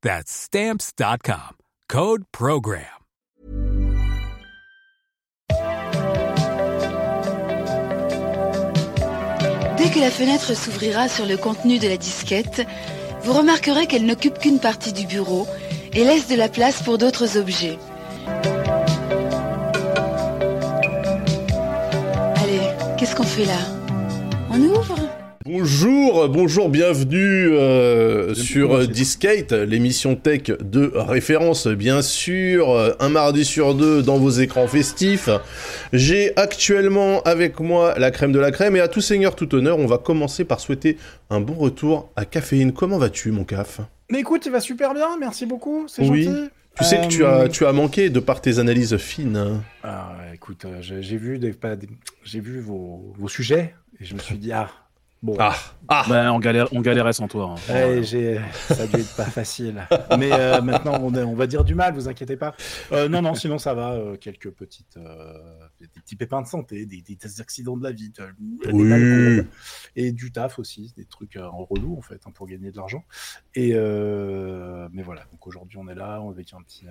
[0.00, 1.56] That's Stamps.com.
[1.88, 2.84] Code Program.
[9.76, 12.64] Dès que la fenêtre s'ouvrira sur le contenu de la disquette,
[13.22, 15.48] vous remarquerez qu'elle n'occupe qu'une partie du bureau
[15.92, 17.78] et laisse de la place pour d'autres objets.
[22.36, 22.60] Allez,
[22.98, 23.58] qu'est-ce qu'on fait là?
[24.50, 24.97] On ouvre?
[25.52, 33.08] Bonjour, bonjour, bienvenue euh, sur euh, Discate, l'émission tech de référence, bien sûr, euh, un
[33.08, 35.30] mardi sur deux dans vos écrans festifs.
[35.94, 39.78] J'ai actuellement avec moi la crème de la crème et à tout seigneur, tout honneur,
[39.78, 40.98] on va commencer par souhaiter
[41.30, 42.74] un bon retour à Caféine.
[42.74, 43.80] Comment vas-tu, mon caf?
[44.10, 46.24] Mais écoute, il va super bien, merci beaucoup, c'est Oui.
[46.24, 46.50] gentil.
[46.76, 49.62] Tu sais que tu Euh, as, tu as manqué de par tes analyses fines.
[49.82, 51.88] Ah, ouais, écoute, euh, j'ai vu, des, pas des-
[52.22, 54.68] j'ai vu vos, vos sujets et je me suis dit, ah,
[55.22, 55.54] bon, Ah,
[55.88, 57.54] ah Bah, on, galère, on galérait sans toi.
[57.68, 57.72] hein.
[57.72, 59.86] ouais, j'ai- ça a dû être pas facile.
[60.18, 62.54] Mais euh, maintenant, on, est- on va dire du mal, vous inquiétez pas.
[62.92, 65.32] Euh, non, non, sinon ça va, euh, quelques petites, euh,
[65.80, 69.42] des petits pépins de santé, des, des accidents de la vie, des Oui.
[69.96, 73.04] et du taf aussi, des trucs en relou en fait, hein, pour gagner de l'argent.
[73.54, 76.86] Et euh, mais voilà, donc aujourd'hui on est là, on avec un petit-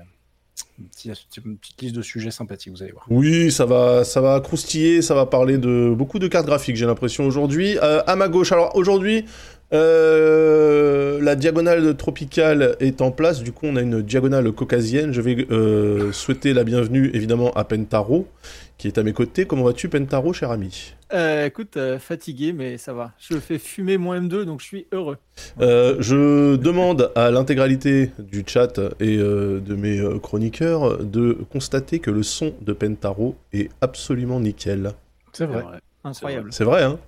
[1.46, 3.06] une petite liste de sujets sympathiques, vous allez voir.
[3.10, 6.86] Oui, ça va, ça va croustiller, ça va parler de beaucoup de cartes graphiques, j'ai
[6.86, 7.78] l'impression aujourd'hui.
[7.82, 9.26] Euh, à ma gauche, alors aujourd'hui,
[9.74, 15.12] euh, la diagonale tropicale est en place, du coup on a une diagonale caucasienne.
[15.12, 18.28] Je vais euh, souhaiter la bienvenue évidemment à Pentaro,
[18.78, 19.46] qui est à mes côtés.
[19.46, 20.94] Comment vas-tu Pentaro, cher ami?
[21.14, 23.12] Euh, écoute, euh, fatigué, mais ça va.
[23.20, 25.18] Je fais fumer mon M2, donc je suis heureux.
[25.62, 32.12] Euh, Je demande à l'intégralité du chat et euh, de mes chroniqueurs de constater que
[32.12, 34.92] le son de Pentaro est absolument nickel.
[35.34, 35.64] C'est vrai.
[35.64, 36.50] Ouais, Incroyable.
[36.54, 37.00] C'est vrai, hein,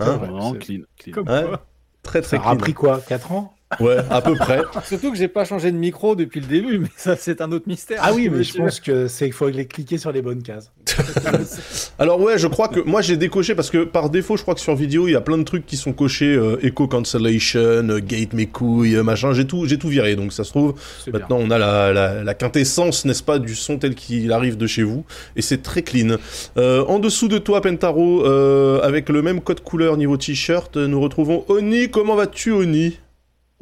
[0.00, 0.04] hein?
[0.06, 0.80] Ouais, Vraiment clean.
[0.98, 1.12] clean.
[1.14, 1.44] Comme Ouais.
[1.46, 1.64] quoi.
[2.02, 2.56] Très très Ça clean.
[2.56, 3.00] pris quoi?
[3.08, 3.54] 4 ans?
[3.80, 4.62] Ouais, à peu près.
[4.84, 7.66] Surtout que j'ai pas changé de micro depuis le début, mais ça, c'est un autre
[7.68, 7.98] mystère.
[8.02, 10.70] Ah oui, mais je pense que c'est il faut les cliquer sur les bonnes cases.
[11.98, 14.60] Alors ouais, je crois que moi j'ai décoché parce que par défaut, je crois que
[14.60, 17.98] sur vidéo, il y a plein de trucs qui sont cochés euh, echo cancellation, euh,
[18.00, 20.16] gate mes couilles, euh, machin, j'ai tout j'ai tout viré.
[20.16, 20.74] Donc ça se trouve
[21.06, 21.18] bien.
[21.18, 24.66] maintenant on a la, la, la quintessence, n'est-ce pas, du son tel qu'il arrive de
[24.66, 25.04] chez vous
[25.36, 26.16] et c'est très clean.
[26.56, 31.00] Euh, en dessous de toi Pentaro euh, avec le même code couleur niveau t-shirt, nous
[31.00, 31.90] retrouvons Oni.
[31.90, 32.98] Comment vas-tu Oni?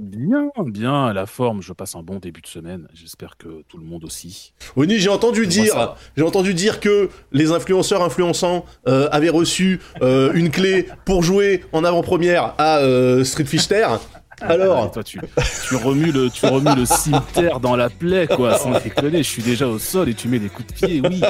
[0.00, 1.60] Bien, bien, à la forme.
[1.60, 2.88] Je passe un bon début de semaine.
[2.94, 4.54] J'espère que tout le monde aussi.
[4.76, 10.32] Oni, j'ai entendu dire, j'ai entendu dire que les influenceurs influençants euh, avaient reçu euh,
[10.32, 13.86] une clé pour jouer en avant-première à euh, Street Fighter.
[14.42, 15.20] Ah, Alors, toi, tu,
[15.68, 19.18] tu, remues le, tu remues le cimetière dans la plaie, quoi, sans déconner.
[19.22, 21.20] Je suis déjà au sol et tu mets des coups de pied, oui.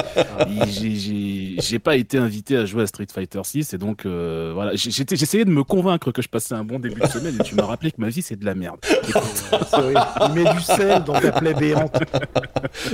[1.59, 4.71] J'ai- pas été invité à jouer à Street Fighter 6 et donc, euh, voilà.
[4.75, 7.55] J'étais- J'essayais de me convaincre que je passais un bon début de semaine et tu
[7.55, 8.77] m'as rappelé que ma vie, c'est de la merde.
[10.27, 11.97] Il met du sel dans ta plaie béante.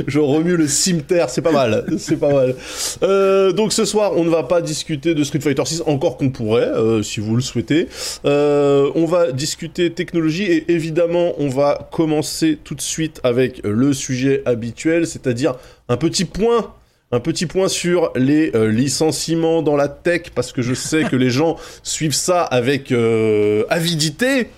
[0.08, 2.56] je remue le cimetière, c'est pas mal, c'est pas mal.
[3.04, 6.30] Euh, donc ce soir, on ne va pas discuter de Street Fighter 6, encore qu'on
[6.30, 7.90] pourrait, euh, si vous le souhaitez.
[8.26, 14.42] Euh, on va discuter et évidemment, on va commencer tout de suite avec le sujet
[14.46, 15.56] habituel, c'est-à-dire
[15.90, 16.74] un petit point.
[17.10, 21.16] Un petit point sur les euh, licenciements dans la tech, parce que je sais que
[21.16, 24.50] les gens suivent ça avec euh, avidité.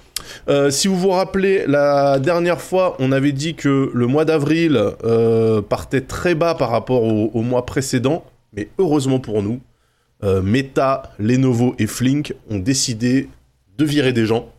[0.47, 4.81] Euh, si vous vous rappelez, la dernière fois, on avait dit que le mois d'avril
[5.69, 9.61] partait très bas par rapport au, au mois précédent, mais heureusement pour nous,
[10.23, 13.29] Meta, Lenovo et Flink ont décidé
[13.77, 14.49] de virer des gens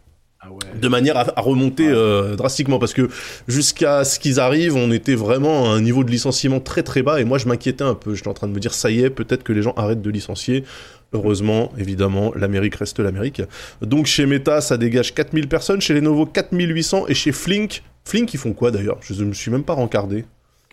[0.43, 0.79] Ah ouais.
[0.81, 3.09] de manière à, à remonter euh, drastiquement parce que
[3.47, 7.21] jusqu'à ce qu'ils arrivent, on était vraiment à un niveau de licenciement très très bas
[7.21, 8.15] et moi je m'inquiétais un peu.
[8.15, 10.11] J'étais en train de me dire ça y est, peut-être que les gens arrêtent de
[10.11, 10.65] licencier.
[11.13, 13.43] Heureusement, évidemment, l'Amérique reste l'Amérique.
[13.83, 18.39] Donc chez Meta, ça dégage 4000 personnes, chez Lenovo 4800 et chez Flink, Flink ils
[18.39, 18.99] font quoi d'ailleurs?
[19.03, 20.25] Je ne me suis même pas rencardé.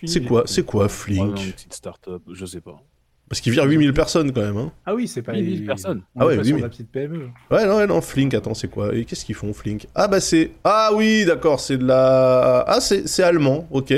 [0.06, 1.36] C'est quoi, c'est quoi Ouais, Flink?
[1.36, 2.80] non, une petite start-up, je sais pas.
[3.29, 4.56] Parce qu'il vire 8000 personnes quand même.
[4.57, 4.71] Hein.
[4.85, 6.01] Ah oui, c'est pas 8000 personnes.
[6.15, 6.62] On Ah ouais, pas oui, sur oui.
[6.62, 7.27] la petite PME.
[7.51, 8.95] Ouais, non, ouais, non, Flink, attends, c'est quoi?
[8.95, 9.88] Et qu'est-ce qu'ils font, Flink?
[9.95, 10.51] Ah, bah c'est.
[10.63, 12.63] Ah oui, d'accord, c'est de la.
[12.68, 13.94] Ah, c'est c'est allemand, ok.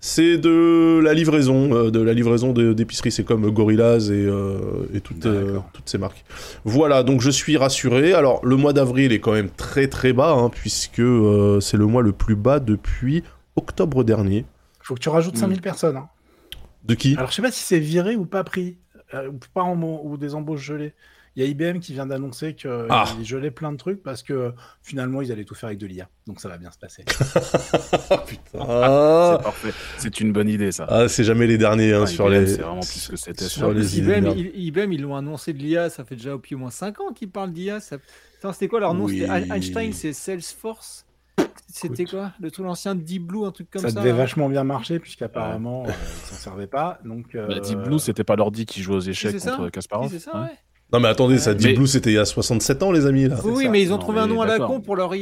[0.00, 3.10] C'est de la livraison, euh, de la livraison de- d'épicerie.
[3.10, 4.58] C'est comme Gorillaz et, euh,
[4.92, 6.24] et toutes, euh, toutes ces marques.
[6.64, 8.12] Voilà, donc je suis rassuré.
[8.12, 11.86] Alors, le mois d'avril est quand même très très bas, hein, puisque euh, c'est le
[11.86, 13.22] mois le plus bas depuis
[13.56, 14.44] octobre dernier.
[14.80, 15.40] Faut que tu rajoutes Mm.
[15.40, 15.96] 5000 personnes.
[15.96, 16.08] hein.
[16.84, 17.16] De qui?
[17.16, 18.78] Alors, je sais pas si c'est viré ou pas pris,
[19.14, 20.94] euh, ou pas en, ou des embauches gelées.
[21.36, 23.06] Il y a IBM qui vient d'annoncer qu'ils Ah.
[23.24, 24.52] gelaient plein de trucs parce que
[24.82, 26.08] finalement, ils allaient tout faire avec de l'IA.
[26.28, 27.04] Donc, ça va bien se passer.
[28.10, 28.60] Ah putain
[29.38, 29.72] C'est parfait.
[29.98, 30.86] C'est une bonne idée, ça.
[30.88, 32.46] Ah, c'est jamais les derniers hein, Ah, sur IBM, les.
[32.46, 33.44] C'est vraiment plus que c'était.
[33.46, 36.58] sur les IBM, ils, IBM, ils l'ont annoncé de l'IA, ça fait déjà depuis au
[36.58, 37.80] moins 5 ans qu'ils parlent d'IA.
[37.80, 37.96] Ça...
[38.38, 39.04] Attends, c'était quoi leur nom?
[39.06, 39.24] Oui.
[39.24, 41.03] Einstein, c'est Salesforce?
[41.74, 44.48] C'était quoi Le tout l'ancien Deep Blue, un truc comme ça ça, devait là vachement
[44.48, 47.00] bien marcher puisqu'apparemment, euh, ils s'en servaient pas.
[47.04, 50.06] Donc, euh, Bah, Deep Blue, c'était pas l'ordi qui jouait aux échecs contre Kasparov.
[50.06, 50.42] Oui, c'est ça, Ouais.
[50.44, 50.58] ouais.
[50.92, 51.52] Non, mais attendez, ça.
[51.54, 53.36] Deep Mais- Blue, c'était il y a 67 ans, les amis, là.
[53.44, 53.70] Oui, ça.
[53.70, 55.12] mais ils ont Non, trouvé un nom à la con pour leur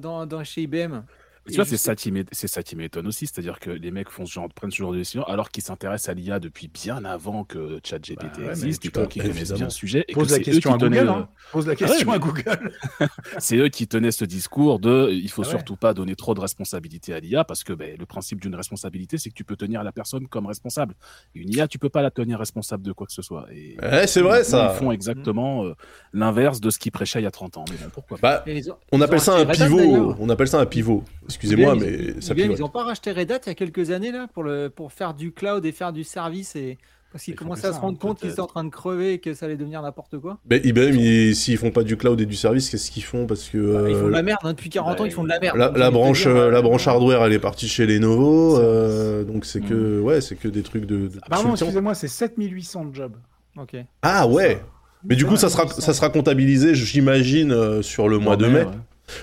[0.00, 1.02] dans, dans, chez IBM.
[1.48, 4.10] Tu vois, c'est ça, qui m'é- c'est ça qui m'étonne aussi, c'est-à-dire que les mecs
[4.10, 7.04] font ce genre, prennent ce genre de décision alors qu'ils s'intéressent à l'IA depuis bien
[7.04, 10.04] avant que ChatGPT Bah ouais, existe tu et peux- qu'ils connaissent bien le sujet.
[10.08, 10.94] Et pose que la c'est question eux à Google.
[11.04, 11.28] le- hein.
[11.52, 12.72] Pose la ouais, question mais- à Google.
[13.38, 15.50] C'est eux qui tenaient ce discours de il faut Ah ouais.
[15.50, 19.18] surtout pas donner trop de responsabilité à l'IA parce que ben, le principe d'une responsabilité,
[19.18, 20.94] c'est que tu peux tenir la personne comme responsable.
[21.34, 23.46] Une IA, tu peux pas la tenir responsable de quoi que ce soit.
[23.52, 24.72] Et Ouais, c'est vrai, ils- ça.
[24.74, 25.74] Ils font exactement euh,
[26.12, 27.64] l'inverse de ce qu'ils prêchaient il y a 30 ans.
[27.70, 30.14] Mais bon, pourquoi Bah, ont- on appelle ça un pivot.
[30.18, 31.04] On appelle ça un pivot.
[31.36, 32.58] Excusez-moi, mais ils- ça IBM, pivote.
[32.58, 34.92] ils n'ont pas racheté Red Hat il y a quelques années là pour, le, pour
[34.92, 36.78] faire du cloud et faire du service et
[37.12, 39.14] parce qu'ils commençaient à ça, se rendre hein, compte qu'ils étaient en train de crever
[39.14, 40.38] et que ça allait devenir n'importe quoi.
[40.50, 43.26] Mais IBM, ils- s'ils font pas du cloud et du service, qu'est-ce qu'ils font?
[43.26, 45.12] Parce que Bah, ils font euh, de la merde hein, depuis 40 ans, bah, ils
[45.12, 45.56] font de la merde.
[45.56, 48.58] la, te branche, dire, euh, euh, la branche hardware, elle est partie chez Lenovo.
[48.58, 50.04] Euh, donc c'est que, Mm.
[50.04, 51.08] ouais, c'est que des trucs de.
[51.08, 51.66] de Pardon, consultants.
[51.66, 53.16] excusez-moi, c'est 7800 jobs.
[53.56, 53.76] Ok.
[54.02, 54.60] Ah ouais.
[55.08, 58.64] Mais du coup, ça sera, ça sera comptabilisé, j'imagine, euh, sur le mois de mai.
[58.64, 58.66] ouais.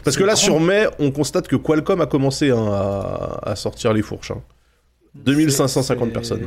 [0.04, 3.94] Parce que là, sur mai, on constate que Qualcomm a commencé hein, à, à sortir
[3.94, 4.32] les fourches.
[4.32, 4.42] hein.
[5.16, 6.42] 2550 C'est- personnes.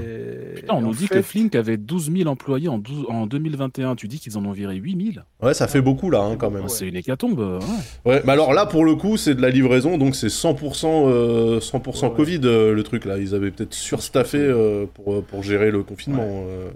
[0.56, 3.94] Putain, on nous dit fait, que Flink avait 12 000 employés en, 12 en 2021.
[3.94, 6.50] Tu dis qu'ils en ont viré 8 000 Ouais, ça fait beaucoup là, hein, quand
[6.50, 6.62] même.
[6.64, 6.68] Ouais.
[6.68, 7.38] C'est une hécatombe.
[7.38, 7.60] euh,
[8.06, 8.14] ouais.
[8.14, 11.60] Ouais, mais alors là, pour le coup, c'est de la livraison, donc c'est 100%, euh,
[11.60, 12.14] 100% Ouais.
[12.16, 13.18] Covid, euh, le truc là.
[13.18, 16.70] Ils avaient peut-être surstaffé euh, pour, pour gérer le confinement, euh,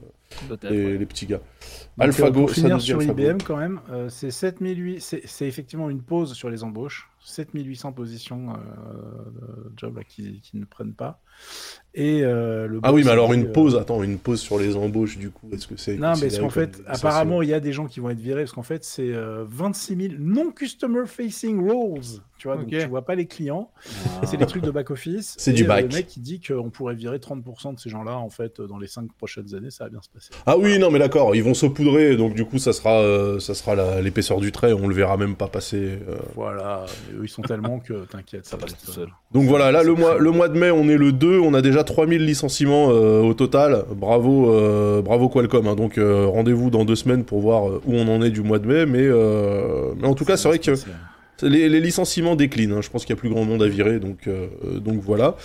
[0.48, 0.98] Peut-être, les, ouais.
[0.98, 1.40] les petits gars.
[1.98, 3.20] AlphaGo, euh, ça nous dit sur AlphaGo.
[3.20, 7.92] IBM quand même, euh, c'est 7800, c'est c'est effectivement une pause sur les embauches, 7800
[7.92, 11.20] positions euh, de jobs là, qui, qui ne prennent pas.
[11.94, 14.76] Et euh, le Ah oui, mais alors une euh, pause, attends, une pause sur les
[14.76, 15.96] embauches, du coup, est-ce que c'est.
[15.96, 18.42] Non, mais parce qu'en fait, apparemment, il y a des gens qui vont être virés
[18.42, 22.00] parce qu'en fait, c'est euh, 26 000 non-customer facing roles.
[22.38, 23.70] Tu vois, donc tu vois pas les clients.
[24.24, 25.34] C'est les trucs de back-office.
[25.36, 25.82] C'est du euh, back.
[25.90, 28.86] Le mec, il dit qu'on pourrait virer 30% de ces gens-là, en fait, dans les
[28.86, 30.30] 5 prochaines années, ça va bien se passer.
[30.46, 33.54] Ah oui, non, mais d'accord, ils vont saupoudrer, donc du coup, ça sera, euh, ça
[33.54, 35.98] sera l'épaisseur du trait, on le verra même pas passer.
[36.08, 36.16] euh.
[36.34, 39.08] Voilà, mais eux, ils sont tellement que t'inquiète, ça, Ça va passe tout seul.
[39.32, 41.62] Donc voilà, là, le mois, le mois de mai, on est le 2, on a
[41.62, 43.84] déjà 3000 licenciements euh, au total.
[43.94, 45.66] Bravo, euh, bravo Qualcomm.
[45.68, 45.74] hein.
[45.76, 48.58] Donc euh, rendez-vous dans deux semaines pour voir euh, où on en est du mois
[48.58, 48.86] de mai.
[48.86, 50.72] Mais, euh, mais en tout cas, c'est vrai que
[51.42, 52.72] les, les licenciements déclinent.
[52.72, 52.80] hein.
[52.82, 53.98] Je pense qu'il y a plus grand monde à virer.
[53.98, 54.46] Donc, euh,
[54.80, 55.36] donc voilà.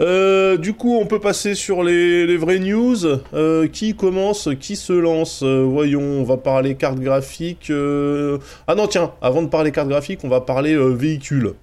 [0.00, 2.96] Euh, du coup, on peut passer sur les, les vraies news.
[3.34, 7.70] Euh, qui commence Qui se lance Euh, Voyons, on va parler carte graphique.
[7.70, 11.54] euh, Ah non, tiens, avant de parler carte graphique, on va parler euh, véhicule.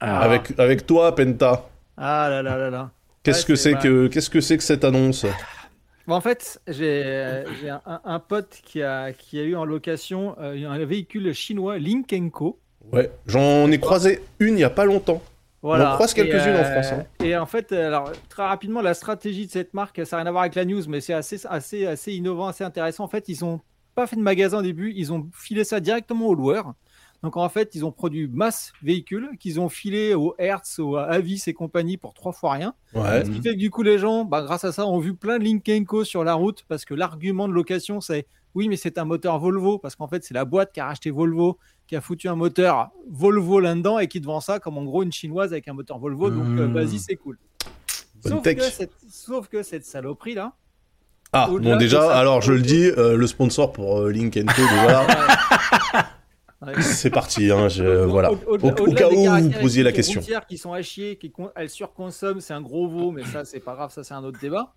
[0.00, 0.20] Ah.
[0.20, 1.68] Avec, avec toi, Penta.
[1.96, 2.90] Ah là là là là.
[3.24, 5.26] Qu'est-ce Ouais, que c'est- que qu'est-ce que c'est que cette annonce?
[6.06, 10.36] Bon, en fait, j'ai euh, j'ai un, pote qui a, qui a eu en location
[10.40, 12.58] euh, un véhicule chinois Link Co.
[12.92, 15.22] Ouais, j'en ai croisé une il y a pas longtemps.
[15.62, 15.90] Voilà.
[15.90, 17.04] On en croise quelques-unes en euh, France, hein.
[17.24, 20.28] Et en fait, euh, alors très rapidement, la stratégie de cette marque, ça n'a rien
[20.28, 23.04] à voir avec la news, mais c'est assez, assez, assez innovant, assez intéressant.
[23.04, 23.60] En fait, ils ont
[23.94, 26.74] pas fait de magasin au début, ils ont filé ça directement aux loueurs.
[27.24, 31.42] Donc en fait, ils ont produit masse véhicules qu'ils ont filé au Hertz, au Avis
[31.48, 32.74] et compagnie pour trois fois rien.
[32.94, 33.24] Ouais.
[33.24, 35.38] Ce qui fait que du coup, les gens, bah, grâce à ça, ont vu plein
[35.38, 38.98] de Link Co sur la route parce que l'argument de location, c'est oui, mais c'est
[38.98, 42.00] un moteur Volvo parce qu'en fait, c'est la boîte qui a racheté Volvo qui a
[42.00, 45.52] foutu un moteur Volvo là-dedans et qui te vend ça comme en gros une chinoise
[45.52, 46.30] avec un moteur Volvo.
[46.30, 46.72] Donc, euh, Mmh.
[46.74, 47.36] vas-y, c'est cool.
[48.24, 50.52] Sauf que, cette, sauf que cette saloperie là,
[51.32, 55.06] Ah, bon déjà, ça- alors je le dis, euh, le sponsor pour euh, Link voilà,
[56.80, 58.32] c'est parti, hein, je- Euh, voilà.
[58.32, 60.20] Au, cas où vous posiez la question.
[60.20, 63.60] routières qui sont à chier, qui elles surconsomment, c'est un gros veau, mais ça c'est
[63.60, 64.74] pas grave, ça c'est un autre débat.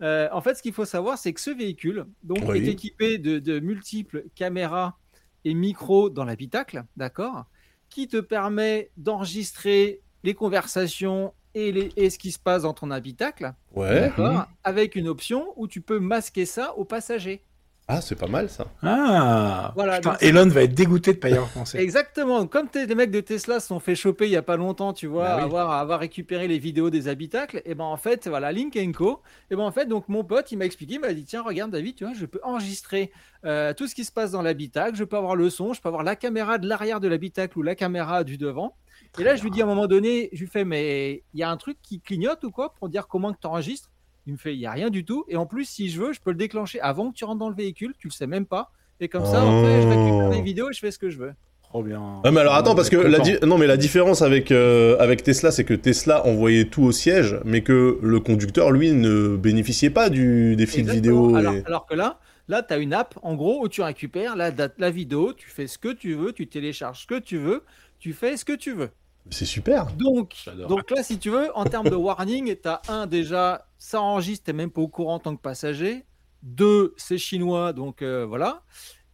[0.00, 2.58] Euh, en fait, ce qu'il faut savoir, c'est que ce véhicule donc, Oui.
[2.58, 4.96] est équipé de, de multiples caméras
[5.44, 7.46] et micros dans l'habitacle, d'accord,
[7.90, 12.90] qui te permet d'enregistrer les conversations et, les, et ce qui se passe dans ton
[12.90, 14.00] habitacle, Ouais.
[14.00, 17.44] d'accord, avec une option où tu peux masquer ça aux passagers.
[17.90, 18.66] Ah, c'est pas mal ça.
[18.82, 21.78] Ah Voilà, Putain, donc- Elon va être dégoûté de pas y avoir pensé.
[21.78, 24.58] Exactement, comme t'es- les mecs de Tesla se sont fait choper il y a pas
[24.58, 25.42] longtemps, tu vois, Bah oui.
[25.44, 29.22] avoir, avoir récupéré les vidéos des habitacles, et ben en fait, voilà, Link Co.
[29.50, 31.70] Et ben en fait, donc mon pote, il m'a expliqué, il m'a dit tiens, regarde
[31.70, 33.10] David, tu vois, je peux enregistrer
[33.46, 35.88] euh, tout ce qui se passe dans l'habitacle, je peux avoir le son, je peux
[35.88, 38.74] avoir la caméra de l'arrière de l'habitacle ou la caméra du devant.
[39.18, 41.42] et là, je lui dis à un moment donné, je lui fais mais il y
[41.42, 43.88] a un truc qui clignote ou quoi pour dire comment que tu enregistres
[44.28, 45.24] Il me fait il y a rien du tout.
[45.28, 47.48] Et en plus, si je veux, je peux le déclencher avant que tu rentres dans
[47.48, 48.70] le véhicule, tu le sais même pas.
[49.00, 51.16] Et comme ça, en fait, je récupère les vidéos et je fais ce que je
[51.18, 51.32] veux.
[51.62, 52.20] Trop bien.
[52.24, 55.50] Ah mais alors attends parce que la non mais la différence avec euh, avec Tesla
[55.50, 60.08] c'est que Tesla envoyait tout au siège mais que le conducteur lui ne bénéficiait pas
[60.10, 61.34] du des fils vidéo.
[61.34, 64.34] Alors, et- alors que là, là, tu as une app, en gros, où tu récupères
[64.36, 67.36] la, date, la vidéo, tu fais ce que tu veux, tu télécharges ce que tu
[67.38, 67.62] veux,
[67.98, 68.90] tu fais ce que tu veux.
[69.30, 69.86] C'est super.
[69.92, 70.34] Donc,
[70.68, 74.44] donc là, si tu veux, en termes de warning, tu as un, déjà, ça enregistre,
[74.46, 76.04] tu même pas au courant en tant que passager.
[76.42, 78.62] Deux, c'est chinois, donc euh, voilà.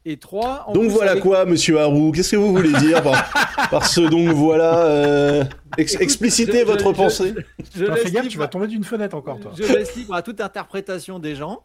[0.04, 3.02] Et trois, en Donc plus, voilà avec- quoi Monsieur Harou, qu'est-ce que vous voulez dire
[3.02, 5.44] par, par ce donc voilà euh,
[5.78, 7.34] ex- Écoute, explicitez je- votre je- pensée.
[7.74, 9.52] Je libre- tu vas tomber d'une fenêtre encore, toi.
[9.56, 11.62] Je laisse libre à toute interprétation des gens.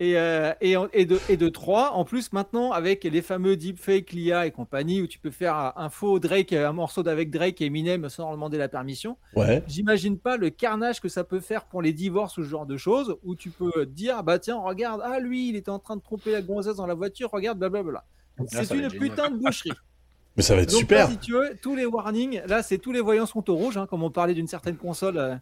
[0.00, 0.76] Et, euh, et,
[1.06, 5.08] de, et de trois, en plus maintenant avec les fameux deepfake, l'IA et compagnie, où
[5.08, 8.58] tu peux faire un faux Drake, un morceau d'avec Drake et Eminem sans leur demander
[8.58, 9.64] la permission, Ouais.
[9.66, 12.76] j'imagine pas le carnage que ça peut faire pour les divorces ou ce genre de
[12.76, 16.00] choses, où tu peux dire, bah tiens, regarde, ah lui, il était en train de
[16.02, 18.04] tromper la gonzesse dans la voiture, regarde, blablabla.
[18.46, 19.72] ça C'est une putain de boucherie.
[20.36, 21.08] Mais ça va être Donc super.
[21.08, 23.76] là, si tu veux, tous les warnings, là, c'est tous les voyants sont au rouge,
[23.76, 25.18] hein, comme on parlait d'une certaine console.
[25.18, 25.34] euh,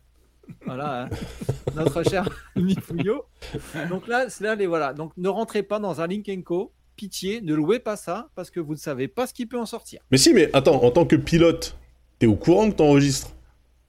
[0.64, 1.06] voilà, euh,
[1.74, 3.24] notre cher Mifouillot.
[3.88, 4.92] Donc là, c'est là les voilà.
[4.92, 6.72] Donc ne rentrez pas dans un Link Co.
[6.96, 9.66] Pitié, ne louez pas ça parce que vous ne savez pas ce qui peut en
[9.66, 10.00] sortir.
[10.10, 11.76] Mais si mais attends en tant que pilote
[12.18, 13.32] t'es au courant que t'enregistres?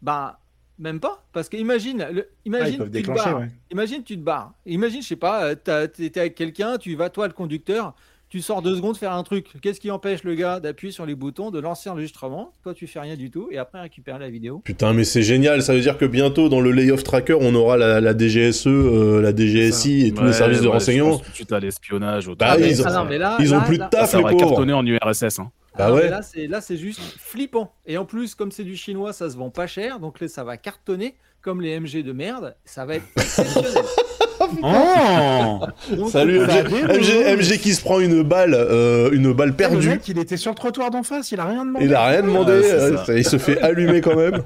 [0.01, 0.39] Bah
[0.77, 3.39] même pas parce que imagine, le, Ah, imagine peuvent tu te barres.
[3.39, 3.49] ouais.
[3.71, 4.53] Imagine tu te barres.
[4.65, 7.95] Imagine je sais pas, euh, t'es avec quelqu'un, tu vas toi le conducteur.
[8.29, 9.47] Tu sors deux secondes faire un truc.
[9.61, 12.99] Qu'est-ce qui empêche le gars d'appuyer sur les boutons, de lancer l'enregistrement Toi, tu fais
[12.99, 14.59] rien du tout et après récupérer la vidéo?
[14.65, 15.63] Putain mais c'est génial.
[15.63, 19.21] Ça veut dire que bientôt dans le layoff tracker on aura la, la DGSE, euh,
[19.21, 21.21] la DGSI et tous les services de ouais, renseignement.
[21.33, 22.27] suite à l'espionnage.
[22.27, 24.17] au Bah ils ont- ah non, mais là, Ils ont là- plus de taf ça
[24.17, 24.37] les pauvres.
[24.39, 25.39] cartonné en URSS.
[25.39, 25.49] Hein.
[25.77, 26.09] Bah Ah ouais.
[26.09, 27.71] Là, c'est là, c'est juste flippant.
[27.85, 30.43] Et en plus, comme c'est du chinois, ça se vend pas cher, donc là, ça
[30.43, 32.55] va cartonner comme les MG de merde.
[32.65, 33.71] Ça va être exceptionnel.
[34.63, 35.59] Oh
[35.95, 39.89] Donc, Salut MG, qui se prend une balle, euh, une balle Le perdue.
[39.89, 41.85] mec, il était sur le trottoir d'en face, il a rien demandé.
[41.85, 44.43] Il a rien demandé, euh, il se fait allumer quand même.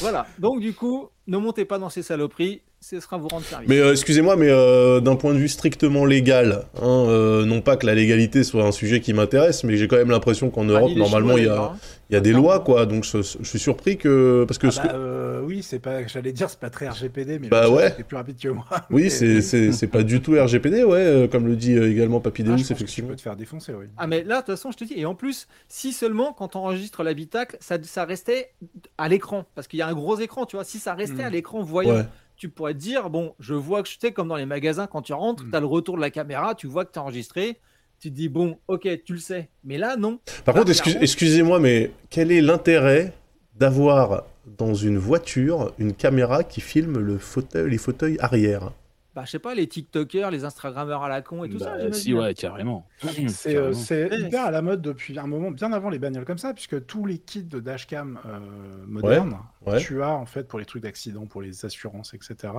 [0.00, 0.26] Voilà.
[0.38, 2.62] Donc du coup, ne montez pas dans ces saloperies.
[2.80, 3.68] Ce sera vous rendre service.
[3.68, 7.76] Mais euh, excusez-moi, mais euh, d'un point de vue strictement légal, hein, euh, non pas
[7.76, 10.72] que la légalité soit un sujet qui m'intéresse, mais j'ai quand même l'impression qu'en Ah,
[10.78, 11.78] Europe, normalement, Chinois, il y d'ailleurs, a, hein.
[12.08, 12.86] il y a des lois, quoi.
[12.86, 15.80] Donc je, je suis surpris que parce que Ah ce bah, que- euh, oui, c'est
[15.80, 17.88] pas, j'allais dire, c'est pas très RGPD, mais Bah ouais.
[17.88, 18.64] était plus rapide que moi.
[18.90, 22.18] oui, c'est c'est c'est pas du tout RGPD, ouais, euh, comme le dit euh, également
[22.18, 23.08] Ah, Papidéus, je pense que tu effectivement.
[23.10, 23.86] peux te faire défoncer, oui.
[23.98, 24.94] Ah mais là, de toute façon, je te dis.
[24.96, 28.50] Et en plus, si seulement quand on enregistre l'habitacle, ça, ça restait
[28.98, 30.64] à l'écran, parce qu'il y a un gros écran, tu vois.
[30.64, 31.26] Si ça restait Mm.
[31.26, 32.04] à l'écran voyant, Ouais.
[32.38, 35.02] Tu pourrais te dire, bon, je vois que je sais comme dans les magasins, quand
[35.02, 35.50] tu rentres, Mm.
[35.50, 37.58] tu as le retour de la caméra, tu vois que tu as enregistré.
[38.00, 39.48] Tu te dis, bon, ok, tu le sais.
[39.64, 40.20] Mais là, non.
[40.44, 43.12] Par Là, contre, excuse- excusez-moi, mais quel est l'intérêt
[43.56, 44.24] d'avoir
[44.56, 48.70] dans une voiture une caméra qui filme le fauteuil, les fauteuils arrière?
[49.18, 51.78] Bah, je sais pas, les TikTokers, les Instagrammeurs à la con et tout ça, Bah,
[51.78, 51.92] j'imagine.
[51.92, 52.86] si, ouais, carrément.
[53.26, 53.72] C'est euh,
[54.16, 57.04] hyper à la mode depuis un moment, bien avant les bagnoles comme ça, puisque tous
[57.04, 58.38] les kits de dashcam euh,
[58.86, 59.80] modernes, ouais.
[59.80, 62.52] tu as en fait pour les trucs d'accident, pour les assurances, etc.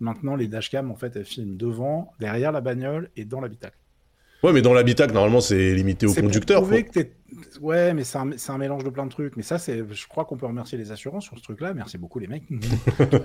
[0.00, 3.76] Maintenant, les dashcams en fait, elles filment devant, derrière la bagnole et dans l'habitacle.
[4.42, 6.66] Ouais, mais dans l'habitacle, normalement, c'est limité au pour conducteur.
[6.66, 6.82] quoi.
[6.82, 7.00] que
[7.60, 9.36] Ouais, mais c'est un, un mélange de plein de trucs.
[9.36, 11.74] Mais ça, c'est, je crois qu'on peut remercier les assurances sur ce truc-là.
[11.74, 12.44] Merci beaucoup, les mecs.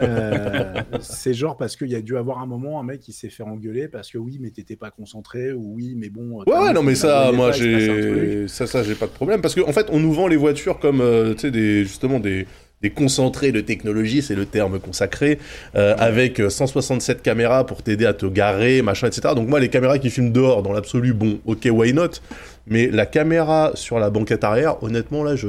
[0.01, 3.29] Euh, c'est genre parce qu'il y a dû avoir un moment, un mec qui s'est
[3.29, 6.43] fait engueuler parce que oui, mais t'étais pas concentré, ou oui, mais bon.
[6.45, 8.47] Ouais, non, mais ça, moi, j'ai.
[8.47, 9.41] Ça, ça, j'ai pas de problème.
[9.41, 11.83] Parce qu'en en fait, on nous vend les voitures comme, euh, tu sais, des...
[11.83, 12.47] justement, des...
[12.83, 15.39] des concentrés de technologie, c'est le terme consacré,
[15.75, 19.29] euh, avec euh, 167 caméras pour t'aider à te garer, machin, etc.
[19.35, 22.09] Donc, moi, les caméras qui filment dehors, dans l'absolu, bon, ok, why not?
[22.67, 25.47] Mais la caméra sur la banquette arrière, honnêtement, là, je.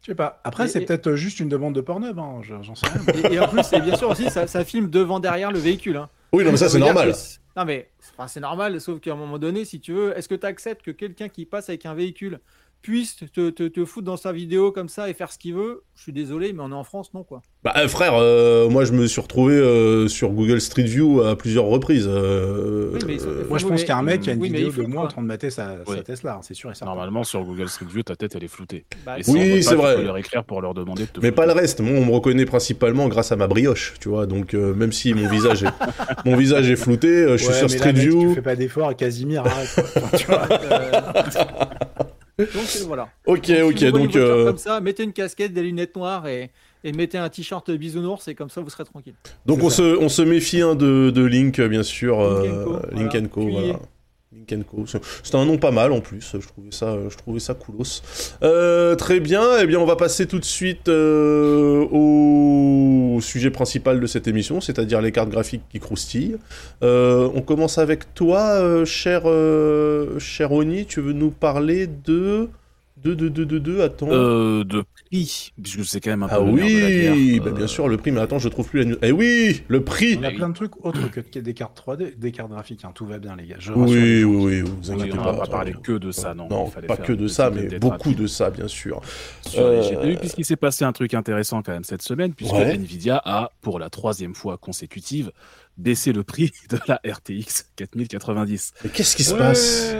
[0.00, 0.40] Je sais pas.
[0.44, 3.30] Après, c'est et- peut-être juste une demande de Pornhub, hein, je- j'en sais rien.
[3.30, 5.96] Et, et en plus, et bien sûr aussi, ça, ça filme devant, derrière le véhicule.
[5.96, 6.08] hein.
[6.32, 7.12] Oui, non, mais ça, c'est normal.
[7.56, 10.34] Non, mais enfin, c'est normal, sauf qu'à un moment donné, si tu veux, est-ce que
[10.34, 12.40] tu acceptes que quelqu'un qui passe avec un véhicule
[12.82, 15.82] puisse te, te, te foutre dans sa vidéo comme ça et faire ce qu'il veut,
[15.94, 17.40] je suis désolé, mais on est en France, non quoi.
[17.64, 21.36] Bah euh, frère, euh, moi je me suis retrouvé euh, sur Google Street View à
[21.36, 22.06] plusieurs reprises.
[22.08, 24.40] euh, Oui, mais euh, Moi, je pense qu'il y a un mec qui a une
[24.40, 26.02] Oui, mais vidéo de moi en train de mater sa, sa.
[26.02, 26.86] Tesla, hein, c'est sûr et certain.
[26.92, 28.84] Normalement, sur Google Street View, ta tête, elle est floutée.
[29.06, 29.94] Bah, Et si Oui, c'est tu vrai.
[29.96, 31.36] peux leur écrire pour leur demander de te mais flouter.
[31.36, 31.80] pas le reste.
[31.80, 34.26] Moi, on me reconnaît principalement grâce à ma brioche, tu vois.
[34.26, 35.68] Donc euh, même si mon visage est,
[36.24, 38.28] mon visage est flouté, euh, je suis Ouais, sur mais là, Street mec, View.
[38.30, 39.68] Tu fais pas d'effort, Casimir, arrête.
[39.96, 40.48] Enfin, tu vois.
[42.38, 43.08] Donc euh, voilà.
[43.26, 46.50] Ok, ok, vous donc euh, comme ça, mettez une casquette, des lunettes noires et,
[46.82, 49.14] et mettez un t-shirt bisounours et comme ça vous serez tranquille.
[49.46, 49.76] donc on ça.
[49.76, 52.18] se, on se méfie hein, de, de Link, bien sûr.
[52.20, 53.28] Link euh, Co, Link voilà.
[53.28, 53.78] Co, Puis- voilà.
[54.34, 54.84] Link Co.
[54.86, 56.36] C'est- un nom pas mal en plus.
[56.38, 57.16] Je trouvais ça, je
[57.54, 58.02] coolos.
[58.42, 59.42] Euh, très bien.
[59.60, 64.60] Eh bien, on va passer tout de suite euh, au sujet principal de cette émission,
[64.60, 66.36] c'est-à-dire les cartes graphiques qui croustillent.
[66.82, 69.22] Euh, on commence avec toi, cher,
[70.18, 70.86] cher Oni.
[70.86, 72.48] Tu veux nous parler de
[73.02, 74.06] de de de de, de attends.
[74.06, 77.12] De prix, puisque c'est quand même un peu ah le nerf de la guerre.
[77.14, 78.12] oui, bah, Euh, bien sûr le prix.
[78.12, 78.96] Mais attends, je trouve plus la news.
[79.02, 80.16] Eh oui, le prix.
[80.18, 80.36] On a oui.
[80.36, 82.84] plein de trucs autres que des cartes 3D, des cartes graphiques.
[82.84, 82.92] hein.
[82.94, 83.56] Tout va bien, les gars.
[83.58, 85.32] Je rassure les Oui, oui, oui, vous oui, inquiétez on pas.
[85.32, 86.48] va pas parler que de ça, non.
[86.48, 89.00] Non, Il pas que de ça, mais beaucoup de ça, bien sûr.
[89.46, 92.74] sur Euh, puisqu'il s'est passé un truc intéressant quand même cette semaine, puisque Ouais.
[92.76, 95.30] Nvidia a, pour la troisième fois consécutive,
[95.78, 98.74] baissé le prix de la RTX 4090.
[98.84, 99.38] Mais qu'est-ce qui se Ouais.
[99.38, 99.94] passe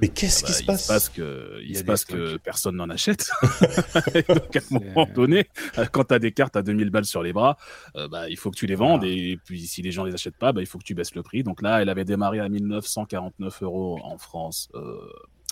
[0.00, 0.82] Mais qu'est-ce bah, qui se il passe?
[0.82, 3.30] se passe que, il se passe que personne n'en achète.
[4.28, 7.22] Donc à un moment donné, euh, quand tu as des cartes à 2000 balles sur
[7.22, 7.56] les bras,
[7.96, 10.36] euh, bah, il faut que tu les vendes et puis si les gens les achètent
[10.38, 11.42] pas, bah, il faut que tu baisses le prix.
[11.42, 14.68] Donc là, elle avait démarré à 1949 euros en France.
[14.74, 14.98] euh,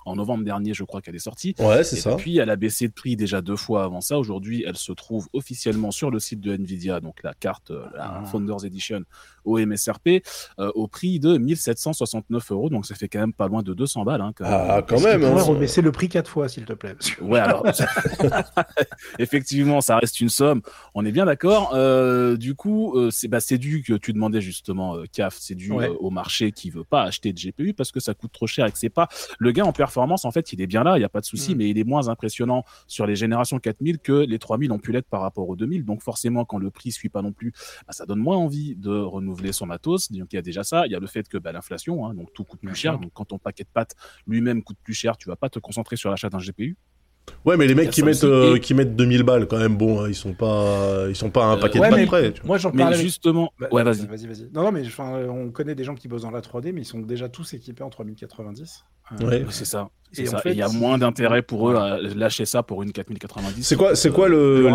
[0.05, 1.55] en novembre dernier, je crois qu'elle est sortie.
[1.59, 2.11] Ouais, c'est Et ça.
[2.13, 4.19] depuis, elle a baissé de prix déjà deux fois avant ça.
[4.19, 8.21] Aujourd'hui, elle se trouve officiellement sur le site de Nvidia, donc la carte, euh, la
[8.23, 8.25] Ah.
[8.27, 9.03] Founders Edition
[9.45, 10.23] au MSRP,
[10.61, 12.71] euh, au prix de 1769 euros.
[12.71, 14.21] Donc ça fait quand même pas loin de 200 balles.
[14.21, 14.53] Hein, quand même.
[14.69, 15.25] Ah, quand même.
[15.25, 15.43] hein.
[15.43, 17.65] rebaisser le prix quatre fois, s'il te plaît que- Ouais, alors
[19.19, 20.63] effectivement, ça reste une somme.
[20.95, 21.73] On est bien d'accord.
[21.75, 25.55] Euh, du coup, euh, c'est bah, c'est dû que tu demandais justement, euh, CAF, c'est
[25.55, 25.89] dû Ouais.
[25.89, 28.67] euh, au marché qui veut pas acheter de GPU parce que ça coûte trop cher
[28.67, 29.92] et que c'est pas le gain en performance.
[29.97, 31.59] En fait, il est bien là, il y a pas de souci, Mm.
[31.59, 35.09] mais il est moins impressionnant sur les générations 4000 que les 3000 ont pu l'être
[35.09, 35.85] par rapport aux 2000.
[35.85, 37.53] Donc forcément, quand le prix suit pas non plus,
[37.87, 40.11] bah, ça donne moins envie de renouveler son matos.
[40.13, 40.87] Donc il y a déjà ça.
[40.87, 42.99] Il y a le fait que bah, l'inflation, hein, donc tout coûte plus cher.
[42.99, 43.95] Donc quand ton paquet de pâtes
[44.27, 46.77] lui-même coûte plus cher, tu vas pas te concentrer sur l'achat d'un GPU.
[47.45, 50.01] Ouais, mais les mecs a qui mettent, euh, qui mettent 2000 balles, quand même, bon,
[50.03, 52.33] hein, ils sont pas, ils sont pas un Euh, paquet ouais, de mais- balles près.
[52.33, 52.47] tu vois.
[52.49, 54.07] Moi, j'en Mais parle avec justement, Bah, ouais, vas-y.
[54.07, 54.51] Vas-y, vas-y.
[54.53, 56.85] Non, non, mais enfin, on connaît des gens qui bossent dans la 3D, mais ils
[56.85, 58.85] sont déjà tous équipés en 3090.
[59.21, 59.45] Euh, Ouais.
[59.51, 59.89] C'est ça.
[60.13, 60.37] C'est Et ça.
[60.37, 62.93] en fait, Et il y a moins d'intérêt pour eux à lâcher ça pour une
[62.93, 63.63] 4090.
[63.63, 64.69] C'est quoi, c'est quoi le,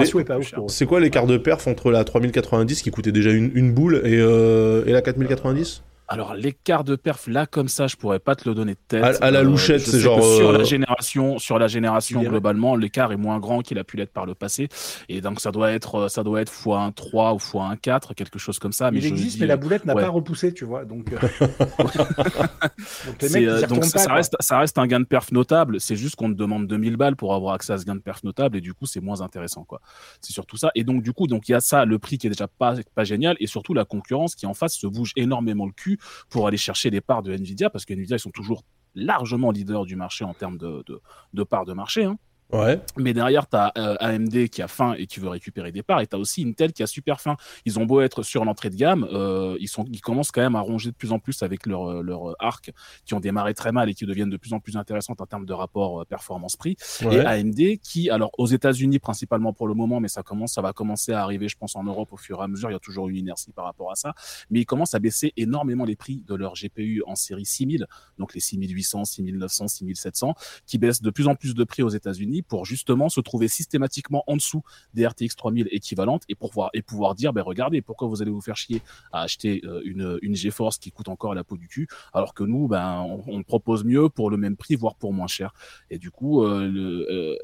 [0.68, 4.18] c'est quoi l'écart de perf entre la 3090 qui coûtait déjà une, une boule et,
[4.20, 8.48] euh, et la 4090 Alors l'écart de perf là comme ça, je pourrais pas te
[8.48, 9.04] le donner de tête.
[9.04, 12.76] À- à la louchette, je c'est genre, sur euh, la génération, sur la génération globalement,
[12.76, 14.70] l'écart est moins grand qu'il a pu l'être par le passé.
[15.10, 18.14] Et donc ça doit être, ça doit être fois 1 3 ou fois 1 4,
[18.14, 18.90] quelque chose comme ça.
[18.90, 20.04] Mais Il je existe, dis, mais la boulette n'a ouais.
[20.04, 20.86] pas repoussé, tu vois.
[20.86, 21.18] Donc, euh,
[23.06, 24.04] donc mecs, euh, donc ça, pas.
[24.06, 25.80] ça reste, ça reste un gain de perf notable.
[25.82, 28.24] C'est juste qu'on te demande 2000 balles pour avoir accès à ce gain de perf
[28.24, 29.82] notable et du coup c'est moins intéressant quoi.
[30.22, 30.72] C'est surtout ça.
[30.76, 32.76] Et donc du coup donc il y a ça, le prix qui est déjà pas
[32.96, 35.97] pas génial et surtout la concurrence qui en face se bouge énormément le cul
[36.30, 38.64] pour aller chercher les parts de Nvidia parce que Nvidia ils sont toujours
[38.96, 42.06] largement leaders du marché en termes de parts de marché.
[42.06, 42.18] Hein.
[42.52, 42.80] Ouais.
[42.98, 43.68] Mais derrière, tu as
[44.00, 46.72] AMD qui a faim et qui veut récupérer des parts, et tu as aussi Intel
[46.72, 47.36] qui a super faim.
[47.66, 50.56] Ils ont beau être sur l'entrée de gamme, euh, ils, sont, ils commencent quand même
[50.56, 52.72] à ronger de plus en plus avec leur, leur arc,
[53.06, 55.46] qui ont démarré très mal et qui deviennent de plus en plus intéressantes en termes
[55.46, 56.78] de rapport euh, performance-prix.
[57.04, 57.16] ouais.
[57.16, 60.74] Et AMD qui, alors aux États-Unis principalement pour le moment, mais ça commence, ça va
[60.74, 62.70] commencer à arriver, je pense, en Europe au fur et à mesure.
[62.70, 64.14] Il y a toujours une inertie par rapport à ça,
[64.50, 68.34] mais ils commencent à baisser énormément les prix de leur GPU en série 6000, donc
[68.34, 70.34] les 6800, 6900, 6700,
[70.66, 74.24] qui baissent de plus en plus de prix aux États-Unis pour justement se trouver systématiquement
[74.28, 76.36] en dessous des RTX 3000 équivalentes et
[76.74, 80.18] et pouvoir dire, ben regardez, pourquoi vous allez vous faire chier à acheter euh, une
[80.22, 83.44] une GeForce qui coûte encore la peau du cul, alors que nous, ben on, on
[83.44, 85.54] propose mieux pour le même prix, voire pour moins cher.
[85.90, 87.38] Et du coup, euh, le, euh,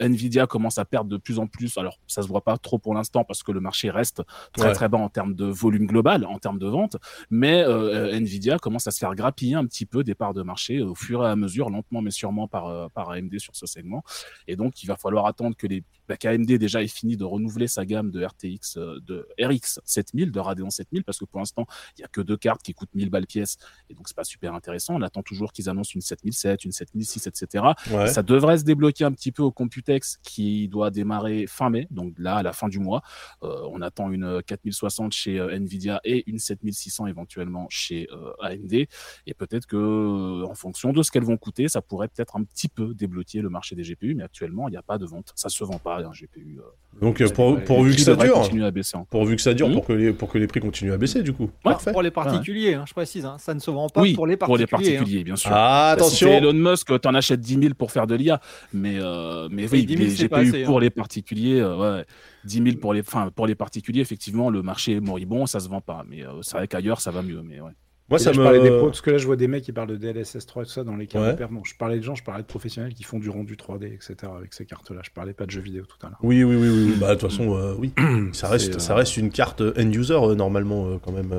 [0.00, 1.76] Nvidia commence à perdre de plus en plus.
[1.78, 4.72] Alors, ça se voit pas trop pour l'instant parce que le marché reste très Ouais.
[4.72, 6.96] très bas en termes de volume global, en termes de vente.
[7.30, 10.80] Mais euh, Nvidia commence à se faire grappiller un petit peu des parts de marché
[10.80, 14.02] au fur et à mesure, lentement mais sûrement par euh, par AMD sur ce segment.
[14.48, 17.66] Et donc, il va falloir attendre que les bah, qu'AMD déjà ait fini de renouveler
[17.66, 21.66] sa gamme de RTX, euh, de RX 7000, de Radeon 7000, parce que pour l'instant,
[21.96, 23.56] il y a que deux cartes qui coûtent 1000 balles pièce,
[23.88, 24.94] et donc c'est pas super intéressant.
[24.94, 27.64] On attend toujours qu'ils annoncent une 7007, une 7006, etc.
[27.90, 28.06] ouais.
[28.08, 32.14] Ça devrait se débloquer un petit peu au, Computex qui doit démarrer fin mai, donc
[32.18, 33.02] là à la fin du mois.
[33.42, 38.06] on attend une 4060 chez Nvidia et une 7600 éventuellement chez
[38.40, 38.72] AMD.
[38.72, 42.68] Et peut-être que en fonction de ce qu'elles vont coûter, ça pourrait peut-être un petit
[42.68, 45.48] peu débloquer le marché des GPU, mais actuellement il n'y a pas de vente, ça
[45.48, 46.58] se vend pas un GPU.
[47.00, 50.12] donc pour, pourvu que ça dure, à baisser pourvu que ça dure, pour que les
[50.12, 51.50] pour que les prix continuent à baisser du coup.
[51.92, 54.66] Pour les particuliers, hein, je précise, hein, ça ne se vend pas pour les particuliers.
[54.66, 55.24] Pour les particuliers, hein.
[55.24, 55.50] bien sûr.
[55.52, 56.28] Ah, attention.
[56.28, 58.40] Elon Musk, t'en achètes 10 000 pour faire de l'IA,
[58.72, 62.04] mais euh, mais oui, les GPU pour les particuliers, euh, ouais.
[62.44, 65.68] 10 000 pour les, enfin, pour les particuliers, effectivement, le marché est moribond, ça se
[65.68, 66.04] vend pas.
[66.08, 67.42] Mais euh, c'est vrai qu'ailleurs, ça va mieux.
[67.42, 67.70] Mais ouais.
[68.10, 68.36] Moi, ça me.
[68.36, 70.62] parlais des pros, parce que là, je vois des mecs qui parlent de DLSS 3
[70.62, 71.48] et tout ça dans les cartes ouais.
[71.64, 74.30] je parlais de gens, je parlais de professionnels qui font du rendu 3D, etc.
[74.36, 75.00] avec ces cartes-là.
[75.02, 76.18] Je parlais pas de jeux vidéo tout à l'heure.
[76.22, 76.94] Oui, oui, oui, oui.
[77.00, 77.92] Bah, de toute façon, euh, oui.
[78.32, 81.32] ça reste, ça reste une carte end-user, euh, normalement, euh, quand même.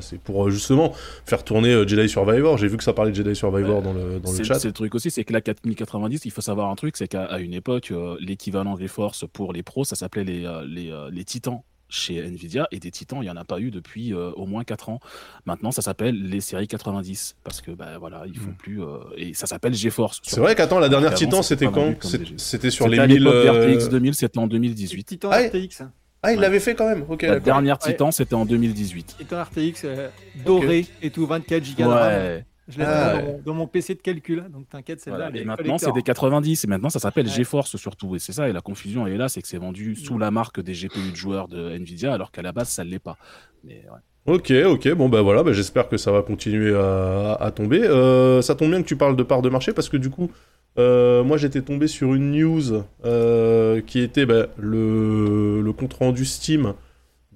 [0.00, 0.92] C'est pour justement
[1.26, 2.58] faire tourner Jedi Survivor.
[2.58, 4.58] J'ai vu que ça parlait de Jedi Survivor dans le, dans le chat.
[4.58, 7.38] C'est le truc aussi, c'est que la 4090, il faut savoir un truc, c'est qu'à
[7.38, 12.18] une époque, l'équivalent des forces pour les pros, ça s'appelait les, les, les titans chez
[12.18, 14.88] Nvidia et des titans, il n'y en a pas eu depuis euh, au moins 4
[14.88, 15.00] ans.
[15.44, 18.56] Maintenant, ça s'appelle les séries 90 parce que bah, voilà, ils font mm.
[18.56, 20.20] plus euh, et ça s'appelle GeForce.
[20.22, 21.94] C'est vrai qu'attends, la dernière titan, c'était quand
[22.36, 25.04] C'était sur les 1000 RTX 2000, c'était en 2018.
[25.04, 25.84] Titan ah, RTX.
[26.22, 27.04] Ah, il l'avait fait quand même.
[27.08, 27.22] OK.
[27.22, 29.16] La dernière titan, c'était en 2018.
[29.18, 30.08] Titan RTX euh,
[30.44, 32.44] doré et tout 24 Go ouais.
[32.68, 35.76] Je l'ai ah dans, mon PC de calcul, hein, donc t'inquiète, c'est là Et maintenant,
[35.76, 38.14] c'est des 90, et maintenant, ça s'appelle GeForce surtout.
[38.14, 40.60] Et c'est ça, et la confusion est là, c'est que c'est vendu sous la marque
[40.60, 43.16] des GPU de joueurs de Nvidia, alors qu'à la base, ça ne l'est pas.
[43.64, 43.82] Mais,
[44.26, 47.82] Ok, ok, bon ben voilà, ben j'espère que ça va continuer à, tomber.
[47.82, 50.30] Euh, ça tombe bien que tu parles de part de marché parce que du coup,
[50.78, 56.24] euh, moi j'étais tombé sur une news euh, qui était ben, le, le compte rendu
[56.24, 56.74] Steam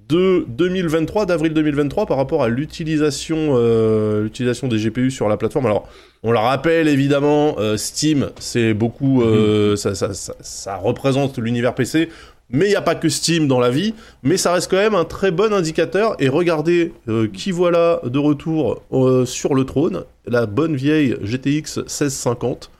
[0.08, 5.66] de 2023, d'avril 2023, par rapport à l'utilisation euh, l'utilisation des GPU sur la plateforme.
[5.66, 5.88] Alors,
[6.22, 9.76] on le rappelle évidemment, Steam, c'est beaucoup, mhm.
[9.76, 12.10] ça, ça, ça, représente l'univers PC,
[12.50, 14.94] mais il n'y a pas que Steam dans la vie, mais ça reste quand même
[14.94, 16.16] un très bon indicateur.
[16.18, 16.92] Et regardez
[17.32, 18.82] qui voilà de retour
[19.24, 22.70] sur le trône, la bonne vieille GTX 1650.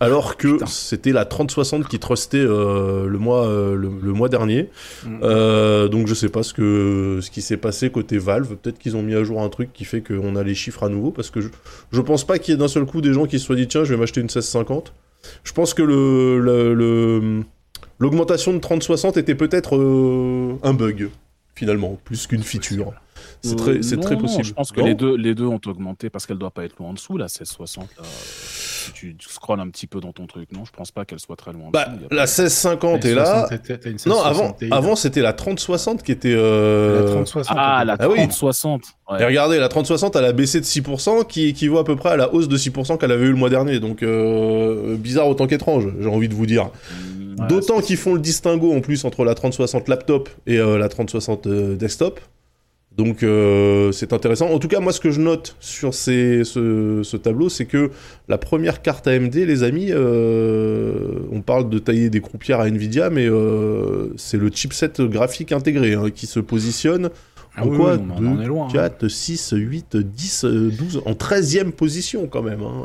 [0.00, 4.68] Alors que c'était la 3060 qui trustait euh, le, mois, euh, le, mois dernier.
[5.04, 5.20] Mm.
[5.22, 8.56] Euh, donc je sais pas ce, que, ce qui s'est passé côté Valve.
[8.56, 10.88] Peut-être qu'ils ont mis à jour un truc qui fait qu'on a les chiffres à
[10.88, 11.10] nouveau.
[11.10, 11.48] Parce que je,
[11.92, 13.68] je pense pas qu'il y ait d'un seul coup des gens qui se soient dit
[13.68, 14.92] tiens, je vais m'acheter une 1650.
[15.44, 17.42] Je pense que le, le,
[17.98, 19.74] l'augmentation de 3060 était peut-être
[20.62, 21.10] un bug,
[21.54, 22.92] finalement, plus qu'une feature.
[23.42, 24.44] C'est très, c'est très possible.
[24.44, 26.90] je pense que les deux, les deux ont augmenté parce qu'elle doit pas être loin
[26.90, 27.88] en dessous, la 1660.
[27.96, 28.04] Là
[28.92, 30.64] tu, scrolles un petit peu dans ton truc, non?
[30.64, 31.70] Je pense pas qu'elle soit très loin.
[31.72, 33.48] Bah, la 1650 est là.
[34.06, 36.34] non, avant, avant c'était la 3060 qui était.
[36.34, 37.02] Euh...
[37.02, 37.56] La 3060.
[37.58, 38.82] Ah, la 3060.
[39.08, 42.10] Ah, Et regardez, la 3060, elle a baissé de 6%, qui équivaut à peu près
[42.10, 43.78] à la hausse de 6% qu'elle avait eu le mois dernier.
[43.80, 46.66] Donc, euh, bizarre autant qu'étrange, j'ai envie de vous dire.
[46.66, 50.88] Mmh, D'autant qu'ils font le distinguo en plus entre la 3060 laptop et euh, la
[50.88, 52.20] 3060 euh, desktop.
[52.96, 54.48] Donc euh, c'est intéressant.
[54.48, 57.90] En tout cas, moi ce que je note sur ces, ce, tableau, c'est que
[58.28, 63.10] la première carte AMD, les amis, euh, on parle de tailler des croupières à Nvidia,
[63.10, 67.10] mais euh, c'est le chipset graphique intégré hein, qui se positionne
[67.54, 68.04] ah en quoi 2,
[68.72, 72.62] 4, 6, 8, 10, 12, en 13e position quand même.
[72.62, 72.82] Hein,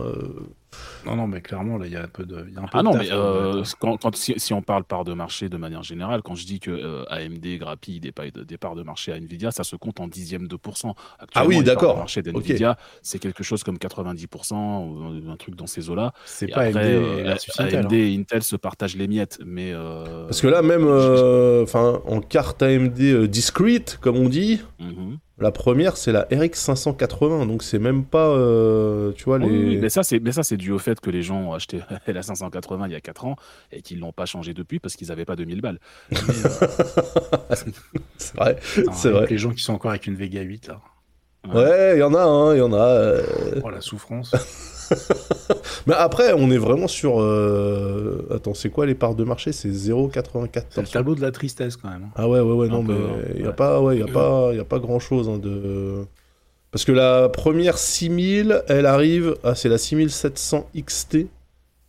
[1.05, 2.49] non, non, mais clairement, là, il y a un peu de.
[2.49, 5.13] Y a un peu ah non, mais euh, quand, quand si, on parle part de
[5.13, 8.83] marché de manière générale, quand je dis que euh, AMD grappille des, des parts de
[8.83, 10.95] marché à Nvidia, ça se compte en dixième de pourcent.
[11.33, 11.93] Ah oui, d'accord.
[11.93, 16.13] Le marché d'Nvidia, c'est quelque chose comme 90% ou un truc dans ces eaux-là.
[16.25, 19.71] C'est pas après, AMD, et, AMD et Intel se partagent les miettes, mais.
[19.73, 24.61] Euh, Parce que là, même en carte AMD discrete, comme on dit.
[24.79, 29.47] Mm la première, c'est la RX 580, donc c'est même pas, euh, tu vois, les.
[29.47, 31.81] Oui, mais ça, c'est, mais ça, c'est dû au fait que les gens ont acheté
[32.07, 33.35] la 580 il y a 4 ans
[33.71, 35.79] et qu'ils l'ont pas changé depuis parce qu'ils n'avaient pas 2000 balles.
[37.51, 37.55] Euh,
[38.17, 38.57] c'est vrai,
[38.93, 39.27] c'est vrai.
[39.29, 40.79] Les gens qui sont encore avec une Vega 8 là.
[41.53, 42.77] Ouais, il y en a, hein, il y en a.
[42.77, 43.61] Euh.
[43.63, 44.33] Oh la souffrance.
[45.87, 47.19] Mais après, on est vraiment sur.
[47.19, 49.51] Euh, attends, c'est quoi les parts de marché?
[49.51, 50.63] C'est 0,84.
[50.69, 52.03] C'est le tableau de la tristesse quand même.
[52.03, 52.11] Hein.
[52.15, 52.95] Ah ouais, ouais, ouais, non, mais
[53.35, 56.05] il n'y a, pas, ouais, y a, pas, y a pas grand chose hein, de.
[56.71, 59.35] Parce que la première 6000, elle arrive.
[59.43, 61.27] Ah, c'est la 6700 XT,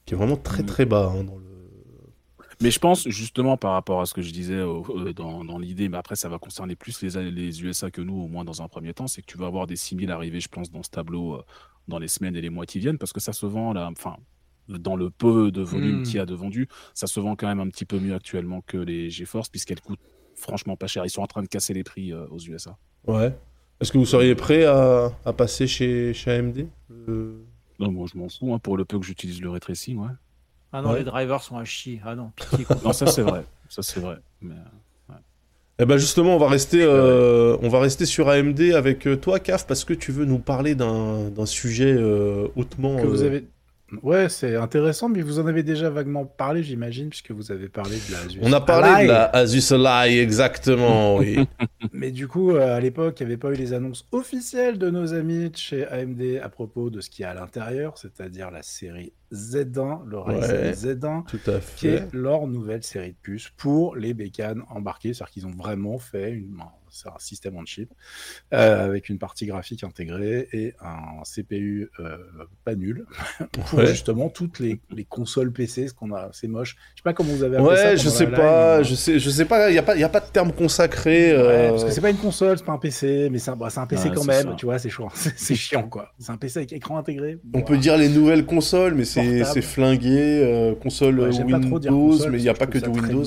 [0.06, 0.66] qui est vraiment très mm.
[0.66, 1.41] très bas hein, dans le.
[2.62, 5.88] Mais je pense justement par rapport à ce que je disais euh, dans, dans l'idée,
[5.88, 8.68] mais après ça va concerner plus les, les USA que nous, au moins dans un
[8.68, 11.34] premier temps, c'est que tu vas avoir des 6000 arriver, je pense, dans ce tableau
[11.34, 11.42] euh,
[11.88, 14.16] dans les semaines et les mois qui viennent, parce que ça se vend là, enfin,
[14.68, 16.02] dans le peu de volume mmh.
[16.04, 18.60] qu'il y a de vendu, ça se vend quand même un petit peu mieux actuellement
[18.64, 19.98] que les GeForce, puisqu'elles coûtent
[20.36, 21.04] franchement pas cher.
[21.04, 22.78] Ils sont en train de casser les prix euh, aux USA.
[23.08, 23.36] Ouais.
[23.80, 26.68] Est-ce que vous seriez prêt à, à passer chez, chez AMD
[27.80, 30.06] Non, moi je m'en fous, hein, pour le peu que j'utilise le ray ouais.
[30.72, 30.98] Ah non, Ouais.
[31.00, 32.00] les drivers sont à chier.
[32.04, 32.64] Ah non, pitié.
[32.64, 32.76] quoi.
[32.84, 33.44] Non, ça c'est vrai.
[33.68, 34.16] Ça c'est vrai.
[34.40, 34.54] Mais,
[35.78, 39.40] Eh ben justement, on va rester, euh, on va rester sur AMD avec euh, toi,
[39.40, 42.96] Caf, parce que tu veux nous parler d'un d'un sujet euh, hautement.
[43.00, 43.44] Que vous euh, avez...
[44.02, 47.96] Ouais, c'est intéressant, mais vous en avez déjà vaguement parlé, j'imagine, puisque vous avez parlé
[48.08, 49.06] de la Asus On a parlé Ally.
[49.06, 51.16] de la Asus Ally, exactement.
[51.18, 51.46] oui.
[51.92, 54.88] Mais du coup, euh, à l'époque, il n'y avait pas eu les annonces officielles de
[54.88, 58.50] nos amis de chez AMD à propos de ce qu'il y a à l'intérieur, c'est-à-dire
[58.50, 60.72] la série Z1, le Ryzen Ouais.
[60.72, 65.12] Z1, Tout à qui est leur nouvelle série de puces pour les bécanes embarquées.
[65.14, 67.90] C'est-à-dire qu'ils ont vraiment fait une, un- c'est un système on chip
[68.52, 72.16] euh, avec une partie graphique intégrée et un CPU euh,
[72.64, 73.06] pas nul
[73.52, 73.86] pour Ouais.
[73.86, 75.88] justement toutes les, les consoles PC.
[75.88, 76.76] Ce qu'on a, c'est moche.
[76.94, 77.82] Je sais pas comment vous avez appelé ça.
[77.84, 79.70] Ouais, je pendant sais pas, live, je sais, je sais pas.
[79.70, 81.32] Il y a pas, y a pas de terme consacré.
[81.32, 83.56] Ouais, euh, parce que c'est pas une console, c'est pas un PC, mais c'est un,
[83.56, 84.54] bah, un PC Ouais, quand même, ça.
[84.56, 86.12] tu vois, c'est chiant, c'est c'est chiant quoi.
[86.18, 87.38] C'est un PC avec écran intégré.
[87.54, 90.42] On peut dire les nouvelles consoles, mais c'est flingué.
[90.44, 91.78] euh, console ouais, euh, Windows,
[92.10, 93.24] console, mais il y a pas que je du ça Windows.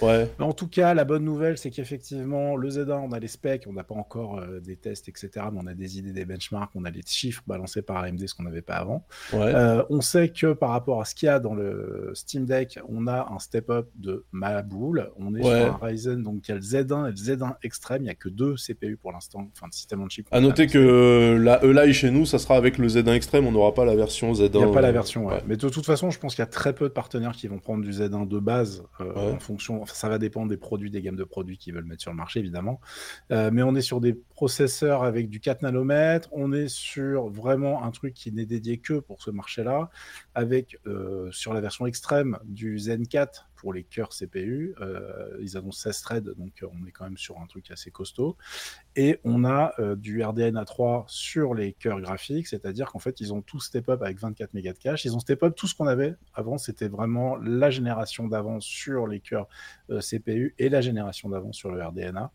[0.00, 0.06] Limité.
[0.06, 0.30] Ouais.
[0.38, 3.64] Mais en tout cas, la bonne nouvelle, c'est qu'effectivement, le Z1, on a les specs,
[3.68, 5.30] on n'a pas encore euh, des tests, etc.
[5.52, 8.34] Mais on a des idées, des benchmarks, on a les chiffres balancés par AMD, ce
[8.34, 9.04] qu'on n'avait pas avant.
[9.32, 9.40] Ouais.
[9.42, 12.78] Euh, on sait que par rapport à ce qu'il y a dans le Steam Deck,
[12.88, 15.10] on a un step-up de ma boule.
[15.18, 15.64] On est Ouais.
[15.64, 18.02] sur un Ryzen, donc il y a le Z1 et le Z1 Extreme.
[18.02, 20.26] Il n'y a que deux CPU pour l'instant, enfin de système on chip.
[20.30, 23.74] À noter que la Eli chez nous, ça sera avec le Z1 Extreme, on n'aura
[23.74, 24.50] pas la version Z1.
[24.54, 25.42] Il n'y a pas la euh, version, ouais.
[25.46, 27.58] Mais de toute façon, je pense qu'il y a très peu de partenaires qui vont
[27.58, 29.82] prendre du Z1 de base euh, en fonction.
[29.96, 32.40] Ça va dépendre des produits, des gammes de produits qu'ils veulent mettre sur le marché,
[32.40, 32.80] évidemment.
[33.30, 36.28] Euh, mais on est sur des processeurs avec du 4 nanomètres.
[36.32, 39.90] On est sur vraiment un truc qui n'est dédié que pour ce marché-là,
[40.34, 44.74] avec euh, sur la version extrême du Zen 4 pour les cœurs CPU.
[44.80, 47.90] Euh, ils annoncent 16 threads, donc euh, on est quand même sur un truc assez
[47.90, 48.38] costaud.
[48.96, 53.34] Et on a euh, du RDNA 3 sur les cœurs graphiques, c'est-à-dire qu'en fait, ils
[53.34, 55.04] ont tout step up avec 24 mégas de cache.
[55.04, 59.06] Ils ont step up tout ce qu'on avait avant, c'était vraiment la génération d'avant sur
[59.06, 59.46] les cœurs
[59.90, 62.32] CPU et la génération d'avant sur le RDNA.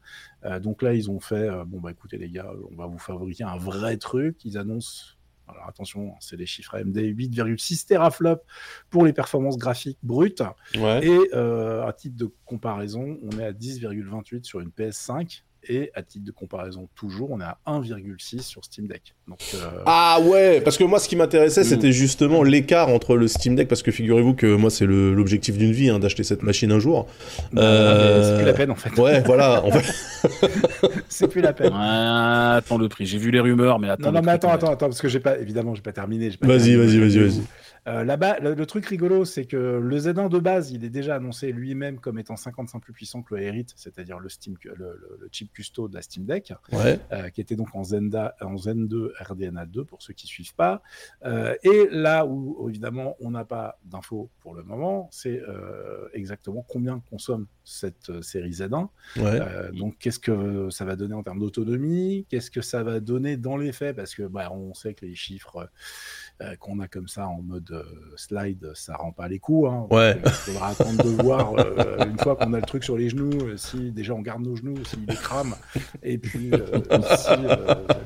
[0.59, 3.57] Donc là, ils ont fait bon, bah écoutez, les gars, on va vous fabriquer un
[3.57, 4.45] vrai truc.
[4.45, 5.14] Ils annoncent.
[5.47, 8.43] Alors attention, c'est les chiffres AMD 8,6 teraflops
[8.89, 10.43] pour les performances graphiques brutes.
[10.75, 11.05] Ouais.
[11.05, 15.43] Et euh, à titre de comparaison, on est à 10,28 sur une PS5.
[15.67, 19.15] Et à titre de comparaison, toujours, on est à 1,6 sur Steam Deck.
[19.27, 21.65] Donc, euh, Ah ouais, parce que moi ce qui m'intéressait Mm.
[21.65, 25.71] c'était justement l'écart entre le Steam Deck, parce que figurez-vous que moi c'est l'objectif d'une
[25.71, 27.07] vie hein, d'acheter cette machine un jour.
[27.51, 28.99] bah, euh, c'est plus la peine en fait.
[29.01, 29.63] Ouais, voilà.
[29.63, 29.91] En fait,
[31.09, 31.71] c'est plus la peine.
[31.73, 33.05] Ah, attends le prix.
[33.05, 34.11] J'ai vu les rumeurs, mais attends.
[34.11, 36.29] Non, non, mais attends, attends, attends, parce que j'ai pas, évidemment, j'ai pas terminé.
[36.31, 37.41] j'ai pas Vas-y, vas-y, vas-y, vas-y.
[37.87, 41.15] Euh, Là-bas, le, le truc rigolo, c'est que le Z1 de base, il est déjà
[41.15, 45.17] annoncé lui-même comme étant 55 plus puissant que le Herite, c'est-à-dire le, Steam, le, le-
[45.21, 46.99] le chip custo de la Steam Deck, ouais.
[47.11, 50.55] euh, qui était donc en, Zenda, en Zen 2 RDNA 2 pour ceux qui suivent
[50.55, 50.81] pas.
[51.25, 56.65] Euh, et là où, évidemment, on n'a pas d'infos pour le moment, c'est euh, exactement
[56.67, 58.87] combien consomme cette euh, série Z1.
[59.17, 59.23] Ouais.
[59.25, 62.25] Euh, donc, qu'est-ce que ça va donner en termes d'autonomie?
[62.29, 63.95] Qu'est-ce que ça va donner dans les faits?
[63.95, 65.69] Parce que bah, on sait que les chiffres
[66.41, 67.83] euh, qu'on a comme ça en mode euh,
[68.17, 69.69] slide, ça rend pas les coups.
[69.69, 69.87] Hein.
[69.89, 70.15] Ouais.
[70.15, 71.53] Donc, euh, Il faudra attendre de voir
[72.07, 74.75] une fois qu'on a le truc sur les genoux, si déjà on garde nos genoux,
[74.85, 75.55] s'il les crame,
[76.03, 76.51] et puis
[77.17, 77.31] si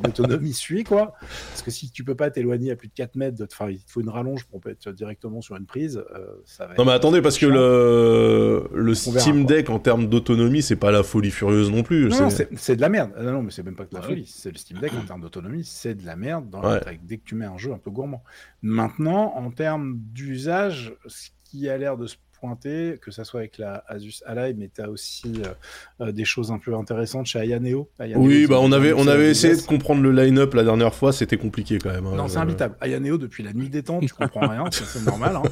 [0.06, 1.14] l'autonomie suit, quoi.
[1.50, 3.84] Parce que si tu peux pas t'éloigner à plus de 4 mètres, de, enfin, il
[3.84, 6.04] te faut une rallonge pour être directement sur une prise.
[6.46, 9.56] ça va Non mais attendez parce que le le On verra, Steam quoi.
[9.56, 12.10] Deck en termes d'autonomie c'est pas la folie furieuse non plus.
[12.10, 13.12] Non, c'est- de la merde.
[13.18, 14.08] Ah Non, non, mais c'est même pas que de la Ouais.
[14.10, 14.26] folie.
[14.28, 16.80] C'est le Steam Deck en termes d'autonomie, c'est de la merde dans Ouais.
[17.04, 18.19] dès que tu mets un jeu un peu gourmand.
[18.62, 23.58] Maintenant, en termes d'usage, ce qui a l'air de se pointer, que ça soit avec
[23.58, 27.38] la Asus Ally, mais tu as aussi euh, euh, des choses un peu intéressantes chez
[27.40, 27.90] Ayaneo.
[28.00, 31.12] Ayaneo, Oui, bah on avait on avait essayé de comprendre le line-up la dernière fois,
[31.12, 32.06] c'était compliqué quand même.
[32.08, 32.16] hein.
[32.16, 32.78] Non, c'est Euh, imbitable.
[32.80, 35.36] Ayaneo, depuis la nuit des temps, tu comprends rien, c'est normal.
[35.36, 35.44] hein.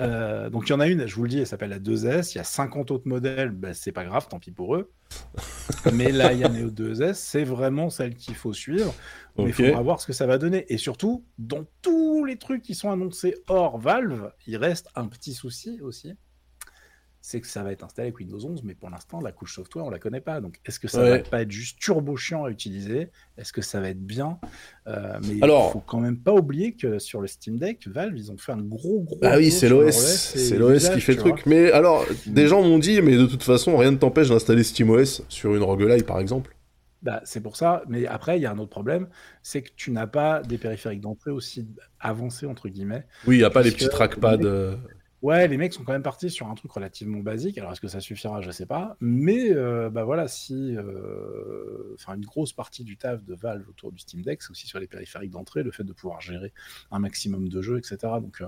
[0.00, 2.32] Euh, donc il y en a une, je vous le dis, elle s'appelle la 2S.
[2.34, 4.92] Il y a 50 autres modèles, bah, c'est pas grave, tant pis pour eux.
[5.92, 8.94] Mais la Ayaneo 2S, c'est vraiment celle qu'il faut suivre.
[9.36, 10.66] Mais il faudra voir ce que ça va donner.
[10.68, 15.34] Et surtout, dans tous les trucs qui sont annoncés hors Valve, il reste un petit
[15.34, 16.14] souci aussi.
[17.30, 19.84] C'est que ça va être installé avec Windows 11, mais pour l'instant, la couche software,
[19.84, 20.40] on la connaît pas.
[20.40, 21.10] Donc, est-ce que ça Ouais.
[21.10, 23.10] va pas être juste turbo chiant à utiliser?
[23.36, 24.38] Est-ce que ça va être bien?
[24.86, 28.32] Euh, Mais Alors- faut quand même pas oublier que sur le Steam Deck, Valve, ils
[28.32, 29.18] ont fait un gros, gros.
[29.22, 31.44] Ah oui, c'est l'OS, c'est l'OS qui fait le truc.
[31.44, 35.20] Mais alors, des gens m'ont dit, mais de toute façon, rien ne t'empêche d'installer SteamOS
[35.28, 36.54] sur une roguelike, par exemple.
[37.02, 37.82] Bah, c'est pour ça.
[37.88, 39.06] Mais après, il y a un autre problème,
[39.42, 41.68] c'est que tu n'as pas des périphériques d'entrée aussi
[42.00, 43.04] avancés entre guillemets.
[43.26, 44.38] Oui, il y a pas les petits trackpads.
[44.44, 44.74] euh,
[45.20, 47.58] Ouais, les mecs sont quand même partis sur un truc relativement basique.
[47.58, 48.40] Alors, est-ce que ça suffira?
[48.40, 48.96] Je sais pas.
[49.00, 53.90] Mais euh, bah voilà, si, euh, enfin, une grosse partie du taf de Valve autour
[53.90, 56.52] du Steam Deck, c'est aussi sur les périphériques d'entrée, le fait de pouvoir gérer
[56.92, 57.96] un maximum de jeux, etc.
[58.20, 58.46] Donc, euh,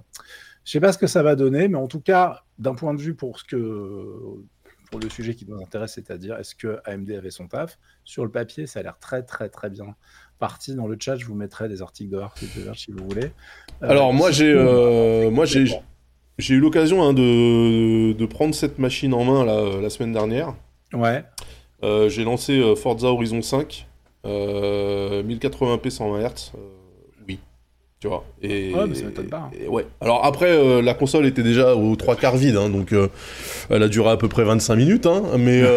[0.65, 3.01] je sais pas ce que ça va donner, mais en tout cas, d'un point de
[3.01, 4.45] vue pour ce que
[4.91, 7.79] pour le sujet qui nous intéresse, c'est-à-dire est-ce que AMD avait son taf?
[8.05, 9.95] Sur le papier, ça a l'air très très très bien
[10.39, 10.75] parti.
[10.75, 12.21] Dans le chat, je vous mettrai des articles de
[12.75, 13.27] si vous voulez.
[13.83, 15.83] Euh, Alors moi j'ai euh, moi j'ai bon.
[16.41, 20.13] J'ai eu l'occasion hein, de, de prendre cette machine en main là, euh, la semaine
[20.13, 20.55] dernière.
[20.93, 21.23] Ouais.
[21.83, 23.87] Euh, j'ai lancé euh, Forza Horizon 5,
[24.27, 26.53] euh, 1080p 120 Hz.
[26.55, 26.59] euh,
[27.29, 27.39] oui,
[28.01, 28.25] tu vois.
[28.43, 29.51] Et, Ouais, mais ça m'étonne pas, hein.
[29.59, 29.87] et ouais.
[30.01, 32.95] Alors après, la console était déjà aux trois quarts vide, hein, donc
[33.71, 35.07] elle a duré à peu près 25 minutes,
[35.39, 35.63] mais.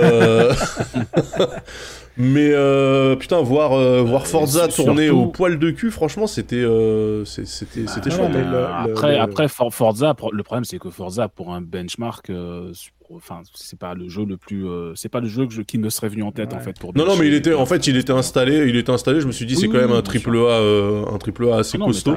[2.19, 6.27] euh, Mais euh, putain, voir, euh, voir Forza surtout- tourner au poil de cul, franchement,
[6.27, 8.29] c'était euh, c'est- c'était c'était non, chouette.
[8.33, 11.27] mais le- Euh, le- après, le- après For- Forza, pour- le problème c'est que Forza
[11.27, 12.71] pour un benchmark, euh,
[13.11, 15.77] enfin c'est pas le jeu le plus, euh, c'est pas le jeu que je- qui
[15.77, 16.57] me serait venu en tête Ouais.
[16.57, 16.95] en fait pour.
[16.95, 19.19] Non, non, mais il était, en fait, il était installé, il était installé.
[19.21, 20.35] Je me suis dit, Oui, c'est quand même un triple.
[20.35, 22.15] A, euh, un triple A assez Non, mais costaud.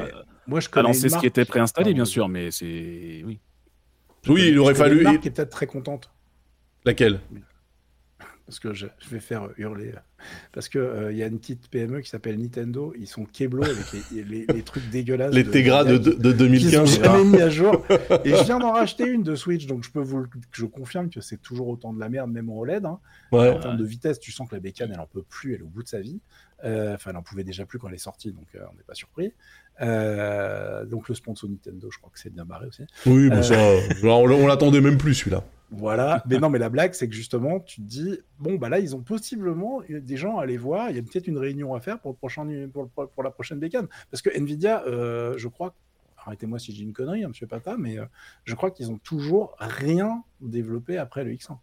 [0.49, 3.41] Moi, je connais une ce qui était préinstallé, bien sûr, mais c'est oui.
[4.29, 4.99] Oui, il aurait fallu.
[4.99, 6.11] Une marque il- qui est peut-être très contente.
[6.85, 7.21] Laquelle?
[8.47, 9.93] Parce que je, je vais faire hurler.
[9.93, 10.03] là.
[10.53, 12.95] Parce que euh, il y a une petite PME qui s'appelle Nintendo.
[12.99, 15.35] Ils sont keblo avec les, les- les trucs dégueulasses.
[15.35, 17.03] Les Tegra de, de, de qu'ils ont 2015.
[17.03, 17.85] jamais mis à jour.
[18.25, 21.11] Et je viens d'en racheter une de Switch, donc je peux vous, le- je confirme
[21.11, 22.85] que c'est toujours autant de la merde, même en OLED.
[22.87, 22.99] hein.
[23.33, 23.51] Ouais.
[23.51, 25.65] En termes de vitesse, tu sens que la bécane, elle en peut plus, elle est
[25.65, 26.21] au bout de sa vie.
[26.65, 28.83] Euh, Enfin, elle en pouvait déjà plus quand elle est sortie, donc euh, on n'est
[28.85, 29.33] pas surpris.
[29.83, 32.83] Euh, donc le sponsor Nintendo, je crois que c'est bien barré aussi.
[33.07, 33.43] Oui, Euh.
[33.43, 33.57] ça,
[34.05, 35.45] on, on l'attendait même plus celui-là.
[35.73, 38.79] Voilà, mais non, mais la blague, c'est que justement, tu te dis, bon, bah là,
[38.79, 41.81] ils ont possiblement des gens à aller voir, il y a peut-être une réunion à
[41.81, 43.89] faire pour, le prochain, pour, le- pour la prochaine bécane.
[44.11, 45.75] Parce que Nvidia, euh, je crois,
[46.25, 47.97] arrêtez-moi si j'ai une connerie, hein, monsieur Pata, mais
[48.45, 51.59] je crois qu'ils ont toujours rien développé après le X1.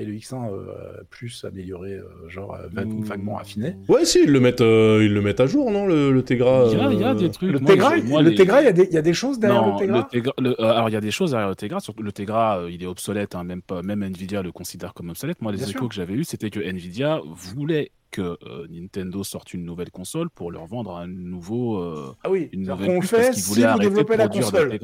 [0.00, 3.76] Et le X1 euh, plus amélioré, euh, genre euh, vague- vaguement affiné.
[3.86, 6.68] Ouais, si, ils le mettent, euh, ils le mettent à jour, non, le, le Tegra.
[6.72, 7.52] Il y a, il y a des trucs.
[7.52, 9.02] Le moi, Tegra, je- moi, le les- Tegra, il y, a des- il y a
[9.02, 10.08] des choses derrière Non, le Tegra.
[10.10, 12.70] Tegra- le- alors il y a des choses derrière le Tegra, surtout le Tegra, euh,
[12.70, 15.42] il est obsolète, hein, même pas, même Nvidia le considère comme obsolète.
[15.42, 15.88] Moi, les Bien échos sûr.
[15.90, 20.50] que j'avais eu, c'était que Nvidia voulait que euh, Nintendo sorte une nouvelle console pour
[20.50, 23.62] leur vendre un nouveau, euh, Ah oui, une nouvelle qu'on le puce parce fait si
[23.62, 24.78] vous développez la console.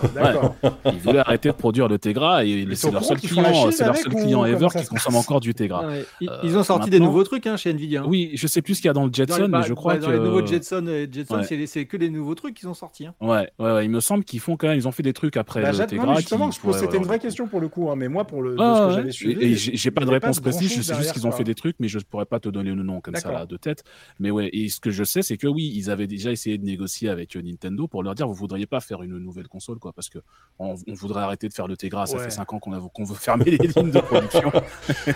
[0.92, 4.14] Ils voulaient arrêter de produire le Tegra et c'est leur seul client, c'est leur seul
[4.14, 5.86] client ever qui consomme encore du Tegra.
[5.86, 6.04] Ouais.
[6.20, 8.02] Ils, Euh, ils ont sorti des nouveaux trucs hein, chez Nvidia.
[8.02, 8.06] hein.
[8.08, 9.74] Oui, je sais plus ce qu'il y a dans le Dans Jetson, les- mais je
[9.74, 11.66] crois dans que les nouveaux Jetson, euh, Jetson Ouais.
[11.66, 13.06] c'est que les nouveaux trucs qu'ils ont sortis.
[13.06, 13.14] hein.
[13.20, 15.36] Ouais, ouais, ouais, il me semble qu'ils font quand même, ils ont fait des trucs
[15.36, 16.14] après Bah, le Tegra.
[16.14, 18.24] qui justement, je pose- pourraient c'était une vraie question pour le coup, hein, mais moi,
[18.26, 20.82] pour le, de Ah, ce que j'avais suivi, j'ai j'ai pas de réponse précise, je
[20.82, 23.00] sais juste qu'ils ont fait des trucs, mais je pourrais pas te donner le nom
[23.00, 23.84] comme ça de tête.
[24.18, 26.64] Mais ouais, et ce que je sais, c'est que oui, ils avaient déjà essayé de
[26.64, 29.92] négocier avec euh, Nintendo pour leur dire, vous voudriez pas faire une nouvelle console, quoi,
[29.92, 30.18] parce que
[30.58, 32.24] on, on voudrait arrêter de faire le Tegra, ça Ouais.
[32.24, 34.50] fait 5 ans qu'on a- qu'on veut fermer les lignes de production.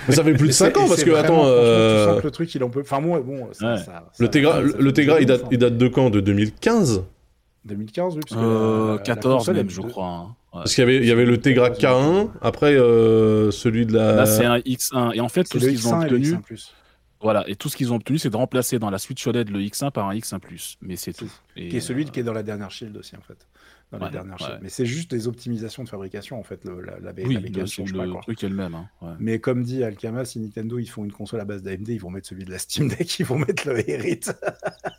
[0.08, 2.10] Mais ça fait plus de Et 5 c'est- ans parce que, vraiment, attends, euh, tu
[2.12, 2.80] sens que le truc, il en peut.
[2.82, 3.78] Enfin, moi, bon, ça, Ouais.
[3.78, 6.10] ça- ça- le Tegra, le, Tegra, il date, il date de quand?
[6.10, 7.04] De 2015
[7.64, 10.06] 2015, oui, parce que Euh, la- la 14 console, même, je crois.
[10.06, 10.22] hein.
[10.52, 10.60] Ouais.
[10.62, 14.14] Parce qu'il y avait, il y avait le Tegra K1, après euh, celui de la.
[14.16, 15.12] Là, c'est un X1.
[15.14, 16.74] Et en fait, tout ce qu'ils ont X1 et le obtenu, X1 Plus.
[17.20, 19.60] voilà, et tout ce qu'ils ont obtenu, c'est de remplacer dans la Switch OLED le
[19.60, 20.76] X1 par un X1+.
[20.80, 21.30] Mais c'est tout.
[21.54, 23.46] Et, Qui est celui euh, qui est dans la dernière Shield aussi, en fait.
[23.92, 24.58] Dans Ouais, les dernières ouais.
[24.62, 27.46] Mais c'est juste des optimisations de fabrication, en fait, le, la, la, Oui, la le,
[27.46, 28.20] bécane change pas, le quoi.
[28.20, 28.74] truc est le même.
[28.76, 29.12] hein, ouais.
[29.18, 32.10] Mais comme dit Alkama, si Nintendo ils font une console à base d'AMD, ils vont
[32.10, 34.20] mettre celui de la Steam Deck, ils vont mettre le Herit.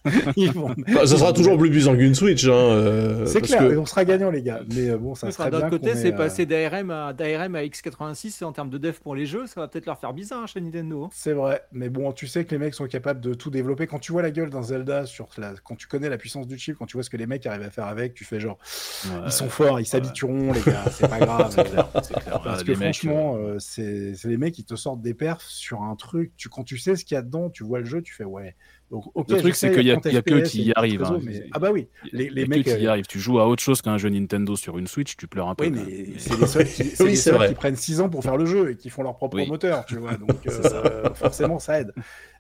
[0.35, 2.45] ils vont Bah, ça sera toujours plus puissant qu'une Switch.
[2.45, 4.61] Hein, euh, C'est clair, que- on sera gagnant, les gars.
[4.75, 8.43] Mais euh, bon, ça serait D'un côté, c'est euh, passé d'ARM à, d'ARM à X86
[8.43, 10.59] en termes de dev pour les jeux, ça va peut-être leur faire bizarre hein, chez
[10.61, 11.05] Nintendo.
[11.05, 11.09] hein.
[11.13, 13.87] C'est vrai, mais bon, tu sais que les mecs sont capables de tout développer.
[13.87, 15.53] Quand tu vois la gueule d'un Zelda, sur la...
[15.63, 17.61] quand tu connais la puissance du chip, quand tu vois ce que les mecs arrivent
[17.61, 18.57] à faire avec, tu fais genre,
[19.05, 19.21] Ouais.
[19.25, 21.53] ils sont forts, ils s'habitueront, les gars, c'est pas grave.
[21.71, 22.41] Clair, clair.
[22.43, 25.81] Parce que les franchement, euh, c'est c'est les mecs qui te sortent des perfs sur
[25.83, 26.31] un truc.
[26.37, 28.23] Tu, quand tu sais ce qu'il y a dedans, tu vois le jeu, tu fais
[28.23, 28.55] ouais.
[28.91, 30.73] Donc, Le truc, c'est qu'il y a- 30 il y a que qui y il
[30.75, 31.17] arrivent, hein.
[31.23, 32.65] mais- Ah bah oui, les, mecs.
[32.65, 33.07] que qui y euh, arrivent.
[33.07, 35.63] Tu joues à autre chose qu'un jeu Nintendo sur une Switch, tu pleures un peu.
[35.63, 37.47] Oui, mais c'est les seuls, qui, Oui, les c'est seuls vrai.
[37.47, 39.47] qui prennent 6 ans pour faire le jeu et qui font leur propre Oui.
[39.47, 40.15] moteur, tu vois.
[40.17, 41.93] Donc euh, forcément, ça aide.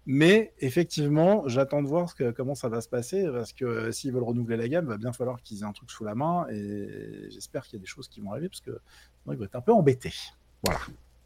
[0.05, 3.91] Mais effectivement, j'attends de voir ce que, comment ça va se passer parce que euh,
[3.93, 6.47] s'ils veulent renouveler la gamme, va bien falloir qu'ils aient un truc sous la main
[6.51, 6.87] et
[7.29, 8.71] j'espère qu'il y a des choses qui vont arriver parce que
[9.23, 10.11] sinon ils vont être un peu embêtés.
[10.65, 10.81] Voilà.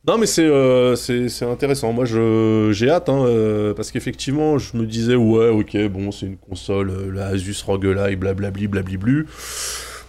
[0.07, 1.91] Non, mais c'est euh, c'est intéressant.
[1.91, 6.27] Moi, je j'ai hâte, hein, euh, parce qu'effectivement, je me disais, ouais, ok, bon, c'est
[6.27, 9.25] une console, euh, la Asus ROG Ally, blablabli, blabliblu.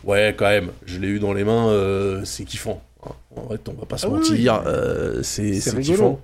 [0.04, 2.82] Ouais, quand même, je l'ai eu dans les mains, euh, c'est kiffant.
[3.06, 3.12] hein.
[3.36, 5.20] En fait, on va pas se Ah mentir, oui.
[5.22, 6.20] c'est kiffant.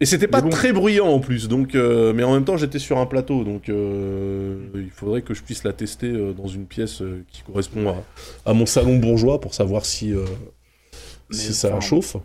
[0.00, 0.48] Et c'était pas bon.
[0.50, 3.68] très bruyant en plus, donc euh, mais en même temps j'étais sur un plateau, donc
[3.68, 7.00] euh, il faudrait que je puisse la tester dans une pièce
[7.30, 10.12] qui correspond à, à mon salon bourgeois pour savoir si,
[11.30, 12.16] si ça enfin, chauffe.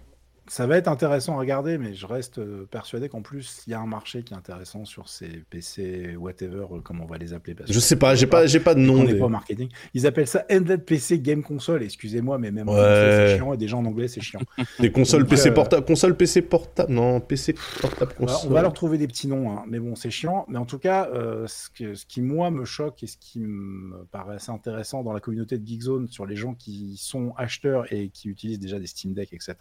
[0.49, 3.73] Ça va être intéressant à regarder, mais je reste euh, persuadé qu'en plus, il y
[3.75, 7.33] a un marché qui est intéressant sur ces PC, whatever, euh, comme on va les
[7.33, 7.53] appeler.
[7.53, 9.03] parce Je sais pas, j'ai pas, j'ai pas de on nom.
[9.03, 9.69] n'est des- pas au marketing.
[9.93, 11.83] Ils appellent ça Ended PC Game Console.
[11.83, 14.39] Excusez-moi, mais même en français, c'est chiant et déjà en anglais, c'est chiant.
[14.79, 18.49] Des consoles Donc, PC euh, portable, console PC portable, non, PC portable On va- console.
[18.49, 19.63] on va leur trouver des petits noms, hein.
[19.67, 20.45] mais bon, c'est chiant.
[20.49, 23.39] Mais en tout cas, euh, ce, que- ce qui, moi, me choque et ce qui
[23.39, 27.91] me paraît assez intéressant dans la communauté de Geekzone sur les gens qui sont acheteurs
[27.93, 29.53] et qui utilisent déjà des Steam Deck, etc.,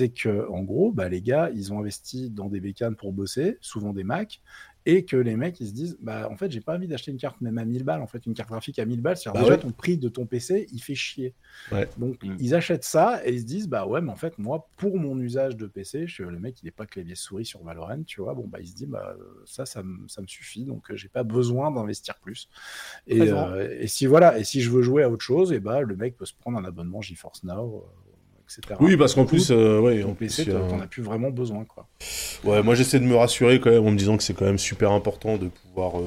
[0.00, 3.58] c'est que, en gros, bah, les gars, ils ont investi dans des bécanes pour bosser,
[3.60, 4.40] souvent des Mac,
[4.86, 7.18] et que les mecs, ils se disent, bah, en fait, j'ai pas envie d'acheter une
[7.18, 9.44] carte même à 1000 balles, en fait, une carte graphique à 1000 balles, c'est-à-dire Bah
[9.44, 9.60] déjà ouais.
[9.60, 11.34] ton prix de ton PC, il fait chier.
[11.70, 11.86] Ouais.
[11.98, 12.36] Donc, Mm.
[12.40, 15.20] ils achètent ça et ils se disent, bah ouais, mais en fait, moi, pour mon
[15.20, 18.32] usage de PC, je, le mec, il est pas clavier souris sur Valorant, tu vois,
[18.32, 21.10] bon, bah, il se dit, bah, ça, ça, me- ça me suffit, donc euh, j'ai
[21.10, 22.48] pas besoin d'investir plus.
[23.06, 25.82] Et, euh, et si, voilà, et si je veux jouer à autre chose, et bah,
[25.82, 28.09] le mec peut se prendre un abonnement GeForce Now, euh,
[28.58, 28.74] etc.
[28.80, 31.86] Oui, parce qu'en plus, euh, ouais, en PC, a- t'en as plus vraiment besoin, quoi.
[32.44, 34.58] Ouais, moi j'essaie de me rassurer quand même en me disant que c'est quand même
[34.58, 36.04] super important de pouvoir euh,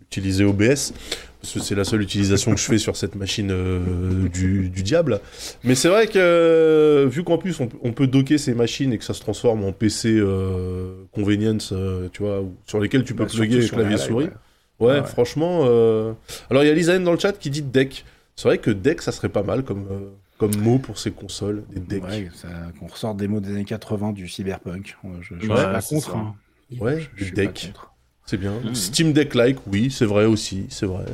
[0.00, 0.92] utiliser OBS.
[1.40, 4.82] Parce que c'est la seule utilisation que je fais sur cette machine euh, du, du
[4.84, 5.20] diable.
[5.64, 8.92] Mais c'est vrai que, euh, vu qu'en plus on, peut- on peut docker ces machines
[8.92, 13.14] et que ça se transforme en PC euh, convenience, euh, tu vois, sur lesquels tu
[13.14, 14.26] peux Bah, plugger clavier souris.
[14.26, 14.30] Ouais,
[14.78, 15.06] Ouais, ouais.
[15.06, 15.62] franchement.
[15.64, 16.12] euh,
[16.48, 18.04] Alors il y a Lisaine dans le chat qui dit deck.
[18.36, 20.10] C'est vrai que deck ça serait pas mal comme, euh,
[20.50, 22.04] comme mot pour ces consoles, des decks.
[22.04, 24.96] Ouais, ça- qu'on ressorte des mots des années 80 du cyberpunk.
[25.20, 26.16] Je, je Ouais, suis pas c'est contre.
[26.16, 26.34] hein.
[26.80, 27.66] Ouais, Je- decks.
[27.66, 27.92] contre.
[28.26, 28.52] C'est bien.
[28.64, 28.74] Mhm.
[28.74, 31.04] Steam Deck like, oui, c'est vrai aussi, c'est vrai.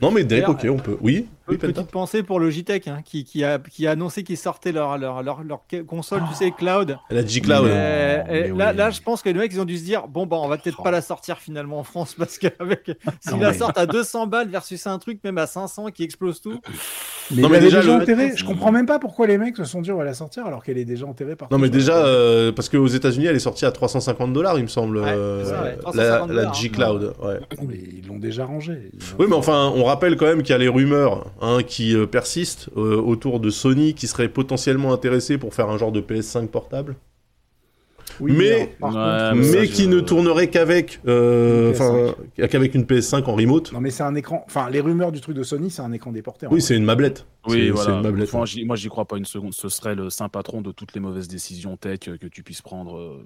[0.00, 0.98] Non mais Deck, ok, on peut.
[1.00, 4.72] Oui, oui Petite pensée pour Logitech hein, qui, qui, a, qui a annoncé qu'ils sortaient
[4.72, 6.98] leur, leur, leur, leur console, tu sais, cloud.
[7.08, 7.66] La G-Cloud.
[7.66, 8.76] Mais- Euh, mais et là, oui.
[8.76, 10.58] là, je pense que les mecs, ils ont dû se dire bon, bah, on va
[10.58, 10.82] peut-être Oh.
[10.82, 14.48] pas la sortir finalement en France parce qu'avec s'ils la mais- sortent à 200 balles
[14.48, 16.60] versus un truc même à 500 qui explose tout.
[17.34, 18.32] Mais, Non, mais déjà, déjà le- enterré.
[18.36, 20.62] Je comprends même pas pourquoi les mecs se sont dit on va la sortir alors
[20.62, 21.48] qu'elle est déjà enterrée par.
[21.50, 24.68] Non mais déjà, euh, parce qu'aux États-Unis, elle est sortie à 350 dollars, il me
[24.68, 24.98] semble.
[24.98, 27.14] Ouais, euh, c'est ça, ouais, la, 350 la dollars, G-Cloud.
[27.22, 27.40] Ouais.
[27.72, 28.90] ils l'ont déjà rangée.
[29.18, 32.06] Oui, mais enfin, on rappelle quand même qu'il y a les rumeurs hein, qui euh,
[32.06, 36.48] persistent euh, autour de Sony qui serait potentiellement intéressé pour faire un genre de PS5
[36.48, 36.96] portable,
[38.20, 41.72] Oui, mais- alors, par Ouais, contre, mais ça, qui je- ne tournerait qu'avec, euh, Une
[41.74, 41.82] PS5.
[42.38, 43.72] enfin, qu'avec une PS5 en remote.
[43.72, 44.44] Non mais c'est un écran.
[44.46, 46.46] Enfin, les rumeurs du truc de Sony, c'est un écran déporté.
[46.46, 46.60] Oui, vrai.
[46.60, 47.26] c'est une mablette.
[47.48, 47.94] Oui, C'est- voilà.
[47.96, 48.32] une mablette.
[48.32, 49.52] Moi, j'y crois pas une seconde.
[49.54, 52.62] Ce serait le saint patron de toutes les mauvaises décisions tech euh, que tu puisses
[52.62, 52.96] prendre.
[52.96, 53.24] euh.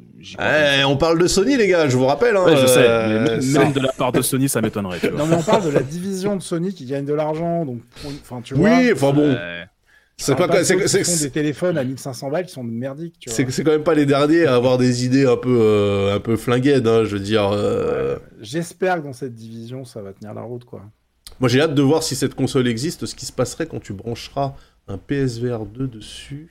[0.80, 2.36] Eh, on parle de Sony, les gars, je vous rappelle.
[2.36, 2.80] Hein, Ouais, je sais.
[2.88, 5.00] mais même- de la part de Sony, ça m'étonnerait.
[5.16, 8.10] Non mais on parle de la division de Sony qui gagne de l'argent, donc pour
[8.10, 8.70] une- enfin tu vois.
[8.70, 9.64] Oui, enfin bon, Ouais.
[10.18, 13.62] C'est pas, de c'est- c'est- des téléphones à 1500 balles qui sont merdiques, c'est c'est
[13.64, 16.86] quand même pas les derniers à avoir des idées un peu, euh, un peu flinguettes,
[16.86, 17.50] hein, je veux dire.
[17.52, 20.82] euh, J'espère que dans cette division, ça va tenir la route, quoi.
[21.38, 23.92] Moi, j'ai hâte de voir si cette console existe, ce qui se passerait quand tu
[23.92, 24.54] brancheras
[24.88, 26.48] un PSVR 2 dessus,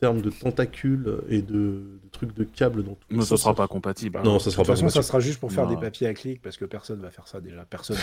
[0.00, 3.66] termes de tentacules et de, de trucs de câbles dans tout Mais ça sera pas
[3.66, 4.20] compatible.
[4.24, 5.70] Non, ça De sera toute pas façon, ça sera juste pour faire Non.
[5.70, 7.64] des papiers à clic parce que personne va faire ça déjà.
[7.68, 7.96] Personne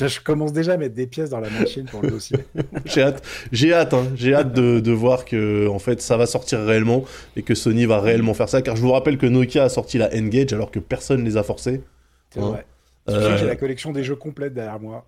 [0.00, 2.38] ne je commence déjà à mettre des pièces dans la machine pour le dossier.
[2.86, 6.26] J'ai hâte, j'ai hâte, hein, j'ai hâte de, de voir que en fait ça va
[6.26, 7.04] sortir réellement
[7.36, 8.62] et que Sony va réellement faire ça.
[8.62, 11.42] Car je vous rappelle que Nokia a sorti la N-Gage alors que personne les a
[11.42, 11.82] forcés.
[12.30, 12.48] C'est Hein.
[12.50, 12.66] vrai.
[13.08, 15.06] Euh, J'ai la collection des jeux complète derrière moi.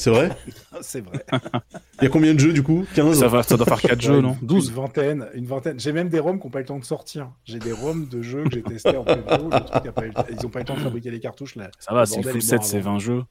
[0.00, 0.30] C'est vrai
[0.80, 1.24] C'est vrai.
[2.00, 2.86] Il y a combien de jeux du coup?
[2.94, 4.36] 15 Ça, va, ça doit faire 4 jeux, non?
[4.40, 5.78] une- 12 Une vingtaine, une vingtaine.
[5.78, 7.30] J'ai même des ROMs qui n'ont pas eu le temps de sortir.
[7.44, 9.22] J'ai des ROMs de jeux que j'ai testés en preview.
[9.30, 9.86] Ils
[10.42, 11.56] n'ont pas eu le temps de fabriquer les cartouches.
[11.56, 11.70] Là.
[11.78, 12.92] Ça va, bordel full est mort set, c'est avant.
[12.94, 13.22] 20 jeux.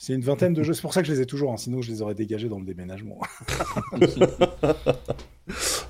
[0.00, 0.72] C'est une vingtaine de jeux.
[0.72, 1.52] C'est pour ça que je les ai toujours.
[1.52, 1.56] hein.
[1.58, 3.20] Sinon, je les aurais dégagés dans le déménagement.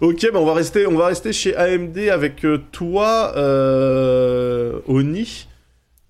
[0.00, 5.46] Ok, bah on va rester, on va rester chez AMD avec euh, toi, euh, Oni,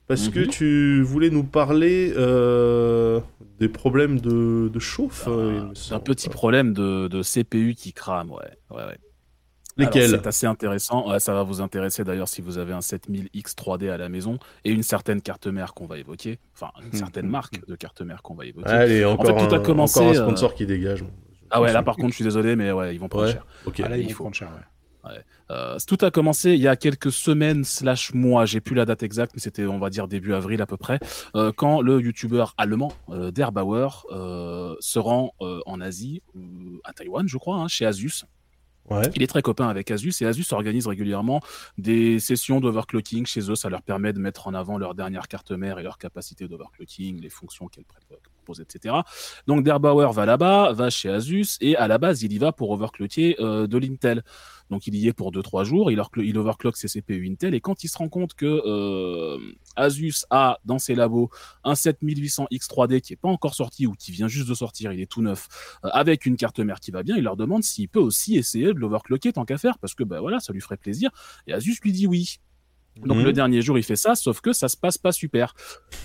[0.08, 0.46] parce que Mhm.
[0.48, 3.20] tu voulais nous parler euh,
[3.58, 5.24] des problèmes de, de chauffe.
[5.28, 8.38] euh, C'est un petit problème de, de CPU qui crame, ouais.
[8.70, 8.98] ouais, ouais.
[9.78, 11.08] Lesquels C'est assez intéressant.
[11.10, 14.38] Ouais, ça va vous intéresser d'ailleurs si vous avez un 7000X 3D à la maison
[14.66, 16.38] et une certaine carte mère qu'on va évoquer.
[16.54, 18.68] Enfin, une certaine marque de carte mère qu'on va évoquer.
[18.68, 21.02] Allez, encore, fait, tout a un, commencé, encore un euh, sponsor qui dégage.
[21.50, 23.32] Ah ouais, là par contre, je suis désolé, mais ouais, ils vont prendre Ouais.
[23.32, 23.46] cher.
[23.64, 23.80] Ok.
[23.82, 24.24] Ah là, il ils vont faut.
[24.24, 24.48] prendre cher.
[24.48, 24.62] ouais.
[25.50, 29.02] Euh, tout a commencé il y a quelques semaines slash mois, j'ai plus la date
[29.02, 30.98] exacte, mais c'était on va dire début avril à peu près,
[31.34, 36.22] euh, quand le youtubeur allemand euh, Derbauer euh, se rend en Asie,
[36.84, 38.24] à Taïwan je crois, hein, chez Asus.
[38.90, 39.02] Ouais.
[39.14, 41.40] Il est très copain avec Asus et Asus organise régulièrement
[41.78, 43.54] des sessions d'overclocking chez eux.
[43.54, 47.20] Ça leur permet de mettre en avant leur dernière carte mère et leur capacité d'overclocking,
[47.20, 47.84] les fonctions qu'elle
[48.60, 48.96] etc.
[49.46, 52.70] Donc Derbauer va là-bas, va chez Asus, et à la base, il y va pour
[52.70, 54.22] overclocker euh, de l'Intel.
[54.70, 57.88] Donc il y est pour 2-3 jours, il, overclock ses CPU Intel, et quand il
[57.88, 59.38] se rend compte que euh,
[59.76, 61.30] Asus a dans ses labos
[61.62, 65.10] un 7800X3D qui est pas encore sorti ou qui vient juste de sortir, il est
[65.10, 65.48] tout neuf,
[65.84, 68.72] euh, avec une carte mère qui va bien, il leur demande s'il peut aussi essayer
[68.72, 71.10] de l'overclocker tant qu'à faire, parce que bah voilà, ça lui ferait plaisir.
[71.46, 72.38] Et Asus lui dit oui.
[72.96, 73.24] Donc Mhm.
[73.24, 75.54] le dernier jour, il fait ça, sauf que ça se passe pas super.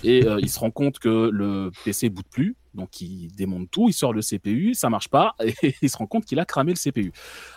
[0.03, 3.89] Et euh, il se rend compte que le PC boot plus, donc il démonte tout,
[3.89, 6.71] il sort le CPU, ça marche pas, et il se rend compte qu'il a cramé
[6.71, 7.11] le CPU.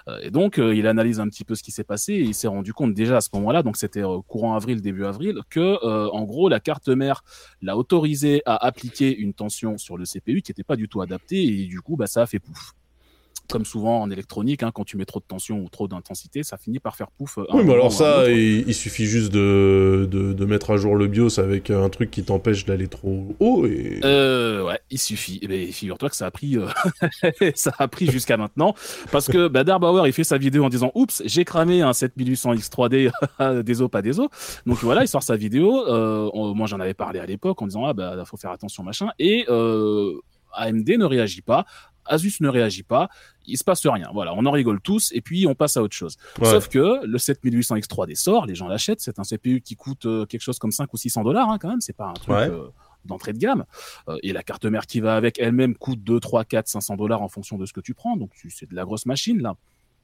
[0.08, 2.34] Euh, et donc euh, il analyse un petit peu ce qui s'est passé, et il
[2.34, 5.78] s'est rendu compte déjà à ce moment-là, donc c'était courant avril, début avril, que
[6.10, 7.22] en gros la carte mère
[7.62, 11.42] l'a autorisé à appliquer une tension sur le CPU qui n'était pas du tout adaptée,
[11.44, 12.72] et du coup bah, ça a fait pouf.
[13.50, 16.56] Comme souvent en électronique, hein, quand tu mets trop de tension ou trop d'intensité, ça
[16.56, 17.38] finit par faire pouf.
[17.38, 20.94] euh, Oui, mais alors ça, il, il suffit juste de, de, de mettre à jour
[20.96, 24.00] le BIOS avec un truc qui t'empêche d'aller trop haut et...
[24.04, 25.40] Euh, ouais, il suffit.
[25.48, 26.66] Mais figure-toi que ça a pris, euh,
[27.54, 28.74] ça a pris jusqu'à maintenant,
[29.10, 32.54] parce que bah, Darbauer il fait sa vidéo en disant oups, j'ai cramé un 7800
[32.54, 33.10] X3D,
[33.64, 34.28] des os pas des os.
[34.66, 35.86] Donc voilà, il sort sa vidéo.
[35.88, 39.08] Euh, moi j'en avais parlé à l'époque en disant ah bah faut faire attention machin.
[39.18, 39.44] Et
[40.52, 41.64] AMD ne réagit pas.
[42.06, 43.08] Asus ne réagit pas,
[43.50, 44.08] il se passe rien.
[44.12, 46.16] Voilà, on en rigole tous et puis on passe à autre chose.
[46.40, 46.46] Ouais.
[46.50, 50.26] Sauf que le 7800 X3D sort, les gens l'achètent, c'est un CPU qui coûte euh,
[50.26, 52.48] quelque chose comme 5 ou 600 dollars hein, quand même, c'est pas un truc Ouais.
[52.48, 52.68] euh,
[53.04, 53.64] d'entrée de gamme.
[54.08, 57.22] Euh, et la carte mère qui va avec elle-même coûte 2, 3, 4, 500 dollars
[57.22, 59.54] en fonction de ce que tu prends, donc c'est de la grosse machine là.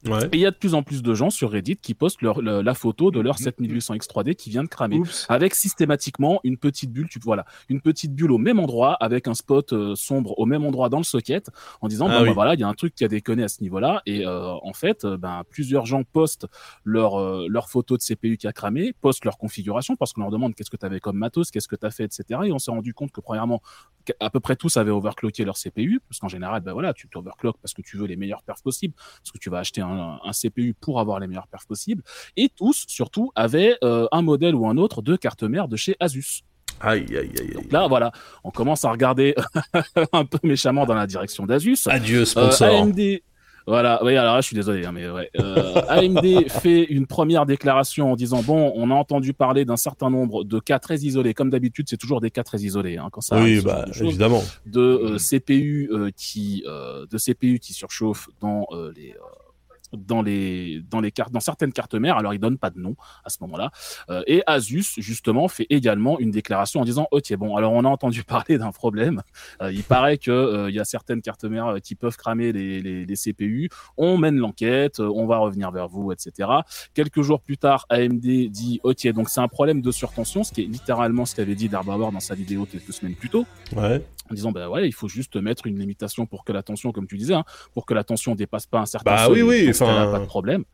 [0.05, 0.25] Ouais.
[0.27, 2.41] Et il y a de plus en plus de gens sur Reddit qui postent leur,
[2.41, 5.27] le- la photo de leur 7800 X3D qui vient de cramer Oups.
[5.29, 9.35] avec systématiquement une petite bulle, tu voilà, une petite bulle au même endroit avec un
[9.35, 12.29] spot euh, sombre au même endroit dans le socket en disant Ah bon oui.
[12.29, 14.53] bah, voilà, il y a un truc qui a déconné à ce niveau-là et euh,
[14.63, 16.47] en fait euh, ben plusieurs gens postent
[16.85, 20.31] leur euh, leur photo de CPU qui a cramé, postent leur configuration parce qu'on leur
[20.31, 22.41] demande qu'est-ce que tu avais comme matos, qu'est-ce que tu as fait etc.
[22.45, 23.61] et on s'est rendu compte que premièrement
[24.21, 27.57] à peu près tous avaient overclocké leur CPU parce qu'en général ben voilà, tu t'overclock
[27.63, 30.31] parce que tu veux les meilleures perfs possibles parce que tu vas acheter un, un
[30.33, 32.03] CPU pour avoir les meilleures perfs possibles
[32.37, 35.97] et tous surtout avaient euh, un modèle ou un autre de carte mère de chez
[36.01, 36.43] Asus.
[36.81, 37.55] Aïe, aïe, aïe, aïe.
[37.55, 38.13] Donc là, voilà,
[38.45, 39.35] on commence à regarder
[40.13, 41.79] un peu méchamment dans la direction d'Asus.
[41.87, 42.69] Adieu, Euh, sponsor.
[42.69, 43.01] AMD,
[43.67, 45.29] voilà, oui, alors là, je suis désolé, hein, mais ouais.
[45.41, 50.09] Euh, AMD fait une première déclaration en disant bon, on a entendu parler d'un certain
[50.09, 51.35] nombre de cas très isolés.
[51.35, 54.43] Comme d'habitude, c'est toujours des cas très isolés hein, quand ça oui, arrive, bah, évidemment.
[54.67, 59.46] de euh, CPU euh, qui euh, de CPU qui surchauffent dans euh, les euh,
[59.93, 62.17] dans les dans les cartes dans certaines cartes mères.
[62.17, 63.71] Alors ils donnent pas de nom à ce moment-là.
[64.11, 67.89] Euh, et Asus justement fait également une déclaration en disant ok bon alors on a
[67.89, 69.23] entendu parler d'un problème.
[69.63, 72.53] Euh, il paraît que euh, il y a certaines cartes mères euh, qui peuvent cramer
[72.53, 76.49] les, les, les CPU on mène l'enquête euh, on va revenir vers vous etc
[76.95, 80.63] quelques jours plus tard AMD dit ok donc c'est un problème de surtension ce qui
[80.63, 83.47] est littéralement ce qu'avait dit Darbauer dans sa vidéo quelques semaines plus tôt.
[83.75, 84.03] Ouais.
[84.31, 87.07] En disant bah ouais il faut juste mettre une limitation pour que la tension comme
[87.07, 89.71] tu disais hein, pour que la tension dépasse pas un certain Bah seuil, oui, oui,
[89.71, 90.65] enfin- pas de problème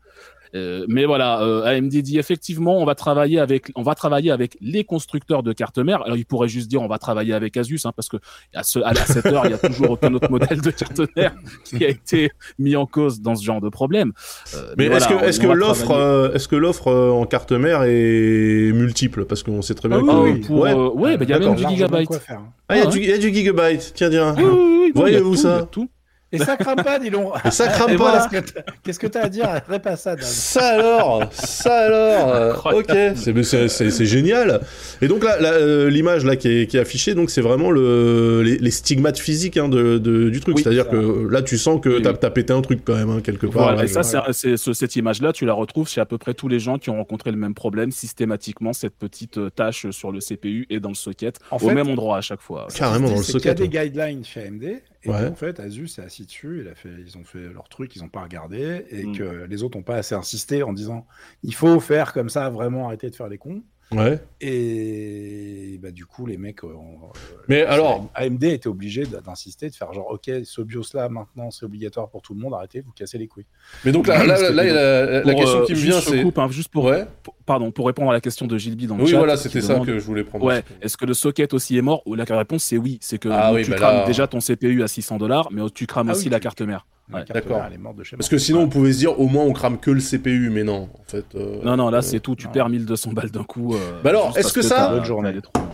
[0.55, 4.55] Euh, mais voilà, euh, AMD dit effectivement, on va travailler avec, on va travailler avec
[4.61, 6.03] les constructeurs de cartes mères.
[6.03, 8.17] Alors, il pourrait juste dire, on va travailler avec Asus, hein, parce que
[8.53, 11.33] à, ce, à cette heure, il y a toujours aucun autre modèle de carte mère
[11.65, 12.29] qui a été
[12.59, 14.11] mis en cause dans ce genre de problème.
[14.55, 17.09] Euh, Mais est-ce voilà, que, est-ce on que l'offre, travailler- euh, est-ce que l'offre euh,
[17.11, 19.25] en carte mère est multiple?
[19.25, 20.15] Parce qu'on sait très bien Ah que.
[20.23, 20.71] Oui, oui, pour, ouais.
[20.71, 22.13] euh, ouais, bah, il y a même du gigabyte.
[22.19, 22.39] faire.
[22.39, 22.53] hein.
[22.69, 23.91] Ah, il y, a Ah du- il y a du gigabyte.
[23.95, 24.35] Tiens, tiens.
[24.37, 24.51] Oui, oui,
[24.85, 25.89] oui, Voyez-vous ça il y a tout.
[26.33, 27.31] Et ça crame pas, dis donc.
[27.45, 28.27] Et ça crame Et pas.
[28.27, 30.25] que t'as- Qu'est-ce que tu as à dire Répète ça, Dan.
[30.25, 34.59] Ça alors, ça alors, euh, ok, c'est mais c'est- c'est c'est génial.
[35.01, 37.69] Et donc là, là, euh, l'image là qui est, qui est affichée, donc c'est vraiment
[37.71, 40.57] le, les, les stigmates physiques hein, de, de- du truc.
[40.57, 43.21] Oui, C'est-à-dire que là, tu sens que t'as as pété un truc quand même hein,
[43.23, 43.63] quelque part.
[43.63, 46.17] Voilà, là, et ça, c'est- c'est ce- cette image-là, tu la retrouves chez à peu
[46.17, 49.89] près tous les gens qui ont rencontré le même problème systématiquement, cette petite euh, tache
[49.91, 52.67] sur le CPU et dans le socket, En au fait, même endroit à chaque fois.
[52.75, 53.69] Carrément dans le C'est qu'il y a socket.
[53.71, 53.85] des ouais.
[53.89, 54.63] guidelines chez AMD,
[55.03, 55.27] et Ouais.
[55.27, 58.01] en fait, Asus est assis dessus, il a fait, ils ont fait leur truc, ils
[58.01, 59.17] n'ont pas regardé, et Mm.
[59.17, 61.07] que les autres n'ont pas assez insisté en disant
[61.43, 63.63] il faut faire comme ça, vraiment arrêter de faire les cons.
[63.95, 64.19] Ouais.
[64.41, 67.11] Et bah, du coup, les mecs, euh, ont-
[67.47, 71.65] Mais alors, AMD était obligé d'insister, de faire genre ok, ce BIOS là maintenant c'est
[71.65, 73.45] obligatoire pour tout le monde, arrêtez, vous cassez les couilles.
[73.83, 76.21] mais donc là, là, là, là, la, question euh, qui me vient, je c'est.
[76.23, 77.05] coupe, hein, juste pour, Ouais.
[77.23, 79.17] pour- pardon, pour répondre à la question de Gilby dans le Oui, chat.
[79.17, 80.45] voilà, qui c'était ça demande, que je voulais prendre.
[80.45, 83.29] Ouais, est-ce que le socket aussi est mort Ou la réponse c'est oui, c'est que
[83.29, 85.85] Ah donc, oui, tu bah crames là- déjà ton CPU à 600 dollars, mais tu
[85.87, 86.85] crames Ah aussi oui, la carte mère.
[87.13, 87.25] La Ouais.
[87.25, 87.57] carte D'accord.
[87.57, 89.43] mère, elle est morte de chez Parce que sinon, on pouvait se dire au moins
[89.43, 91.25] on crame que le CPU, mais non, en fait.
[91.35, 92.51] euh, Non, non, là euh, c'est tout, tu non.
[92.51, 93.75] perds 1200 balles d'un coup.
[93.75, 95.01] euh, Bah alors, est-ce que ça-.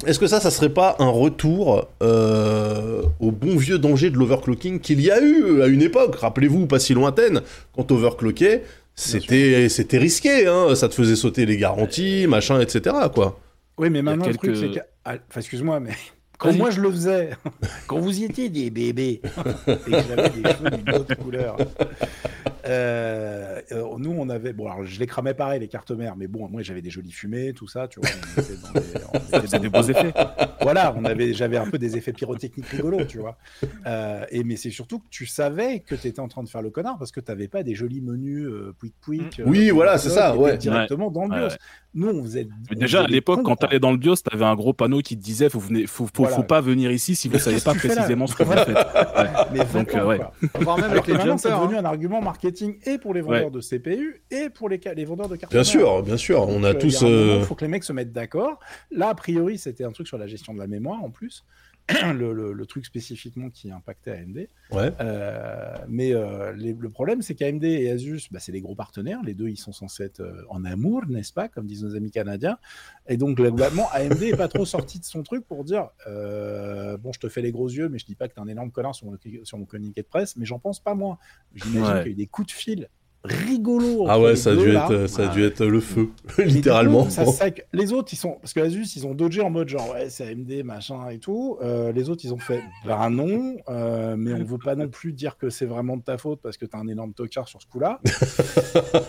[0.05, 4.79] Est-ce que ça, ça serait pas un retour euh, au bon vieux danger de l'overclocking
[4.79, 6.15] qu'il y a eu à une époque?
[6.15, 7.41] Rappelez-vous, pas si lointaine,
[7.75, 8.63] quand overclockait,
[8.95, 12.95] c'était c'était risqué, hein, ça te faisait sauter les garanties, machin, etc.
[13.13, 13.39] Quoi.
[13.77, 14.85] Oui, mais maintenant, quelques- le truc, c'est que.
[15.05, 15.91] ah, Enfin, excuse-moi, mais
[16.39, 17.29] quand moi je le faisais,
[17.87, 19.21] quand vous y étiez des bébés
[19.67, 21.57] et que j'avais des cheveux d'une autre couleur.
[22.65, 24.53] Euh, euh, nous, on avait.
[24.53, 27.11] Bon, alors je les cramais pareil, les cartes mères, mais bon, moi j'avais des jolies
[27.11, 28.09] fumées, tout ça, tu vois.
[28.37, 28.79] On était dans des,
[29.13, 30.13] on était C'est dans- des beaux effets.
[30.61, 33.37] Voilà, on avait, j'avais un peu des effets pyrotechniques rigolos, tu vois.
[33.87, 36.61] Euh, et mais c'est surtout que tu savais que tu étais en train de faire
[36.61, 39.41] le connard parce que tu n'avais pas des jolis menus euh, pouic pouic.
[39.45, 40.57] Oui, voilà, c'est ça, ouais.
[40.57, 41.47] Directement dans le Ouais, BIOS.
[41.47, 41.57] ouais.
[41.95, 42.43] Nous, on faisait.
[42.69, 43.67] Mais on déjà, à faisait l'époque, quand quoi.
[43.67, 46.11] t'allais dans le BIOS, t'avais un gros panneau qui te disait faut, venir, faut, faut,
[46.23, 46.35] Voilà.
[46.35, 48.67] faut pas venir ici si vous savez qu'est-ce pas tu précisément ce que vous faites.
[48.67, 48.75] Ouais.
[49.53, 50.19] Mais Donc, vraiment, euh, ouais.
[50.61, 51.79] Voire même avec les maintenant, c'est devenu hein.
[51.79, 53.51] un argument marketing et pour les vendeurs Ouais.
[53.51, 56.47] de CPU et pour les, vendeurs de cartes Bien sûr, bien sûr.
[56.47, 57.01] On a Donc, euh, tous.
[57.01, 58.59] Il euh, faut que les mecs se mettent d'accord.
[58.91, 61.43] Là, a priori, c'était un truc sur la gestion de la mémoire en plus.
[62.13, 64.47] le, le- le truc spécifiquement qui impactait AMD.
[64.71, 64.91] Ouais.
[65.01, 69.19] Euh, mais euh, les- le problème, c'est qu'AMD et Asus, bah, c'est les gros partenaires.
[69.23, 72.11] Les deux, ils sont censés être euh, en amour, n'est-ce pas, comme disent nos amis
[72.11, 72.57] canadiens.
[73.07, 77.19] Et donc, globalement, AMD est pas trop sorti de son truc pour dire bon, je
[77.19, 79.07] te fais les gros yeux, mais je dis pas que t'es un énorme connard sur
[79.07, 81.17] mon, sur mon communiqué de presse, mais j'en pense pas moins.
[81.55, 81.87] J'imagine Ouais.
[82.03, 82.89] qu'il y a eu des coups de fil
[83.23, 84.05] rigolos.
[84.07, 84.87] Ah ouais, ça a dû là.
[84.89, 85.47] être, ça a dû Ouais.
[85.47, 87.03] être le feu, littéralement.
[87.03, 88.37] coup, ça sac- Les autres, ils sont.
[88.41, 91.57] Parce que Asus, ils ont dodgé en mode genre, ouais, c'est AMD, machin et tout.
[91.61, 95.11] Euh, les autres, ils ont fait, bah non, euh, mais on veut pas non plus
[95.13, 97.67] dire que c'est vraiment de ta faute parce que t'as un énorme tocard sur ce
[97.67, 97.99] coup-là.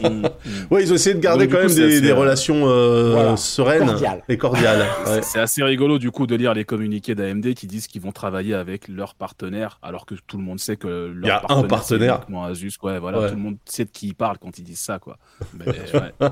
[0.01, 0.25] Mm.
[0.71, 2.15] Ouais, ils ont essayé de garder Donc, quand coup, même c'est des, assez, des euh,
[2.15, 4.23] relations euh, voilà, sereines cordiales.
[4.29, 4.87] et cordiales.
[5.07, 5.21] Ouais.
[5.23, 8.55] C'est assez rigolo du coup de lire les communiqués d'AMD qui disent qu'ils vont travailler
[8.55, 11.63] avec leurs partenaires, alors que tout le monde sait que leur Il y a un
[11.65, 12.73] partenaire, Asus.
[12.83, 13.29] Ouais, voilà, Ouais.
[13.29, 15.19] tout le monde sait de qui ils parlent quand ils disent ça, quoi.
[15.55, 16.13] Mais, ouais.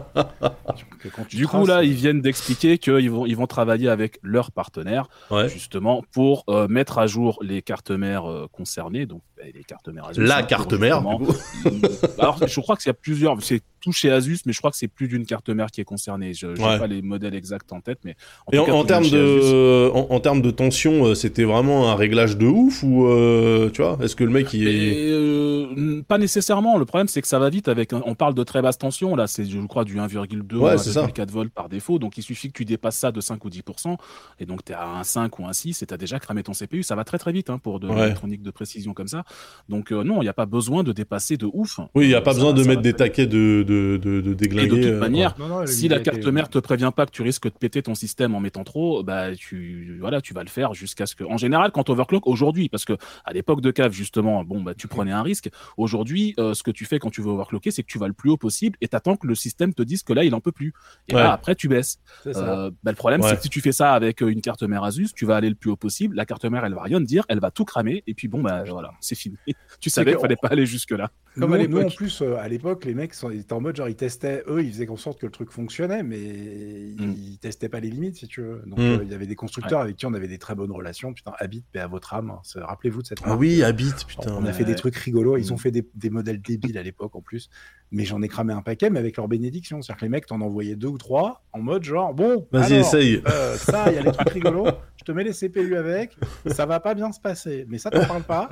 [1.31, 5.49] Du coup, là, ils viennent d'expliquer qu'ils vont, ils vont travailler avec leurs partenaires, Ouais.
[5.49, 9.23] justement, pour euh, mettre à jour les cartes mères euh, concernées, donc
[9.55, 10.11] les cartes mères.
[10.17, 10.99] La carte mère.
[12.19, 14.77] Alors, je crois qu'il y a plusieurs, c'est tout chez Asus, mais je crois que
[14.77, 16.35] c'est plus d'une carte mère qui est concernée.
[16.35, 16.79] Je n'ai Ouais.
[16.79, 18.15] pas les modèles exacts en tête, mais
[18.47, 19.13] en Et en, cas, termes Asus.
[19.15, 23.71] de, en, en termes de tension, euh, c'était vraiment un réglage de ouf ou euh,
[23.71, 26.79] tu vois Est-ce que le mec il est euh, pas nécessairement.
[26.79, 27.93] Le problème, c'est que ça va vite avec.
[27.93, 29.15] On parle de très basse tension.
[29.17, 31.07] Là, c'est, je crois, du 1,2 Ouais, ou c'est ça.
[31.07, 31.99] 1,4 volts par défaut.
[31.99, 33.97] Donc, il suffit que tu dépasses ça de 5 ou 10%.
[34.41, 36.43] Et donc, tu es à un 5 ou un 6 et tu as déjà cramé
[36.43, 36.83] ton CPU.
[36.83, 37.95] Ça va très, très vite hein, pour de Ouais.
[38.03, 39.25] l'électronique de précision comme ça.
[39.69, 41.79] Donc, euh, non, il n'y a pas besoin de dépasser de ouf.
[41.95, 44.33] Oui, il y a pas ça besoin de mettre des taquets de, de, de, de
[44.33, 44.69] Et déglinguer.
[44.69, 47.11] de toute euh, manière, Non, non, si la carte était- mère te prévient pas que
[47.13, 50.49] tu risques de péter ton système en mettant trop, bah tu voilà, tu vas le
[50.49, 51.25] faire jusqu'à ce que.
[51.25, 52.95] En général, quand overclock aujourd'hui, parce que
[53.25, 55.51] à l'époque de cave justement, bon bah tu prenais un risque.
[55.77, 58.13] Aujourd'hui, euh, ce que tu fais quand tu veux overclocker, c'est que tu vas le
[58.15, 60.53] plus haut possible et t'attends que le système te dise que là il en peut
[60.53, 60.73] plus.
[61.09, 61.21] Et Ouais.
[61.23, 61.99] là après tu baisses.
[62.27, 63.29] Euh, bah, le problème Ouais.
[63.31, 65.55] c'est que si tu fais ça avec une carte mère Asus, tu vas aller le
[65.55, 66.17] plus haut possible.
[66.17, 68.41] La carte mère elle va rien te dire, elle va tout cramer et puis bon
[68.43, 69.37] bah voilà, c'est fini.
[69.81, 71.11] tu savais qu'il fallait pas aller jusque là.
[71.39, 73.77] Comme nous, à nous, en plus, euh, à l'époque, les mecs sont- étaient en mode
[73.77, 77.15] genre ils testaient, eux, ils faisaient en sorte que le truc fonctionnait, mais ils, Mm.
[77.17, 78.63] ils testaient pas les limites, si tu veux.
[78.67, 78.83] Donc Mm.
[78.83, 81.13] euh, il y avait des constructeurs avec qui on avait des très bonnes relations.
[81.13, 82.31] Putain, Habit, paix à votre âme.
[82.31, 82.41] hein.
[82.63, 83.41] Rappelez-vous de cette Ah marque.
[83.41, 84.33] oui, habite, putain.
[84.35, 84.53] on a ouais.
[84.53, 85.37] fait des trucs rigolos.
[85.37, 85.53] Ils Mm.
[85.53, 87.49] ont fait des, des modèles débiles à l'époque en plus.
[87.91, 89.81] Mais j'en ai cramé un paquet, mais avec leur bénédiction.
[89.81, 93.23] C'est-à-dire que les mecs t'en envoyaient deux ou trois en mode genre bon, Vas-y, essaye.
[93.27, 94.67] euh, ça, il y a les trucs rigolos.
[94.97, 96.17] Je te mets les CPU avec.
[96.47, 97.65] Ça va pas bien se passer.
[97.69, 98.49] Mais ça, t'en parles pas.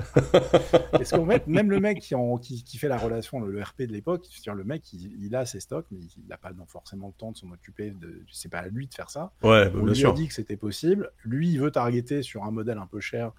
[0.91, 3.61] Parce qu'en fait, même le mec qui, en- qui, qui fait la relation, le, le
[3.61, 6.51] RP de l'époque, c'est-à-dire le mec, il, il a ses stocks, mais il n'a pas
[6.67, 7.91] forcément le temps de s'en occuper.
[7.91, 9.31] De, c'est pas à lui de faire ça.
[9.43, 10.11] Ouais, On bien lui sûr.
[10.11, 11.11] a dit que c'était possible.
[11.23, 13.31] Lui, il veut targeter sur un modèle un peu cher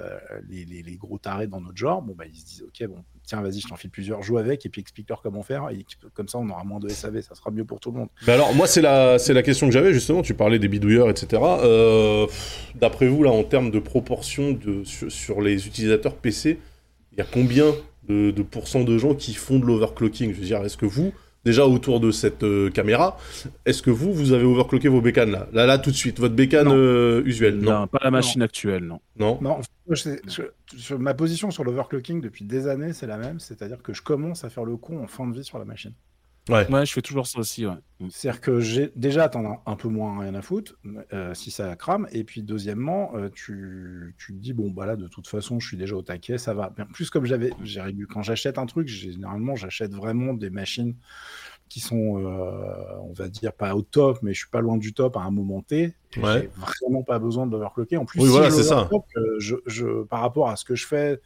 [0.00, 0.18] euh,
[0.48, 2.00] les, les- les gros tarés dans notre genre.
[2.02, 4.64] Bon, bah, ils se disent, OK, bon, tiens, vas-y, je t'en file plusieurs, joue avec,
[4.64, 5.68] et puis explique-leur comment faire.
[5.70, 8.08] Et comme ça, on aura moins de SAV, ça sera mieux pour tout le monde.
[8.26, 10.22] Mais alors, moi, c'est la, c'est la question que j'avais, justement.
[10.22, 11.42] Tu parlais des bidouilleurs, etc.
[11.44, 12.26] Euh,
[12.74, 16.58] D'après vous, là, en termes de proportion de, sur, sur les utilisateurs PC,
[17.12, 17.66] il y a combien
[18.08, 21.12] de, de pourcents de gens qui font de l'overclocking Je veux dire, est-ce que vous,
[21.44, 23.16] déjà autour de cette euh, caméra,
[23.66, 25.48] est-ce que vous, vous avez overclocké vos bécanes, là?
[25.52, 27.80] Là, là, tout de suite, votre bécane euh, usuelle Non?
[27.80, 29.00] Non, pas la machine actuelle, non.
[29.18, 29.38] Non?
[29.40, 29.50] Non,
[29.86, 30.42] moi, je sais- je-
[30.76, 33.40] sur ma position sur l'overclocking depuis des années, c'est la même.
[33.40, 35.92] C'est-à-dire que je commence à faire le con en fin de vie sur la machine.
[36.48, 37.74] Ouais, je fais toujours ça aussi, ouais.
[38.00, 38.08] Mm.
[38.10, 40.74] C'est-à-dire que j'ai déjà t'en as un peu moins rien à foutre
[41.12, 42.08] euh, si ça crame.
[42.12, 45.68] Et puis deuxièmement, euh, tu, tu te dis bon bah là de toute façon je
[45.68, 46.72] suis déjà au taquet, ça va.
[46.76, 47.80] Mais en plus comme j'avais, j'ai
[48.10, 50.96] quand j'achète un truc, généralement j'achète vraiment des machines
[51.68, 54.92] qui sont, euh, on va dire pas au top, mais je suis pas loin du
[54.92, 55.94] top à un moment T.
[56.18, 56.42] Ouais.
[56.42, 57.96] J'ai vraiment pas besoin de l'overclocker.
[57.96, 58.90] En plus, Oui, si voilà, c'est ça.
[59.16, 61.18] euh, je, par rapport à ce que je fais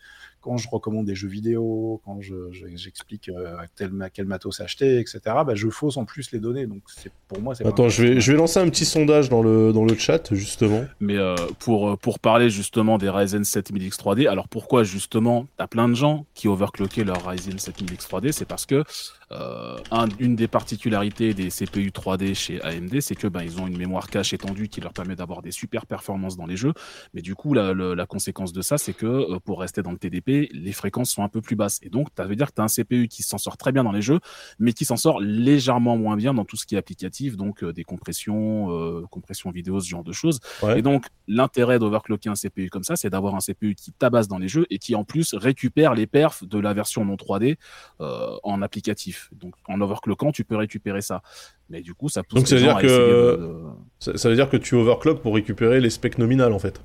[0.46, 5.00] quand je recommande des jeux vidéo, quand je- je- j'explique euh, tel, quel matos acheter,
[5.00, 6.66] etc., bah, je fausse en plus les données.
[6.66, 9.28] Donc c'est pour moi, c'est pas Attends, je vais, je vais lancer un petit sondage
[9.28, 10.84] dans le, dans le chat, justement.
[11.00, 15.66] Mais euh, pour, euh, pour parler justement des Ryzen 7000 X3D, alors pourquoi justement t'as
[15.66, 18.84] plein de gens qui overcloquaient leur Ryzen 7000 X3D C'est parce que
[19.32, 23.66] euh, un- une des particularités des CPU 3D chez AMD, c'est que ben, ils ont
[23.66, 26.72] une mémoire cache étendue qui leur permet d'avoir des super performances dans les jeux.
[27.12, 29.98] Mais du coup, la, la conséquence de ça, c'est que euh, pour rester dans le
[29.98, 31.78] TDP, les fréquences sont un peu plus basses.
[31.82, 33.84] Et donc, ça veut dire que tu as un CPU qui s'en sort très bien
[33.84, 34.20] dans les jeux,
[34.58, 37.72] mais qui s'en sort légèrement moins bien dans tout ce qui est applicatif, donc euh,
[37.72, 40.40] des compressions, euh, compression vidéo, ce genre de choses.
[40.62, 40.78] Ouais.
[40.78, 44.38] Et donc, l'intérêt d'overclocker un CPU comme ça, c'est d'avoir un CPU qui tabasse dans
[44.38, 47.56] les jeux et qui en plus récupère les perfs de la version non 3D
[48.00, 49.30] euh, en applicatif.
[49.32, 51.22] Donc, en overclockant, tu peux récupérer ça.
[51.70, 53.62] Mais du coup, ça pousse Donc, ça veut dire à que- de-
[53.98, 56.80] Ça, ça veut dire que tu overclock pour récupérer les specs nominales, en fait.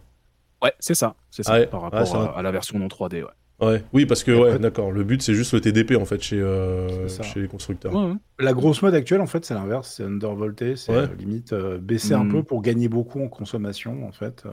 [0.62, 3.24] Ouais, c'est ça, c'est ça, Ouais, par ouais, rapport à, la version non 3D.
[3.24, 3.30] Ouais.
[3.68, 3.84] Ouais.
[3.94, 4.92] Oui, parce que, ouais, d'accord.
[4.92, 7.94] Le but, c'est juste le TDP, en fait, chez, euh, chez les constructeurs.
[7.94, 8.16] Ouais, ouais.
[8.40, 10.98] La grosse mode actuelle, en fait, c'est l'inverse, c'est undervolté, c'est Ouais.
[11.04, 12.32] euh, limite euh, baisser un Mm.
[12.32, 14.50] peu pour gagner beaucoup en consommation, en fait, euh,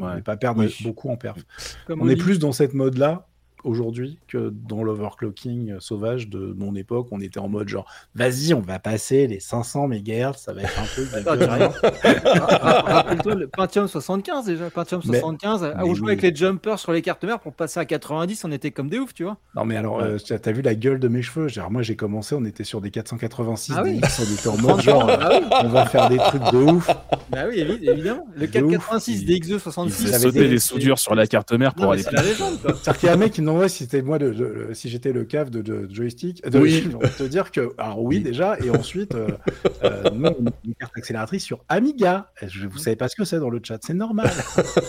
[0.00, 0.18] Ouais.
[0.18, 0.72] et pas perdre Oui.
[0.84, 1.38] beaucoup en perf.
[1.88, 2.22] Comme On est dit.
[2.22, 3.26] plus dans cette mode-là
[3.64, 7.08] aujourd'hui que dans l'overclocking euh, sauvage de mon époque.
[7.10, 10.78] On était en mode genre, vas-y, on va passer les 500 MHz, ça va être
[10.78, 11.70] un rien.
[12.34, 14.70] Rappelle-toi le Pentium 75 déjà.
[14.70, 16.12] Pentium Mais- 75, mais on jouait oui.
[16.12, 18.98] avec les jumpers sur les cartes mères pour passer à 90, on était comme des
[18.98, 19.36] oufs, tu vois.
[19.56, 21.48] Non mais alors, euh, t'as vu la gueule de mes cheveux?
[21.48, 23.98] Genre, Moi j'ai commencé, on était sur des 486 Ah oui.
[24.00, 26.56] DX, on était en mode genre, euh, Ah oui, on va faire des trucs de
[26.58, 26.86] ouf.
[27.30, 28.26] bah oui, évi- évidemment.
[28.34, 29.26] Le De 486 ouf.
[29.28, 30.02] DX2 Ils 66.
[30.02, 32.12] faisaient avait sauter des- les soudures sur la carte mère pour Non, aller quoi.
[32.22, 35.24] C'est-à-dire qu'il y a un mec qui si c'était moi, de, de- si j'étais le
[35.24, 36.42] cave de, de joystick.
[36.48, 36.88] De, Oui.
[36.94, 39.28] On te dire que, alors oui, déjà, et ensuite, euh,
[39.84, 40.02] euh,
[40.64, 42.30] une carte accélératrice sur Amiga.
[42.46, 44.30] Je, vous savez pas ce que c'est dans le chat, c'est normal.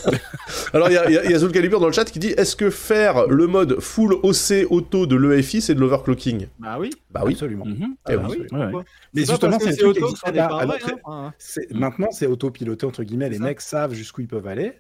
[0.74, 2.20] Alors, il y a, y a- il y a Zul Calibur dans le chat qui
[2.20, 6.48] dit Est-ce que faire le mode full OC auto de l'EFI, c'est de l'overclocking?
[6.60, 6.90] Bah oui.
[7.12, 7.34] Bah oui.
[7.34, 7.66] absolument.
[7.66, 7.96] Mhm.
[8.10, 8.38] Eh Ah oui.
[8.40, 8.48] oui.
[8.58, 8.72] Ouais, ouais.
[8.72, 8.84] Quoi.
[9.14, 10.30] Mais justement, c'est auto pas.
[10.30, 10.62] Alors,
[11.08, 11.34] hein.
[11.38, 13.30] C'est- Maintenant, c'est autopiloté, entre guillemets.
[13.30, 14.74] Les mecs savent jusqu'où ils peuvent aller.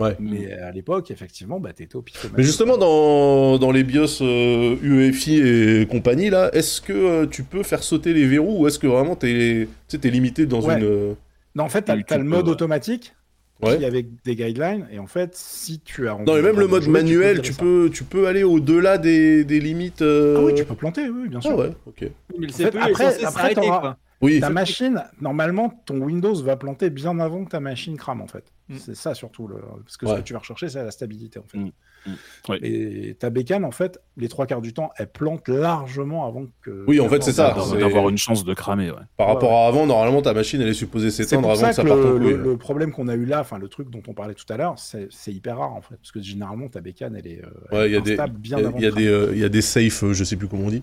[0.00, 0.16] Ouais.
[0.18, 2.30] Mais à l'époque, effectivement, bah, t'étais au pixel.
[2.36, 7.42] Mais justement, dans, dans les BIOS euh, UEFI et compagnie, là, est-ce que euh, tu
[7.42, 10.78] peux faire sauter les verrous ou est-ce que vraiment t'es t'es limité dans Ouais.
[10.78, 10.84] une.
[10.84, 11.12] euh,
[11.54, 12.52] Non, en fait, t'as Tu as le mode ouais.
[12.52, 13.14] automatique.
[13.62, 13.76] Ouais.
[13.76, 16.66] Qui est avec des guidelines et en fait si tu as Non, mais même le
[16.66, 20.00] mode jouer, manuel, tu peux, tu peux aller au-delà des, des limites.
[20.00, 22.10] euh, ah oui tu peux planter oui bien sûr Ah ouais, ok.
[22.38, 23.90] Mais le fait, après- après.
[24.22, 28.26] Oui, Ta machine, normalement, ton Windows va planter bien avant que ta machine crame, en
[28.26, 28.44] fait.
[28.70, 28.76] Mm.
[28.78, 29.46] C'est ça surtout.
[29.48, 29.56] Le...
[29.84, 30.12] Parce que Ouais.
[30.12, 31.58] ce que tu vas rechercher, c'est la stabilité, en fait.
[31.58, 31.70] Mm.
[32.06, 32.10] Mm.
[32.48, 32.58] Ouais.
[32.62, 36.84] Et ta bécane, en fait, les trois quarts du temps, elle plante largement avant que.
[36.88, 38.96] Oui, en fait, c'est ça, D'avoir- une chance de cramer, ouais.
[39.18, 41.84] par rapport à avant, normalement, ta machine, elle est supposée s'éteindre avant ça que ça
[41.84, 44.32] parte le, le- le problème qu'on a eu là, enfin le truc dont on parlait
[44.34, 47.42] tout à l'heure, c'est hyper rare en fait, parce que généralement ta bécane elle est,
[47.44, 48.78] euh, elle Ouais, il y a est des, instable bien il y a- avant.
[48.78, 50.64] il y a de des, euh, y a des safes, euh, je sais plus comment
[50.66, 50.82] on dit.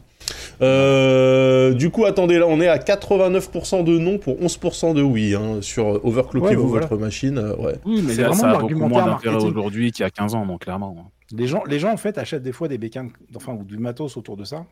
[0.62, 5.34] Euh, du coup, attendez, là, on est à 89% de non pour 11% de oui
[5.36, 7.38] hein, sur euh, overclockez-vous Ouais, bah, votre machine.
[7.38, 7.76] euh, ouais.
[7.86, 9.58] Oui, mais C'est vraiment ça a beaucoup l'argumentaire moins d'intérêt marketing.
[9.58, 10.96] aujourd'hui qu'il y a 15 ans, donc clairement.
[11.00, 11.12] hein.
[11.32, 14.16] Les gens, les gens en fait achètent des fois des bécanes, enfin ou du matos
[14.18, 14.66] autour de ça,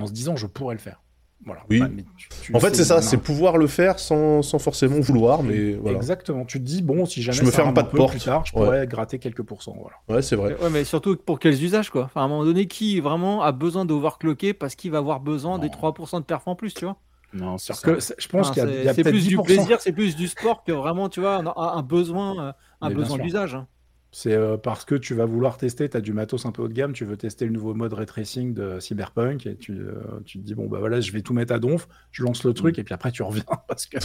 [0.00, 1.02] en se disant je pourrais le faire.
[1.44, 1.60] Voilà.
[1.68, 1.80] Oui.
[1.80, 4.98] Bah, mais tu- tu En fait, c'est ça, c'est pouvoir le faire sans, sans forcément
[5.00, 5.98] vouloir, mais voilà.
[5.98, 6.46] Exactement.
[6.46, 8.12] Tu te dis bon, si jamais Je me ferme pas de peu porte.
[8.12, 8.64] plus tard, je Ouais.
[8.64, 9.76] pourrais gratter quelques pourcents.
[9.78, 9.96] Voilà.
[10.08, 10.56] Ouais, c'est vrai.
[10.62, 12.04] Ouais, mais surtout pour quels usages, quoi.
[12.04, 15.58] Enfin, à un moment donné, qui vraiment a besoin d'overclocker parce qu'il va avoir besoin
[15.58, 15.72] des Non.
[15.74, 16.96] 3% de perf en plus, tu vois
[17.36, 19.42] Non, c'est que je pense Enfin, qu'il y a, c'est- plus du 10%.
[19.44, 21.46] plaisir, c'est plus du sport que vraiment, tu vois, un,
[21.78, 23.54] un besoin, euh, un Mais besoin d'usage.
[23.54, 23.66] hein.
[24.12, 26.68] C'est euh, parce que tu vas vouloir tester, tu as du matos un peu haut
[26.68, 29.94] de gamme, tu veux tester le nouveau mode ray tracing de Cyberpunk et tu, euh,
[30.24, 32.50] tu te dis bon bah voilà, je vais tout mettre à donf, je lance le
[32.52, 32.54] Mm.
[32.54, 33.98] truc et puis après tu reviens parce que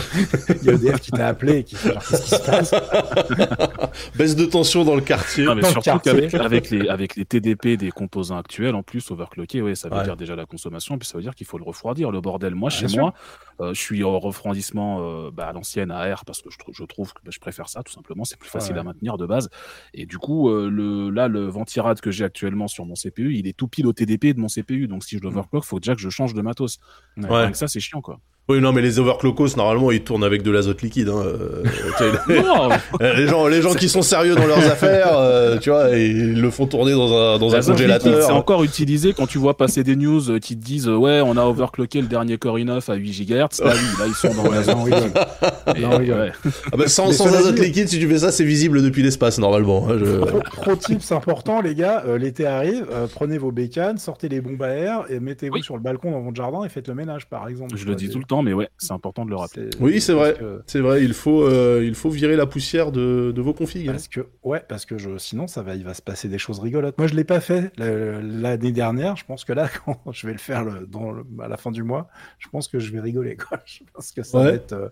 [0.62, 2.72] il y a EDF qui t'a appelé et qui fait genre qu'est-ce qui se passe?
[4.18, 5.46] Baisse de tension dans le quartier.
[5.46, 6.36] Non, mais dans le surtout quartier.
[6.40, 10.04] avec les, avec les TDP des composants actuels, en plus, overclocker, ouais, ça veut Ouais.
[10.04, 12.56] dire déjà la consommation, puis ça veut dire qu'il faut le refroidir, le bordel.
[12.56, 13.14] Moi, chez moi,
[13.60, 16.74] euh, je suis au refroidissement euh, bah, à l'ancienne, à air, parce que je, trou-
[16.74, 18.24] je trouve que bah, je préfère ça, tout simplement.
[18.26, 18.80] C'est plus facile Ouais.
[18.80, 19.50] à maintenir de base.
[19.94, 23.48] Et du coup, euh, le, là, le ventirad que j'ai actuellement sur mon CPU, il
[23.48, 24.88] est tout pile au TDP de mon CPU.
[24.88, 26.80] Donc, si je l'overclock, faut déjà que je change de matos.
[27.18, 27.54] Ouais.
[27.54, 28.20] Ça, c'est chiant, quoi.
[28.50, 31.08] Oui, non, mais les overclockos, normalement, ils tournent avec de l'azote liquide.
[31.08, 31.24] Hein.
[31.26, 31.64] euh,
[32.44, 32.70] Non,
[33.00, 36.50] les, gens, les gens qui sont sérieux dans leurs affaires, euh, tu vois, ils le
[36.50, 38.24] font tourner dans un, dans un liquide, congélateur.
[38.26, 41.38] C'est encore utilisé quand tu vois passer des news euh, qui te disent ouais on
[41.38, 43.32] a overclocké le dernier Core i9 à 8 GHz.
[43.64, 44.76] Là oui, là ils sont dans l'azote
[45.80, 46.32] Non, ouais.
[46.74, 49.38] Ah bah, sans sans azote dit- liquide, si tu fais ça, c'est visible depuis l'espace,
[49.40, 49.88] normalement.
[49.90, 53.98] hein, je- Pro, pro tips important, les gars, euh, l'été arrive, euh, prenez vos bécanes,
[53.98, 55.64] sortez les bombes à air et mettez-vous Oui.
[55.64, 57.76] sur le balcon dans votre jardin et faites le ménage, par exemple.
[57.78, 59.70] Je le dis tout le temps, Mais ouais, c'est important de le rappeler.
[59.80, 60.36] Oui, c'est vrai.
[60.40, 63.88] que- C'est vrai, il faut, euh, il faut virer la poussière de, de vos configs.
[63.90, 63.92] hein.
[63.94, 66.60] Parce que ouais, parce que je, sinon ça va, il va se passer des choses
[66.60, 66.98] rigolotes.
[66.98, 69.16] Moi, je l'ai pas fait l'année dernière.
[69.16, 71.72] Je pense que là, quand je vais le faire le- dans le- à la fin
[71.72, 72.08] du mois,
[72.40, 73.36] je pense que je vais rigoler.
[73.36, 73.60] Quoi.
[73.66, 74.44] Je pense que ça Ouais.
[74.46, 74.74] va être.
[74.74, 74.90] euh,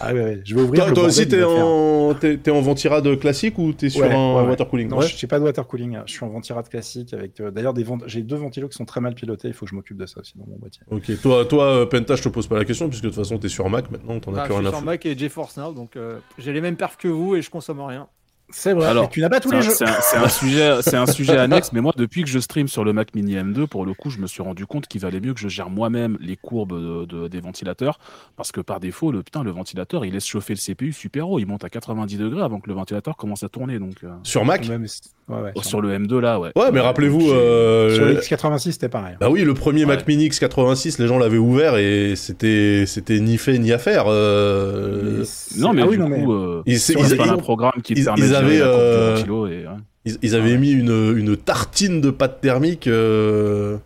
[0.00, 0.80] Ah ouais, ouais, je vais ouvrir.
[0.82, 4.34] Toi, le toi aussi, t'es en, t'es en ventirade classique ou t'es sur Ouais, un
[4.36, 4.48] ouais, ouais.
[4.48, 4.88] water cooling?
[4.88, 5.06] Non, Ouais.
[5.06, 5.96] je n'ai pas de water cooling.
[5.96, 6.02] hein.
[6.06, 8.84] Je suis en ventirade classique avec euh, d'ailleurs des vent- j'ai deux ventilos qui sont
[8.84, 9.48] très mal pilotés.
[9.48, 10.82] Il faut que je m'occupe de ça aussi dans mon boîtier.
[10.90, 13.38] Ok, toi, toi euh, Penta, je te pose pas la question puisque de toute façon
[13.38, 14.86] t'es sur Mac maintenant, t'en as Bah, plus je rien suis à sur foutre.
[14.86, 17.80] Mac et GeForce Now, donc euh, j'ai les mêmes perfs que vous et je consomme
[17.80, 18.06] rien.
[18.50, 18.86] C'est vrai.
[18.86, 19.74] Alors, mais tu n'as pas tous C'est les un, jeux.
[20.00, 22.92] c'est un- sujet, c'est un sujet annexe, mais moi, depuis que je stream sur le
[22.94, 25.40] Mac Mini M2, pour le coup, je me suis rendu compte qu'il valait mieux que
[25.40, 27.98] je gère moi-même les courbes de, de- des ventilateurs,
[28.36, 31.38] parce que par défaut, le putain, le ventilateur, il laisse chauffer le CPU super haut,
[31.38, 34.44] il monte à 90 degrés avant que le ventilateur commence à tourner, donc euh, Sur
[34.46, 36.50] Mac Ouais, mais c'est- ouais, ouais, oh, sur le M2 là, ouais.
[36.56, 39.16] Ouais, mais rappelez-vous, euh, Sur le- le X86, c'était pareil.
[39.20, 39.96] bah oui, le premier Ouais.
[39.96, 44.04] Mac Mini X86, les gens l'avaient ouvert et c'était, c'était ni fait ni à faire.
[44.08, 45.24] euh,
[45.58, 47.36] Non, mais ah oui, du non, mais- coup, euh, Ils- c'est ils- pas ils- un
[47.36, 49.16] programme qui ils- permet ils avaient, euh,
[49.48, 49.66] et, ouais.
[50.04, 50.58] Ils, ils avaient Ouais.
[50.58, 52.86] mis une, une tartine de pâte thermique.
[52.86, 53.76] euh,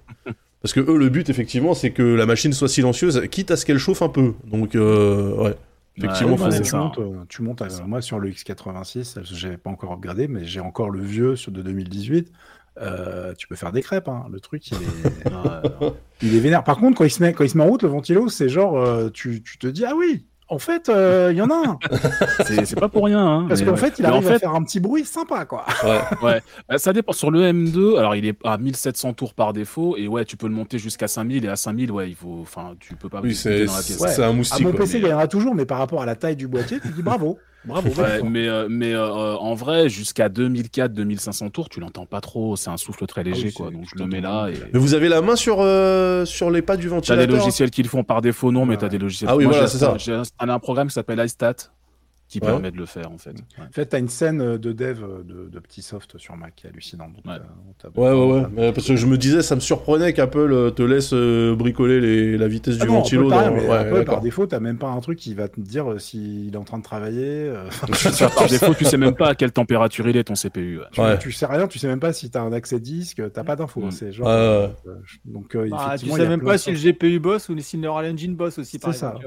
[0.62, 3.66] Parce que eux, le but, effectivement, c'est que la machine soit silencieuse, quitte à ce
[3.66, 4.34] qu'elle chauffe un peu.
[4.46, 5.54] Donc, euh, ouais.
[5.98, 9.68] Effectivement, ouais, tu, montes, euh, tu montes à- moi sur le X86, je n'avais pas
[9.68, 12.32] encore upgradé, mais j'ai encore le vieux sur de 2018.
[12.80, 14.24] Euh, tu peux faire des crêpes, hein.
[14.32, 14.78] le truc il est,
[16.22, 16.64] il est vénère.
[16.64, 18.48] Par contre, quand il se met, quand il se met en route, le ventilo, c'est
[18.48, 21.54] genre, euh, tu, tu te dis, ah oui, en fait, euh, il y en a
[21.54, 21.78] un.
[22.64, 23.26] C'est pas pour rien.
[23.26, 23.76] Hein, Parce qu'en ouais.
[23.76, 25.64] fait, il Mais en arrive fait, à faire un petit bruit sympa, quoi.
[26.22, 27.12] Ouais, Bah, ça dépend.
[27.12, 30.46] Sur le M2, alors il est à 1700 tours par défaut, et ouais, tu peux
[30.48, 33.34] le monter jusqu'à 5000, et à 5000, ouais, il faut, enfin, tu peux pas Oui,
[33.34, 33.98] c'est, dans la pièce.
[33.98, 34.64] c'est- c'est un À moustique.
[34.64, 34.80] mon quoi.
[34.80, 36.80] PC, mais- il y en a toujours, mais par rapport à la taille du boîtier,
[36.80, 37.38] tu dis bravo.
[37.64, 37.88] Bravo.
[37.90, 42.56] Ouais, mais euh, mais euh, en vrai, jusqu'à 2004-2500 tours, tu l'entends pas trop.
[42.56, 43.70] C'est un souffle très léger, oui, quoi.
[43.70, 44.48] Donc je le mets là.
[44.48, 44.54] Et...
[44.72, 47.70] Mais vous avez la main sur, euh, sur les pas du T'as ventilateur des logiciels
[47.70, 48.78] qui le font par défaut, non, mais Ouais.
[48.78, 49.30] t'as des logiciels.
[49.30, 49.94] Ah oui, Moi, voilà, c'est ça.
[49.98, 51.54] J'ai installé un programme qui s'appelle iStat
[52.32, 52.46] qui Ouais.
[52.46, 53.30] permet de le faire, en fait.
[53.30, 53.64] Ouais.
[53.68, 56.66] En fait, tu as une scène de dev de, de petits soft sur Mac qui
[56.66, 57.10] est hallucinante.
[57.26, 57.32] Ouais.
[57.34, 58.72] euh, Ouais, ouais, ouais.
[58.72, 62.38] parce que je me disais, ça me surprenait qu'Apple euh, te laisse euh, bricoler les,
[62.38, 63.28] la vitesse Ah du non, ventilo.
[63.28, 65.98] Pareil, dans- Apple, par défaut, t'as même pas un truc qui va te dire euh,
[65.98, 67.22] s'il est en train de travailler.
[67.26, 70.78] euh, Ça, par défaut, tu sais même pas à quelle température il est ton CPU.
[70.78, 70.84] ouais.
[70.92, 71.18] tu, Ouais.
[71.18, 73.80] tu sais rien, tu sais même pas si t'as un accès disque, t'as pas d'infos.
[73.82, 73.90] Mm.
[73.90, 74.28] C'est genre.
[74.28, 77.76] Euh, euh, donc, euh, Bah, tu sais même pas si le GPU bosse ou si
[77.76, 79.14] le Neural Engine bosse aussi, C'est ça.
[79.20, 79.26] tu.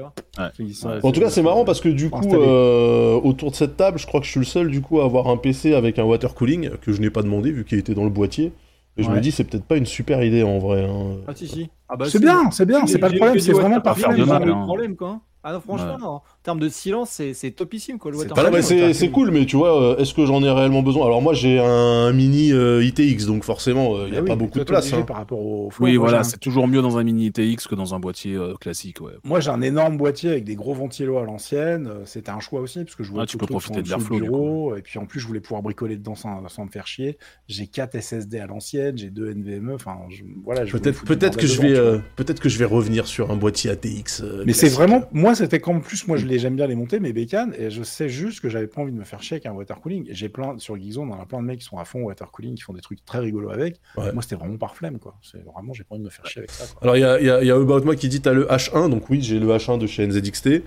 [1.02, 4.06] En tout cas, c'est marrant parce que du coup, euh, autour de cette table, je
[4.06, 6.34] crois que je suis le seul du coup à avoir un PC avec un water
[6.34, 8.52] cooling que je n'ai pas demandé vu qu'il était dans le boîtier.
[8.98, 10.82] Et je me dis, c'est peut-être pas une super idée en vrai.
[10.84, 11.16] hein.
[11.28, 11.68] Ah, si, si.
[11.88, 14.36] Ah, bah, C'est bien, c'est bien, c'est pas le problème, c'est vraiment de mal, pas
[14.36, 14.60] hein.
[14.60, 15.20] le problème, quoi.
[15.44, 16.00] Ah non, franchement, Ouais.
[16.00, 16.20] non.
[16.46, 18.12] En termes de silence, c'est topissime, quoi.
[18.12, 18.18] Le
[18.92, 21.06] C'est cool, mais tu vois, euh, est-ce que j'en ai réellement besoin?
[21.06, 24.36] Alors moi, j'ai un mini euh, ITX, donc forcément, il n'y a Ah oui, pas
[24.36, 24.92] beaucoup de place.
[24.92, 25.02] hein.
[25.02, 25.70] par rapport au.
[25.80, 27.98] Oui, Moi, voilà, j'ai un- c'est toujours mieux dans un mini TX que dans un
[27.98, 29.12] boîtier euh, classique, ouais.
[29.24, 31.88] Moi, j'ai un énorme boîtier avec des gros ventilos à l'ancienne.
[31.88, 34.16] Euh, C'était un choix aussi, parce que je voulais Ah, tu peux profiter de l'airflow,
[34.20, 34.76] du bureau.
[34.76, 37.18] Et puis en plus, je voulais pouvoir bricoler dedans sans, sans me faire chier.
[37.48, 39.72] J'ai 4 SSD à l'ancienne, j'ai 2 NVMe.
[39.74, 40.64] Enfin, je- voilà.
[40.64, 43.36] je voulais Peut-être peut-être que je vais euh, peut-être que je vais revenir sur un
[43.36, 44.20] boîtier ATX.
[44.22, 47.12] euh, Mais c'est vraiment, moi, c'était qu'en plus, moi, je j'aime bien les monter, mes
[47.12, 49.52] bécanes, et je sais juste que j'avais pas envie de me faire chier avec un
[49.52, 50.06] water cooling.
[50.10, 52.54] J'ai plein, sur Geekzone, on a plein de mecs qui sont à fond water cooling,
[52.54, 53.80] qui font des trucs très rigolos avec.
[53.96, 54.12] Ouais.
[54.12, 55.16] Moi, c'était vraiment par flemme, quoi.
[55.22, 56.78] C'est vraiment, j'ai pas envie de me faire chier avec ça, quoi.
[56.82, 58.88] Alors il y a, y a- y a About Moi qui dit t'as le H1,
[58.90, 60.62] donc oui j'ai le H1 de chez NZXT.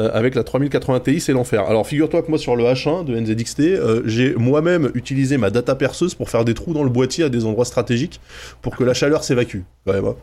[0.00, 1.62] euh, avec la 3080 Ti, c'est l'enfer.
[1.66, 5.74] Alors figure-toi que moi sur le H1 de NZXT, euh, j'ai moi-même utilisé ma data
[5.74, 8.20] perceuse pour faire des trous dans le boîtier à des endroits stratégiques
[8.62, 9.62] pour que la chaleur s'évacue.
[9.84, 10.04] Quand même.
[10.04, 10.14] hein.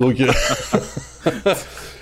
[0.00, 0.32] Donc, euh,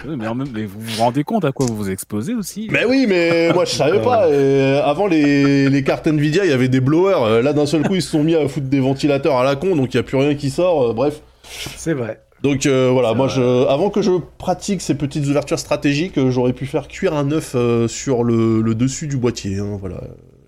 [0.06, 2.84] Mais, en même- mais vous vous rendez compte à quoi vous vous exposez aussi mais
[2.84, 4.28] oui, mais moi je savais pas.
[4.30, 7.16] et avant les, les cartes Nvidia, il y avait des blowers.
[7.22, 9.56] Euh, Là d'un seul coup, ils se sont mis à foutre des ventilateurs à la
[9.56, 10.90] con, donc il y a plus rien qui sort.
[10.90, 11.20] euh, bref.
[11.42, 12.22] C'est vrai.
[12.42, 13.36] Donc euh, voilà, moi vrai.
[13.36, 17.32] je, avant que je pratique ces petites ouvertures stratégiques, euh, j'aurais pu faire cuire un
[17.32, 19.58] œuf euh, sur le, le dessus du boîtier.
[19.58, 20.00] Hein, voilà.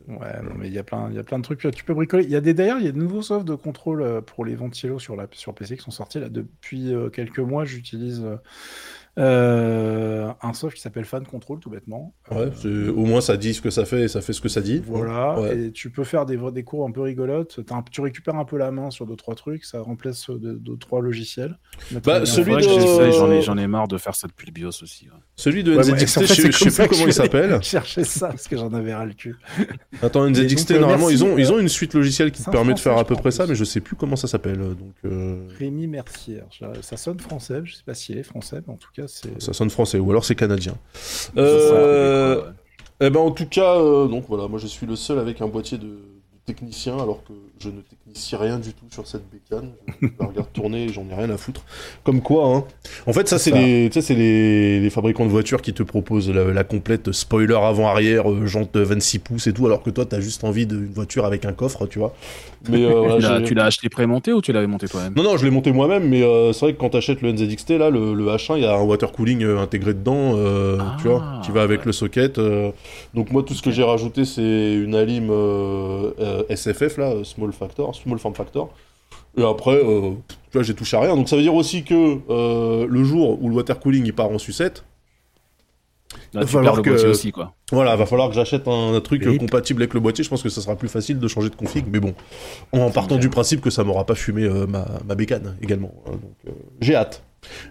[0.07, 1.69] Ouais, non, mais il y a plein, il y a plein de trucs.
[1.75, 2.25] Tu peux bricoler.
[2.25, 4.45] Il y a des d'ailleurs, il y a de nouveaux softs de contrôle euh, pour
[4.45, 7.65] les ventilos sur la sur PC qui sont sortis là depuis euh, quelques mois.
[7.65, 8.25] J'utilise
[9.19, 12.15] euh, euh, un soft qui s'appelle Fan Control tout bêtement.
[12.31, 14.49] Ouais, Euh, au moins ça dit ce que ça fait et ça fait ce que
[14.49, 14.83] ça dit.
[14.87, 15.59] Voilà, Ouais.
[15.59, 17.61] et tu peux faire des, des cours un peu rigolotes.
[17.71, 20.55] Un- tu récupères un peu la main sur deux trois trucs, ça remplace euh, deux,
[20.55, 21.59] deux, trois logiciels.
[22.05, 25.07] Bah, celui de- j'en ai, j'en ai marre de faire ça depuis le BIOS aussi.
[25.07, 25.17] ouais.
[25.37, 27.59] Celui de Ouais, ouais, NZXT, en fait, je, je sais plus comment il s'appelle.
[27.63, 29.37] chercher ça parce que j'en avais ras le cul.
[30.03, 32.43] Attends, NZXT, donc, euh, normalement, merci, ils, ont, euh, ils ont une suite logicielle qui
[32.43, 34.59] te permet de faire à peu près ça, mais je sais plus comment ça s'appelle.
[34.59, 36.41] Donc, euh, Rémi Mercier,
[36.83, 37.61] ça sonne français.
[37.65, 39.41] Je sais pas s'il est français, mais en tout cas c'est.
[39.41, 40.75] ça sonne français, ou alors c'est canadien.
[41.37, 42.43] Euh.
[43.01, 45.47] Eh ben en tout cas, euh, donc voilà, moi je suis le seul avec un
[45.47, 45.99] boîtier de, de
[46.45, 47.33] technicien alors que
[47.63, 49.71] je ne technicie rien du tout sur cette bécane.
[50.01, 51.63] Je la regarde tourner et j'en ai rien à foutre.
[52.05, 52.65] Comme quoi, hein.
[53.07, 53.57] En fait, ça, c'est ça.
[53.57, 58.47] les, les, les fabricants de voitures qui te proposent la, la complète spoiler avant-arrière, euh,
[58.47, 61.53] jante 26 pouces et tout, alors que toi, t'as juste envie d'une voiture avec un
[61.53, 62.15] coffre, tu vois.
[62.69, 65.15] Mais euh, voilà, Tu l'as- j'ai- tu l'as acheté pré-monté ou tu l'avais monté toi-même?
[65.17, 67.71] Non, non, je l'ai monté moi-même, mais euh, c'est vrai que quand t'achètes le NZXT,
[67.79, 70.97] là, le, le H1, il y a un water cooling euh, intégré dedans, euh, Ah,
[71.01, 71.87] tu vois, qui va avec ouais.
[71.87, 72.39] le socket.
[72.39, 72.71] euh.
[73.15, 77.25] donc moi, tout ce que j'ai rajouté, c'est une alim euh, euh, SFF, là, euh,
[77.53, 78.73] Small Factor, Small Form Factor.
[79.37, 80.13] Et après, euh,
[80.51, 81.17] tu vois, j'ai touché à rien.
[81.17, 84.31] Donc ça veut dire aussi que euh, le jour où le water cooling il part
[84.31, 84.85] en sucette,
[86.35, 87.55] Là, va tu falloir perds le que- boîtier aussi, quoi.
[87.71, 90.25] voilà, va falloir que j'achète un, un truc euh, compatible avec le boîtier.
[90.25, 92.15] Je pense que ça sera plus facile de changer de config, mais bon,
[92.73, 95.93] en partant du principe que ça m'aura pas fumé euh, ma, ma bécane également.
[96.07, 96.13] hein.
[96.13, 97.23] donc euh, j'ai hâte.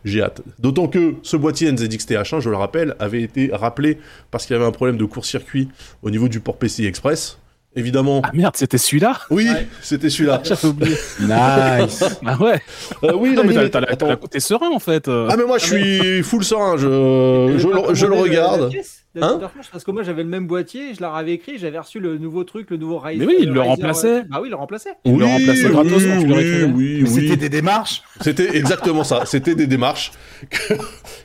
[0.06, 0.42] J'ai hâte.
[0.58, 3.98] D'autant que ce boîtier NZXT H1, je le rappelle, avait été rappelé
[4.32, 5.68] parce qu'il y avait un problème de court-circuit
[6.02, 7.38] au niveau du port PCI Express.
[7.80, 8.22] Évidemment.
[8.24, 9.68] Ah merde, c'était celui-là Oui, Ouais.
[9.82, 10.42] c'était celui-là.
[10.44, 10.96] J'avais oublié.
[11.22, 12.04] Nice.
[12.26, 12.62] Ah ouais.
[13.04, 13.96] Euh, oui, Non, mais t'as- la-
[14.30, 15.08] t'es serein en fait.
[15.08, 15.28] euh.
[15.32, 18.72] Ah mais moi je suis full serein, je, je, le- je le regarde.
[19.20, 19.40] Hein
[19.72, 22.44] Parce que moi j'avais le même boîtier, je leur avais écrit, j'avais reçu le nouveau
[22.44, 23.20] truc, le nouveau Ryzen.
[23.20, 24.22] Mais oui, il le remplaçait.
[24.30, 24.92] Bah oui, il le remplaçait.
[25.04, 26.64] Il le remplaçait gratos quand tu le oui, récupérais.
[26.76, 27.22] oui, Mais oui.
[27.22, 28.04] c'était des démarches.
[28.22, 29.26] C'était exactement ça.
[29.26, 30.12] C'était des démarches
[30.52, 30.74] que,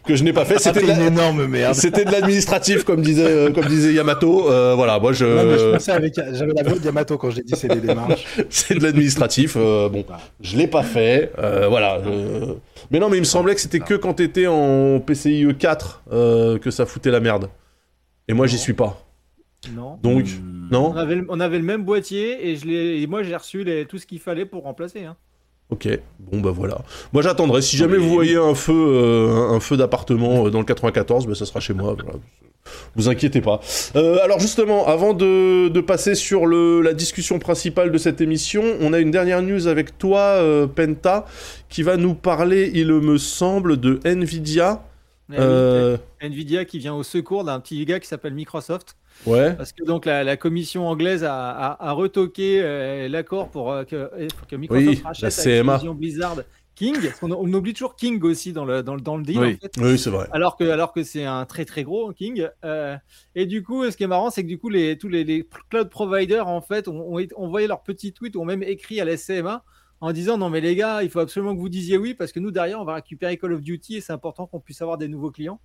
[0.06, 0.58] que je n'ai pas fait.
[0.58, 1.74] C'était de C'était la- une énorme merde.
[1.74, 4.50] C'était de l'administratif, comme disait, euh, comme disait Yamato.
[4.50, 7.30] Euh, voilà, moi je, Non, mais je pensais avec, j'avais la voix de Yamato quand
[7.30, 8.24] j'ai dit c'est des démarches.
[8.48, 9.56] c'est de l'administratif.
[9.58, 10.06] euh, bon,
[10.40, 11.32] je l'ai pas fait.
[11.38, 12.00] euh, voilà.
[12.90, 16.58] Mais non, mais il me semblait que c'était que quand t'étais en PCIe 4 euh,
[16.58, 17.50] que ça foutait la merde.
[18.28, 19.00] Et moi, j'y suis pas.
[19.74, 19.98] Non.
[20.02, 20.68] Donc, Hmm.
[20.70, 20.90] non.
[20.92, 23.64] On avait, le- on avait le même boîtier et, je l'ai- et moi j'ai reçu
[23.64, 25.04] les- tout ce qu'il fallait pour remplacer.
[25.04, 25.16] Hein.
[25.70, 25.88] Ok,
[26.20, 26.82] bon bah voilà.
[27.14, 27.62] Moi j'attendrai.
[27.62, 28.02] Si jamais Oui.
[28.04, 31.60] vous voyez un feu, euh, un feu d'appartement euh, dans le 94, bah, ça sera
[31.60, 31.94] chez moi.
[31.94, 32.18] Voilà.
[32.94, 33.60] Vous inquiétez pas.
[33.96, 38.62] Euh, alors justement, avant de, de passer sur le, la discussion principale de cette émission,
[38.82, 41.24] on a une dernière news avec toi, euh, Penta,
[41.70, 44.82] qui va nous parler, il me semble, de Nvidia.
[45.30, 48.96] Eh oui, Euh, Nvidia qui vient au secours d'un petit gars qui s'appelle Microsoft.
[49.26, 49.54] ouais.
[49.54, 53.84] Parce que donc la, la commission anglaise a, a- a retoqué euh, l'accord pour euh,
[53.84, 55.80] que, eh, pour que Microsoft Oui, rachète la CMA.
[55.94, 56.36] Blizzard
[56.74, 56.96] King.
[57.22, 59.38] On, oublie toujours King aussi dans le, dans le, dans le deal.
[59.38, 59.54] Oui.
[59.54, 59.72] en fait.
[59.78, 60.26] Oui, c'est vrai.
[60.32, 62.48] Alors que, alors que c'est un très très gros King.
[62.64, 62.96] Euh,
[63.36, 65.48] et du coup, ce qui est marrant, c'est que du coup, les, tous les, les
[65.70, 69.64] cloud providers, en fait, ont, envoyé leur petit tweet, ont même écrit à la CMA
[70.04, 72.38] en disant non mais les gars, il faut absolument que vous disiez oui parce que
[72.40, 75.08] nous derrière, on va récupérer Call of Duty et c'est important qu'on puisse avoir des
[75.08, 75.60] nouveaux clients.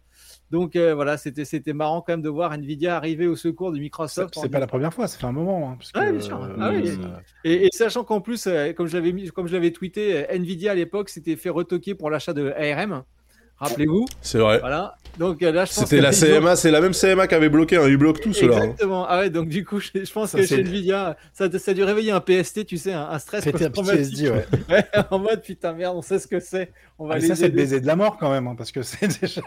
[0.49, 3.79] Donc euh, voilà, c'était c'était marrant quand même de voir Nvidia arriver au secours de
[3.79, 4.33] Microsoft.
[4.41, 5.69] c'est pas la première fois, ça fait un moment.
[5.71, 6.41] Hein, parce que, Ouais, bien sûr.
[6.41, 6.89] euh, Ah oui.
[6.89, 10.17] euh, et, et sachant qu'en plus, euh, comme je l'avais mis, comme je l'avais tweeté,
[10.29, 13.03] euh, Nvidia à l'époque s'était fait retoquer pour l'achat de ARM.
[13.59, 14.59] Rappelez-vous, C'est vrai.
[14.59, 14.95] voilà.
[15.17, 17.87] Donc euh, là, je C'était la CMA, c'est la même CMA qui avait bloqué, hein,
[17.89, 18.55] ils bloquent tout cela.
[18.57, 18.61] hein.
[18.63, 19.05] Exactement.
[19.09, 21.73] Ah ouais, donc du coup, je, je pense Ça, que chez Nvidia, ça, ça a
[21.73, 23.69] dû réveiller un PST, tu sais, un, un stress Péter un.
[23.71, 24.45] PTSD, ouais.
[24.69, 26.71] Ouais, en mode putain merde, on sait ce que c'est.
[26.99, 28.55] On va Ah, mais les ça, c'est le baiser de la mort quand même, hein,
[28.57, 29.41] parce que c'est déjà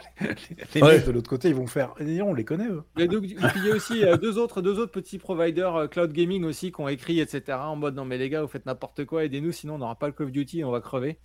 [0.74, 0.96] les, Ouais.
[0.98, 1.94] mecs de l'autre côté, ils vont faire.
[2.00, 2.82] Et on les connaît, eux.
[2.98, 5.74] Et donc, et puis, il y a aussi euh, deux autres, deux autres petits providers
[5.76, 7.58] euh, cloud gaming aussi qui ont écrit, etc.
[7.62, 10.06] En mode non mais les gars, vous faites n'importe quoi, aidez-nous, sinon on n'aura pas
[10.06, 11.18] le Call of Duty et on va crever.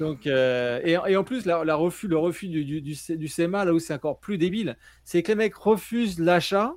[0.00, 2.96] Donc euh, et, et en plus la, la refus, le refus du, du, du,
[3.48, 6.74] là où c'est encore plus débile, c'est que les mecs refusent l'achat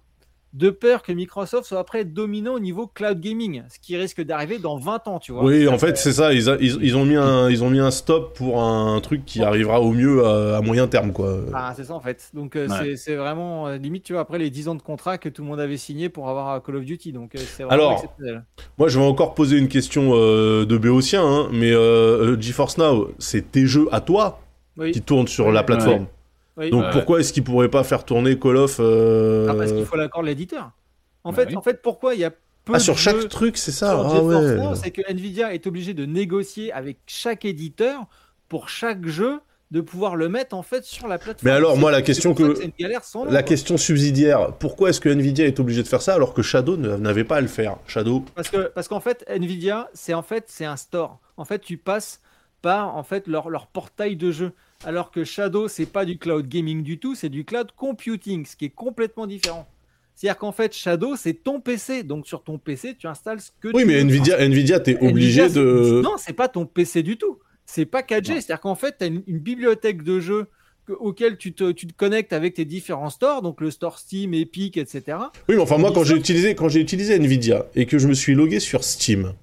[0.53, 4.57] de peur que Microsoft soit après dominant au niveau cloud gaming, ce qui risque d'arriver
[4.57, 5.43] dans 20 ans, tu vois.
[5.43, 6.33] Oui, en fait, c'est ça.
[6.33, 9.25] Ils, a- ils, ils ont mis un, ils ont mis un stop pour un truc
[9.25, 11.39] qui arrivera au mieux à, à moyen terme, quoi.
[11.53, 12.31] Ah, c'est ça en fait.
[12.33, 12.75] Donc euh, Ouais.
[12.77, 15.43] c'est- c'est vraiment euh, limite, tu vois, après les 10 ans de contrat que tout
[15.43, 17.11] le monde avait signé pour avoir Call of Duty.
[17.11, 18.43] Donc euh, c'est vraiment Alors, exceptionnel.
[18.79, 23.11] Moi, je vais encore poser une question euh, de béotien, hein, mais euh, GeForce Now,
[23.19, 24.39] c'est tes jeux à toi?
[24.79, 24.91] Oui.
[24.91, 25.53] qui tournent sur Oui.
[25.53, 26.07] la plateforme.
[26.57, 26.69] oui.
[26.71, 29.95] Donc pourquoi est-ce qu'ils pourraient pas faire tourner Call of euh, Ah, parce qu'il faut
[29.97, 30.71] l'accord de l'éditeur.
[31.23, 31.55] En, Bah fait, oui.
[31.57, 33.91] en fait, pourquoi il y a peu Ah, sur de chaque jeux truc, c'est ça
[33.91, 34.75] Ah ouais.
[34.75, 38.05] C'est que Nvidia est obligé de négocier avec chaque éditeur
[38.47, 39.39] pour chaque jeu
[39.71, 41.45] de pouvoir le mettre en fait sur la plateforme.
[41.45, 43.49] Mais alors, moi, la question que- c'est une galère sans nom, La quoi.
[43.49, 47.23] question subsidiaire, pourquoi est-ce que Nvidia est obligé de faire ça alors que Shadow n'avait
[47.23, 47.77] pas à le faire?
[47.85, 51.19] Shadow Parce que parce qu'en fait Nvidia c'est en fait c'est un store.
[51.37, 52.19] En fait tu passes
[52.63, 54.53] par en fait leur, leur portail de jeu.
[54.85, 58.55] Alors que Shadow c'est pas du cloud gaming du tout, c'est du cloud computing, ce
[58.55, 59.67] qui est complètement différent.
[60.15, 63.69] C'est-à-dire qu'en fait Shadow c'est ton PC, donc sur ton PC tu installes ce que
[63.73, 64.01] Oui, tu mais veux.
[64.01, 66.01] Nvidia, Nvidia, t'es Nvidia, obligé de.
[66.03, 67.39] Non, c'est pas ton PC du tout.
[67.65, 68.25] C'est pas 4G.
[68.41, 70.47] C'est-à-dire qu'en fait, tu as une, une bibliothèque de jeux
[70.87, 74.33] que- auquel tu te, tu te connectes avec tes différents stores, donc le store Steam,
[74.33, 75.17] Epic, etc.
[75.47, 78.13] Oui, mais enfin moi, quand j'ai utilisé, quand j'ai utilisé Nvidia et que je me
[78.15, 79.33] suis logué sur Steam,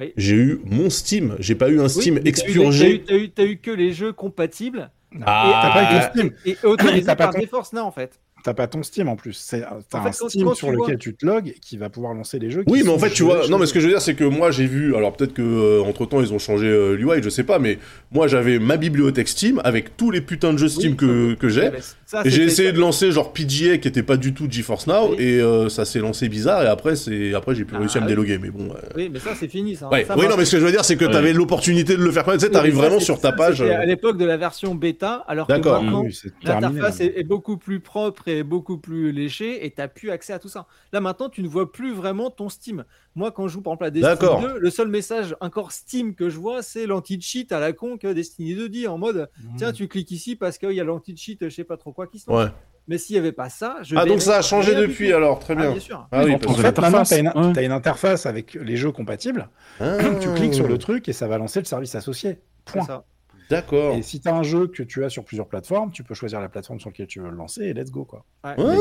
[0.00, 0.12] Oui.
[0.16, 1.36] j'ai eu mon Steam.
[1.38, 3.04] J'ai pas eu un Steam Oui, mais t'as eu- expurgé.
[3.06, 4.90] T'as eu, t'as eu- que les jeux compatibles
[5.24, 6.32] Ah, T'as pas eu Steam.
[6.44, 6.56] et
[7.04, 8.20] pas par GeForce Now, en fait.
[8.44, 9.32] T'as pas ton Steam en plus.
[9.32, 11.90] C'est t'as En un fait, Steam quand sur lequel vois- tu te logs qui va
[11.90, 12.62] pouvoir lancer les jeux.
[12.62, 14.14] qui Oui, mais en fait, tu vois, non, mais ce que je veux dire, c'est
[14.14, 17.28] que moi, j'ai vu, alors peut-être que entre temps, ils ont changé euh, l'UI, je
[17.30, 17.78] sais pas, mais
[18.12, 21.48] moi, j'avais ma bibliothèque Steam avec tous les putains de jeux Steam Oui, que, que
[21.48, 21.70] j'ai.
[21.70, 24.86] Mais ça, Et j'ai essayé de lancer genre PGA qui était pas du tout GeForce
[24.86, 25.16] Now Oui.
[25.18, 28.00] et euh, ça s'est lancé bizarre et après c'est après j'ai plus Ah, réussi à
[28.00, 28.70] me déloguer mais bon.
[28.70, 29.76] euh, Oui, mais ça, c'est fini.
[29.76, 30.06] Ça, Ouais.
[30.06, 32.10] Ça oui non mais ce que je veux dire c'est que t'avais l'opportunité de le
[32.10, 33.60] faire tu sais t'arrives vraiment sur ta page.
[33.60, 36.08] euh, à l'époque de la version bêta, alors que maintenant, terminé.
[36.44, 40.48] L'interface est beaucoup plus propre beaucoup plus léchée et tu n'as plus accès à tout
[40.48, 40.66] ça.
[40.92, 42.84] Là maintenant, tu ne vois plus vraiment ton Steam.
[43.14, 44.40] Moi, quand je joue par exemple à Destiny D'accord.
[44.40, 48.12] 2, le seul message encore Steam que je vois, c'est l'anti-cheat à la con que
[48.12, 51.48] Destiny 2 dit en mode tiens, tu cliques ici parce qu'il y a l'anti-cheat, je
[51.54, 52.44] sais pas trop quoi qui se lance.
[52.46, 52.50] Ouais.
[52.90, 55.52] Mais s'il n'y avait pas ça, je Ah donc ça a changé depuis alors très
[55.58, 55.78] Ah, bien.
[55.78, 56.08] sûr.
[56.10, 57.52] Ah oui En parce En que- fait, maintenant, tu as, une, ouais.
[57.52, 59.50] t'as une interface avec les jeux compatibles.
[59.78, 62.38] Ah, Tu cliques sur le truc et ça va lancer le service associé.
[62.66, 63.02] C'est Point.
[63.50, 63.94] D'accord.
[63.96, 66.40] Et si tu as un jeu que tu as sur plusieurs plateformes, tu peux choisir
[66.40, 68.04] la plateforme sur laquelle tu veux le lancer et let's go.
[68.04, 68.24] Quoi.
[68.44, 68.54] Ouais.
[68.62, 68.76] Ouais,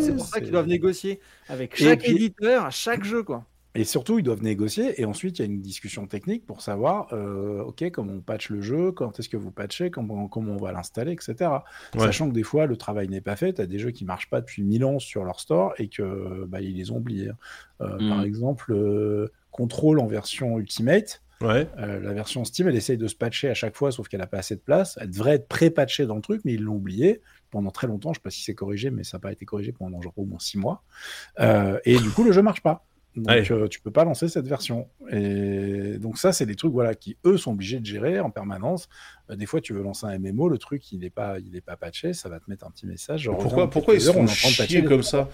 [0.00, 3.22] c'est pour ça pour qu'ils doivent négocier avec chaque puis- éditeur à chaque jeu.
[3.22, 3.44] quoi.
[3.78, 4.98] Et surtout, ils doivent négocier.
[5.00, 8.48] Et ensuite, il y a une discussion technique pour savoir, euh, OK, comment on patch
[8.48, 11.34] le jeu, quand est-ce que vous patchez, comment, comment on va l'installer, etc.
[11.94, 12.00] Ouais.
[12.00, 13.52] Sachant que des fois, le travail n'est pas fait.
[13.52, 16.46] Tu as des jeux qui marchent pas depuis 1000 ans sur leur store et que
[16.46, 17.30] bah, ils les ont oubliés.
[17.82, 18.08] Euh, Mm.
[18.08, 21.22] Par exemple, euh, Control en version Ultimate.
[21.42, 21.68] Ouais.
[21.78, 24.26] Euh, la version Steam, elle essaye de se patcher à chaque fois, sauf qu'elle n'a
[24.26, 24.98] pas assez de place.
[25.00, 27.20] Elle devrait être pré-patchée dans le truc, mais ils l'ont oublié
[27.50, 28.10] pendant très longtemps.
[28.12, 30.14] Je ne sais pas si c'est corrigé, mais ça n'a pas été corrigé pendant genre
[30.16, 30.82] au moins six mois.
[31.40, 32.84] Euh, et du coup, le jeu marche pas.
[33.16, 33.50] Donc, Ouais.
[33.50, 34.88] euh, tu peux pas lancer cette version.
[35.10, 38.88] Et donc, ça, c'est des trucs voilà, qui, eux, sont obligés de gérer en permanence.
[39.30, 41.62] Euh, des fois, tu veux lancer un MMO, le truc, il n'est pas, il est
[41.62, 43.22] pas patché, ça va te mettre un petit message.
[43.22, 45.28] genre, Pourquoi pourquoi ils se font est en train de patcher chier comme ça.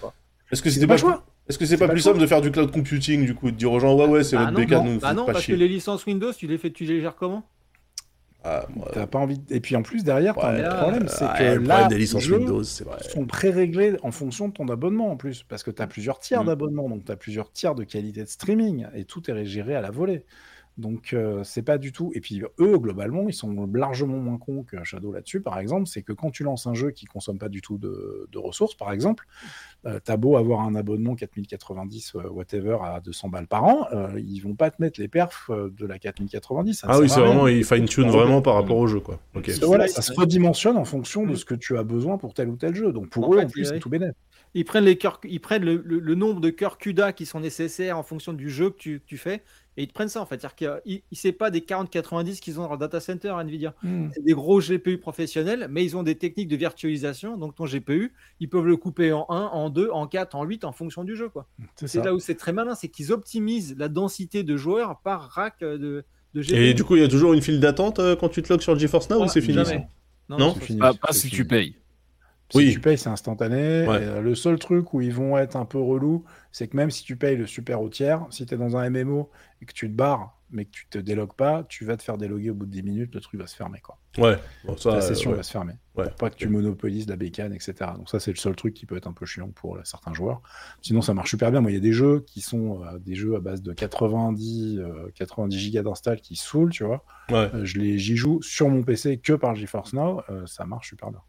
[0.51, 1.25] Est-ce que C'est c'était pas pas choix.
[1.49, 3.51] Est-ce que c'est pas pas plus le simple de faire du cloud computing du coup
[3.51, 4.93] de dire aux gens ouais ouais c'est Bah votre non, bécane non.
[4.93, 7.15] nous Bah non, pas parce que les licences Windows, tu les fais, tu les gères
[7.15, 7.43] comment?
[8.45, 9.39] Ah, T'as pas envie.
[9.39, 11.87] de- Et puis en plus, derrière, t'as ouais, autre problème, c'est ouais, que le là,
[11.87, 12.97] des licences jeux Windows c'est vrai.
[13.01, 16.43] sont pré-réglés en fonction de ton abonnement en plus, parce que tu as plusieurs tiers
[16.43, 16.47] Mm.
[16.47, 19.81] d'abonnement, donc tu as plusieurs tiers de qualité de streaming, et tout est géré à
[19.81, 20.25] la volée.
[20.77, 22.11] Donc euh, c'est pas du tout.
[22.15, 25.85] Et puis eux, globalement, ils sont largement moins cons que Shadow là-dessus, par exemple.
[25.87, 28.73] C'est que quand tu lances un jeu qui consomme pas du tout de, de ressources,
[28.75, 29.25] par exemple,
[29.85, 34.19] euh, t'as beau avoir un abonnement 4090 euh, whatever à 200 balles par an, euh,
[34.25, 36.73] ils vont pas te mettre les perfs de la 4090.
[36.73, 39.19] ça ne Ah oui c'est vraiment ils fine tune vraiment par rapport au jeu quoi.
[39.61, 41.35] Voilà, ça se redimensionne en fonction de Mm.
[41.35, 42.91] ce que tu as besoin pour tel ou tel jeu.
[42.91, 44.13] Donc pour En eux, fait, en plus, c'est tout bénéf.
[44.55, 47.39] Ils prennent, les cœurs, ils prennent le, le- le nombre de cœurs CUDA qui sont
[47.39, 49.41] nécessaires en fonction du jeu que tu, tu fais
[49.77, 50.39] et ils te prennent ça en fait.
[50.39, 53.73] C'est-à-dire qu'ils ne pas des 40-90 qu'ils ont dans leur data center Nvidia.
[54.13, 57.37] C'est des gros GPU professionnels, mais ils ont des techniques de virtualisation.
[57.37, 60.63] Donc ton GPU, ils peuvent le couper en 1, en 2, en 4, en 8
[60.63, 61.29] en fonction du jeu.
[61.29, 61.47] quoi.
[61.75, 65.29] C'est C'est là où c'est très malin, c'est qu'ils optimisent la densité de joueurs par
[65.29, 66.03] rack euh, de,
[66.33, 66.55] de GPU.
[66.55, 68.61] Et du coup il y a toujours une file d'attente euh, quand tu te logs
[68.61, 69.87] sur GeForce Now ou c'est fini jamais.
[70.29, 71.31] Non, Non non, C'est fini, Pas, si fini.
[71.31, 71.75] tu payes.
[72.53, 72.71] Si Oui.
[72.73, 73.87] tu payes, c'est instantané.
[73.87, 74.03] Ouais.
[74.03, 76.91] Et, euh, le seul truc où ils vont être un peu relous, c'est que même
[76.91, 79.29] si tu payes le super au tiers, si tu es dans un MMO
[79.61, 82.15] et que tu te barres, mais que tu te délogues pas, tu vas te faire
[82.15, 83.79] déloguer au bout de 10 minutes, le truc va se fermer.
[83.79, 83.97] Quoi.
[84.19, 84.37] Ouais.
[84.65, 85.37] Bon ça La euh, session ouais.
[85.37, 85.73] va se fermer.
[85.95, 86.05] Ouais.
[86.05, 87.73] Pour pas que tu monopolises la bécane, etc.
[87.97, 90.13] Donc ça, c'est le seul truc qui peut être un peu chiant pour euh, certains
[90.13, 90.43] joueurs.
[90.83, 91.59] Sinon, ça marche super bien.
[91.61, 94.77] Moi, il y a des jeux qui sont euh, des jeux à base de 90,
[94.77, 97.03] euh, 90 gigas d'install qui saoulent, tu vois.
[97.31, 97.49] Ouais.
[97.55, 100.89] Euh, je les, j'y joue sur mon PC que par GeForce Now, euh, ça marche
[100.89, 101.21] super bien.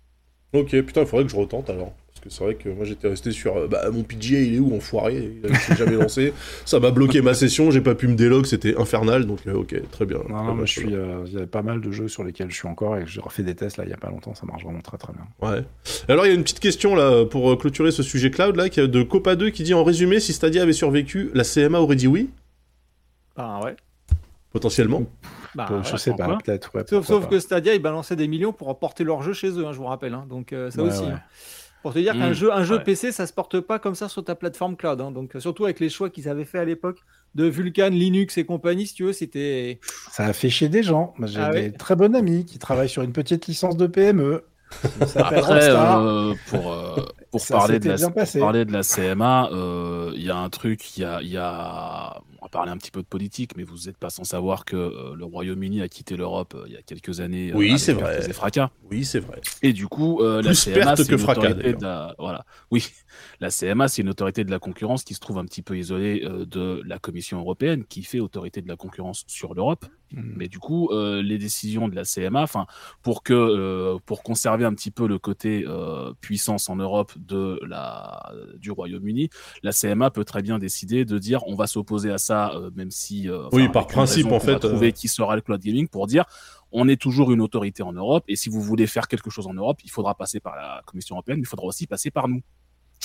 [0.55, 1.93] Ok, putain, il faudrait que je retente alors.
[2.09, 3.57] Parce que c'est vrai que moi j'étais resté sur.
[3.57, 6.33] euh, bah, mon PGA il est où, enfoiré Il s'est jamais lancé.
[6.65, 9.27] Ça m'a bloqué ma session, j'ai pas pu me délog, c'était infernal.
[9.27, 10.19] Donc, euh, ok, très bien.
[10.29, 12.51] Non, non, moi, je suis, euh, il y a pas mal de jeux sur lesquels
[12.51, 14.35] je suis encore et que j'ai refait des tests là il y a pas longtemps,
[14.35, 15.27] ça marche vraiment très très bien.
[15.43, 15.65] Ouais.
[16.09, 18.69] Alors, il y a une petite question là pour euh, clôturer ce sujet cloud là,
[18.69, 21.81] qui est de Copa 2 qui dit en résumé si Stadia avait survécu, la CMA
[21.81, 22.31] aurait dit oui,
[23.37, 23.75] Bah, ouais.
[24.55, 25.03] Potentiellement.
[25.55, 25.85] Bah, Euh, ouais.
[25.85, 26.71] je sais pas, peut-être.
[26.75, 27.31] Ouais, Sauf, sauf pas.
[27.31, 29.85] que Stadia, ils balançaient des millions pour emporter leur jeu chez eux, hein, je vous
[29.85, 30.15] rappelle.
[30.15, 30.25] hein.
[30.31, 31.03] Donc euh, ça Ouais, aussi.
[31.05, 31.11] ouais.
[31.11, 31.21] hein.
[31.83, 32.83] Pour te dire Mmh, qu'un jeu, un jeu ouais.
[32.83, 35.01] PC, ça se porte pas comme ça sur ta plateforme cloud.
[35.03, 35.11] hein.
[35.11, 37.01] Donc euh, surtout avec les choix qu'ils avaient fait à l'époque
[37.35, 39.81] de Vulkan, Linux et compagnie, si tu veux, c'était.
[40.11, 41.13] Ça a fait chier des gens.
[41.25, 44.45] J'ai Ah des très bons amis qui travaillent sur une petite licence de PME.
[45.15, 46.97] Après, euh, pour, euh,
[47.31, 50.49] pour, Ça parler de la, pour parler de la CMA, euh, il y a un
[50.49, 51.37] truc, il y a, y
[52.45, 55.15] va parler un petit peu de politique, mais vous n'êtes pas sans savoir que euh,
[55.17, 57.51] le Royaume-Uni a quitté l'Europe euh, il y a quelques années.
[57.51, 58.29] euh, Oui, c'est vrai.
[58.29, 58.71] et fracas.
[58.91, 59.41] Oui, c'est vrai.
[59.63, 62.45] Et du coup, la CMA, c'est que une fracas, autorité de la, voilà.
[62.71, 62.87] Oui,
[63.41, 66.21] la CMA, c'est une autorité de la concurrence qui se trouve un petit peu isolée
[66.21, 69.87] de la Commission européenne, qui fait autorité de la concurrence sur l'Europe.
[70.13, 70.35] Hmm.
[70.37, 72.67] Mais du coup, les décisions de la CMA, enfin,
[73.03, 75.65] pour que pour conserver un petit peu le côté
[76.21, 79.31] puissance en Europe de la du Royaume-Uni,
[79.63, 82.91] la CMA peut très bien décider de dire on va s'opposer à ça, euh, même
[82.91, 85.89] si euh, Oui, enfin, par principe, en fait, trouver euh, qui sera le cloud gaming
[85.89, 86.25] pour dire
[86.77, 89.55] on est toujours une autorité en Europe et si vous voulez faire quelque chose en
[89.55, 92.43] Europe, il faudra passer par la Commission européenne, mais il faudra aussi passer par nous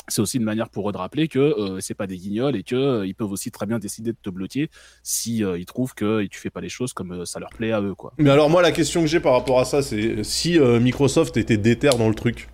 [0.07, 2.63] c'est aussi une manière pour eux de rappeler que euh, c'est pas des guignols et
[2.63, 4.69] que euh, ils peuvent aussi très bien décider de te bloquer
[5.03, 7.73] si euh, ils trouvent que tu fais pas les choses comme euh, ça leur plaît
[7.73, 8.13] à eux quoi.
[8.17, 11.35] Mais alors moi la question que j'ai par rapport à ça c'est si euh, Microsoft
[11.37, 12.49] était déter dans le truc.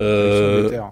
[0.00, 0.82] euh, Ils sont déter.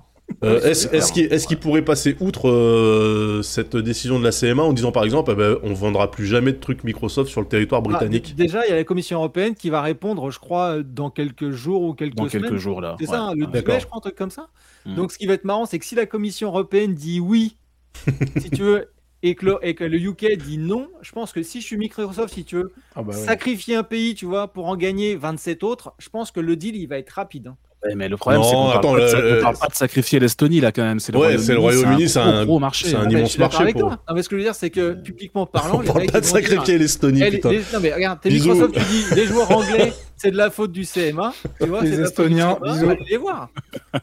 [0.45, 4.73] Euh, est-ce est-ce qu'il qu'il pourrait passer outre euh, cette décision de la CMA en
[4.73, 7.81] disant par exemple, eh ben, on vendra plus jamais de trucs Microsoft sur le territoire
[7.81, 8.37] Ah, britannique?
[8.37, 11.83] déjà, il y a la Commission européenne qui va répondre, je crois, dans quelques jours
[11.83, 12.51] ou quelques Dans semaines.
[12.51, 12.97] quelques jours là.
[13.01, 13.47] C'est Ouais, ça, hein, le ouais.
[13.47, 13.75] 10 D'accord.
[13.75, 14.49] mai, je crois, un truc comme ça.
[14.85, 14.95] Mm.
[14.95, 17.57] Donc, ce qui va être marrant, c'est que si la Commission européenne dit oui,
[18.39, 18.93] si tu veux,
[19.23, 21.77] et que, le, et que le UK dit non, je pense que si je suis
[21.77, 23.19] Microsoft, si tu veux, Ah bah ouais.
[23.25, 26.77] sacrifier un pays, tu vois, pour en gagner 27 autres, je pense que le deal,
[26.77, 27.49] il va être rapide.
[27.49, 27.57] hein.
[27.85, 30.73] Ouais, mais le problème Non, c'est qu'on attends, parle, parle pas de sacrifier l'Estonie là
[30.73, 30.99] quand même.
[30.99, 32.89] C'est le Ouais, Royaume-Uni, c'est un- gros marché.
[32.89, 33.09] c'est un hein.
[33.09, 33.99] Immense je suis d'accord marché avec pour- toi.
[34.09, 36.11] Non, mais ce que je veux dire, c'est que, publiquement parlant, On les parle mecs,
[36.13, 37.51] pas de ils sacrifier l'Estonie, Eh, les- putain.
[37.51, 38.31] les- non mais regarde, t'es.
[38.31, 41.33] Microsoft, tu dis les joueurs anglais, c'est de la faute du CMA.
[41.61, 43.49] Tu vois, Les Estoniens, allez les voir.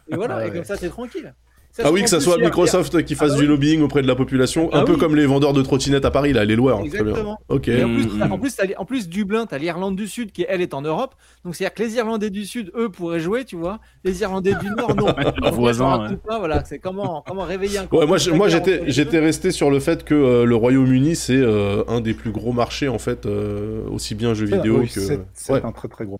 [0.09, 1.33] Et voilà, Ah et comme ça, t'es tranquille.
[1.83, 4.15] Ah oui, que ça soit Microsoft qui fasse Ah bah du lobbying auprès de la
[4.15, 4.97] population, Ah un peu oui.
[4.99, 6.79] comme les vendeurs de trottinettes à Paris, là, les loueurs.
[6.79, 6.99] Très bien.
[7.01, 7.39] Exactement.
[7.49, 7.67] Ok.
[7.67, 10.73] Et en plus, Mm, en plus, en Dublin, t'as l'Irlande du Sud qui, elle, est
[10.73, 11.15] en Europe.
[11.43, 13.79] Donc, c'est-à-dire que les Irlandais du Sud, eux, pourraient jouer, tu vois.
[14.03, 15.07] Les Irlandais du Nord, non.
[15.41, 16.17] Leurs voisins, ouais.
[16.17, 20.13] pas, voilà, c'est comment, comment réveiller un Ouais, moi, j'étais, resté sur le fait que
[20.13, 24.33] euh, le Royaume-Uni c'est euh, un des plus gros marchés en fait, euh, aussi bien
[24.33, 25.61] jeux vidéo Oui, que c'est c'est ouais.
[25.63, 26.19] un très très gros.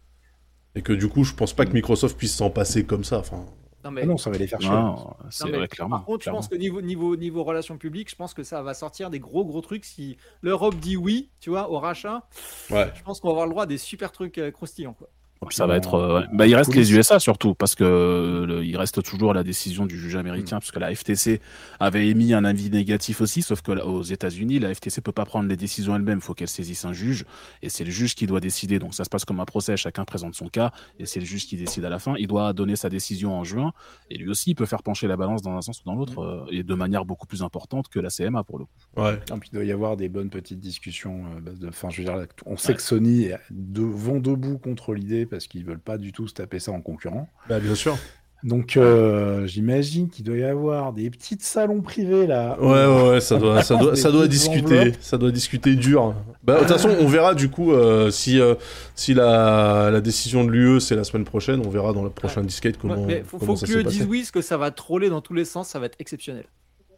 [0.76, 3.20] et que du coup je pense pas que Microsoft puisse s'en passer comme ça.
[3.20, 3.46] Enfin,
[3.86, 4.72] Non, mais, Ah non, ça va les faire chier.
[4.72, 5.98] Non, c'est Non, mais vrai, clairement.
[5.98, 8.74] Par contre, je pense que niveau, niveau, niveau relations publiques, je pense que ça va
[8.74, 9.86] sortir des gros gros trucs.
[9.86, 12.28] Si l'Europe dit oui, tu vois, au rachat,
[12.72, 12.92] ouais.
[12.96, 14.94] je pense qu'on va avoir le droit à des super trucs euh, croustillants.
[14.94, 15.08] Quoi.
[15.52, 15.94] Ça va être.
[15.94, 16.26] euh, ouais.
[16.34, 19.86] Bah, il reste les USA surtout, parce que euh, le- il reste toujours la décision
[19.86, 21.40] du juge américain, parce que la FTC
[21.80, 25.26] avait émis un avis négatif aussi, sauf que là, aux États-Unis, la FTC peut pas
[25.26, 27.26] prendre les décisions elle-même, il faut qu'elle saisisse un juge,
[27.62, 28.80] et c'est le juge qui doit décider.
[28.80, 31.46] Donc ça se passe comme un procès, chacun présente son cas, et c'est le juge
[31.46, 32.16] qui décide à la fin.
[32.18, 33.72] Il doit donner sa décision en juin,
[34.10, 36.20] et lui aussi, il peut faire pencher la balance dans un sens ou dans l'autre,
[36.24, 38.72] euh, et de manière beaucoup plus importante que la CMA pour le coup.
[39.02, 39.20] Ouais.
[39.30, 41.26] Non, puis il doit y avoir des bonnes petites discussions.
[41.46, 44.94] euh, de- Enfin, je veux dire, on sait que Sony est de, vont debout contre
[44.94, 47.30] l'idée parce qu'ils veulent pas du tout se taper ça en concurrent.
[47.50, 47.98] Bah, bien sûr.
[48.44, 52.56] Donc, euh, j'imagine qu'il doit y avoir des petites salons privés là.
[52.62, 54.98] Ouais, ouais, ouais, ça doit, ça doit, ça doit discuter, enveloppes.
[55.00, 56.14] ça doit discuter dur.
[56.44, 58.54] Bah, de toute façon, on verra du coup euh, si, euh,
[58.94, 62.46] si la, la décision de l'UE c'est la semaine prochaine, on verra dans la prochaine
[62.46, 63.98] disquette comment, Ouais, mais faut, comment faut ça que passé.
[63.98, 66.46] dise oui, parce que ça va troller dans tous les sens, ça va être exceptionnel.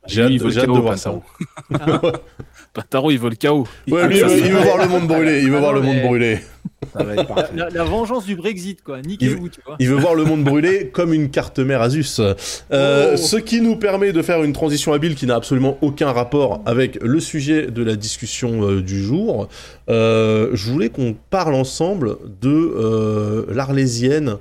[0.08, 1.14] J'ai hâte, de voir ça.
[2.74, 3.66] Pantaro, il veut le chaos.
[3.88, 5.80] Ouais, lui, il veut, il veut voir le monde brûler, il veut Ah voir non,
[5.80, 6.40] le monde brûler.
[6.94, 7.54] Ça va être parfait.
[7.56, 9.02] La, la vengeance du Brexit, quoi.
[9.02, 9.78] Niquez-vous, tu vois.
[9.80, 12.20] Il veut voir le monde brûler comme une carte mère Asus.
[12.20, 13.18] Euh, Oh.
[13.18, 16.98] Ce qui nous permet de faire une transition habile qui n'a absolument aucun rapport avec
[17.02, 19.48] le sujet de la discussion euh, du jour.
[19.90, 24.38] Euh, je voulais qu'on parle ensemble de euh, l'Arlésienne,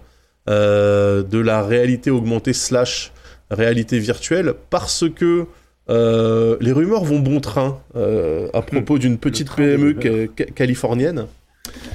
[0.49, 3.13] euh, de la réalité augmentée slash
[3.51, 5.47] réalité virtuelle, parce que
[5.89, 10.03] euh, les rumeurs vont bon train euh, à propos d'une petite PME rumeurs.
[10.03, 11.27] ca- ca- californienne.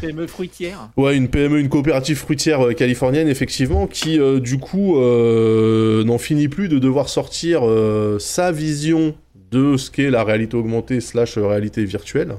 [0.02, 0.90] PME fruitière.
[0.98, 6.18] Ouais, une PME, une coopérative fruitière euh, californienne, effectivement, qui euh, du coup euh, n'en
[6.18, 9.16] finit plus de devoir sortir euh, sa vision
[9.52, 12.36] de ce qu'est la réalité augmentée slash réalité virtuelle.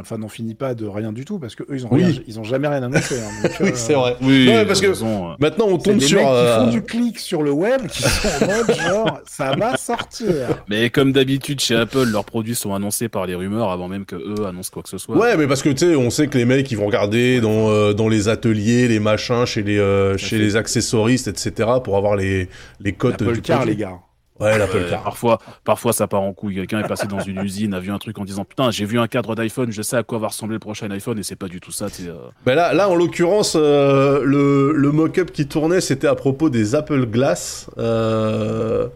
[0.00, 2.04] Enfin, n'en finit pas de rien du tout parce que eux, ils ont, Oui.
[2.04, 3.16] rien- ils ont jamais rien annoncé.
[3.20, 3.30] hein.
[3.42, 4.16] Donc, Oui, euh, c'est vrai.
[4.22, 5.34] Oui, Non, parce que- euh.
[5.38, 6.18] Maintenant, on tombe des sur.
[6.18, 9.54] mecs qui euh, font du clic sur le web qui sont en mode genre ça
[9.56, 10.62] va sortir.
[10.68, 14.16] Mais comme d'habitude chez Apple, leurs produits sont annoncés par les rumeurs avant même que
[14.16, 15.16] eux annoncent quoi que ce soit.
[15.16, 17.70] Ouais, mais parce que tu sais, on sait que les mecs ils vont regarder dans,
[17.70, 20.38] euh, dans les ateliers, les machins, chez les, euh, chez fait.
[20.38, 22.48] les accessoristes, etc., pour avoir les,
[22.80, 23.74] les cotes Apple du Car, produit.
[23.74, 23.98] les gars.
[24.40, 25.02] Ouais, l'Apple Euh, Car.
[25.04, 26.56] parfois, parfois ça part en couille.
[26.56, 28.98] Quelqu'un est passé dans une usine, a vu un truc en disant putain, j'ai vu
[28.98, 31.46] un cadre d'iPhone, je sais à quoi va ressembler le prochain iPhone et c'est pas
[31.48, 31.86] du tout ça.
[32.00, 32.14] euh.
[32.44, 36.74] Ben là, là, en l'occurrence, euh, le, le mock-up qui tournait, c'était à propos des
[36.74, 37.70] Apple Glass.
[37.78, 38.88] euh,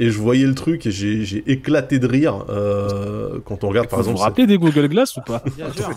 [0.00, 3.88] et je voyais le truc et j'ai j'ai éclaté de rire euh, quand on regarde,
[3.88, 4.28] par Vous vous exemple.
[4.28, 5.90] rappelez des Google Glass ou pas Bien sûr.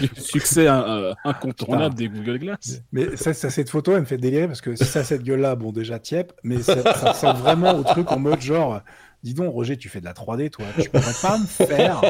[0.00, 2.82] Du Succès euh, incontournable des Google Glass.
[2.92, 5.22] Mais ça, ça, cette photo, elle me fait délirer parce que si ça a cette
[5.22, 8.80] gueule-là, bon, déjà tiep, mais ça, ça ressemble vraiment au truc en mode genre.
[9.22, 10.64] Dis donc, Roger, tu fais de la 3D, toi.
[10.80, 12.00] Tu pourrais pas me faire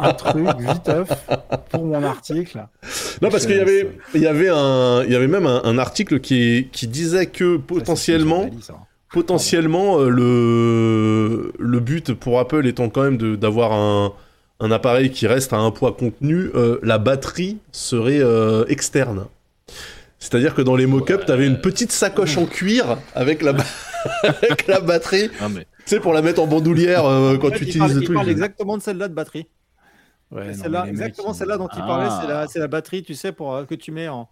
[0.00, 1.08] un truc viteuf
[1.70, 2.66] pour mon article
[3.22, 5.78] Non, parce qu'il y avait, il y avait un, il y avait même un, un
[5.78, 8.74] article qui, qui disait que potentiellement, Ça,
[9.20, 14.12] potentiellement, euh, le, le but pour Apple étant quand même d'avoir un,
[14.60, 19.24] un appareil qui reste à un poids contenu, euh, la batterie serait euh, externe.
[20.18, 23.54] C'est-à-dire que dans les mock-ups, tu t'avais une petite sacoche en cuir avec la,
[24.22, 25.30] avec la batterie.
[25.40, 25.60] Ah, mais...
[25.62, 27.92] Tu sais, pour la mettre en bandoulière euh, quand En fait, tu il utilises parle,
[27.94, 28.16] le il truc.
[28.16, 29.46] parle exactement de celle-là de batterie.
[30.30, 31.86] Ouais, non, mecs, exactement ils- celle-là dont il Ah.
[31.86, 34.28] parlait, c'est la, la batterie, tu sais, pour, euh, que tu mets en,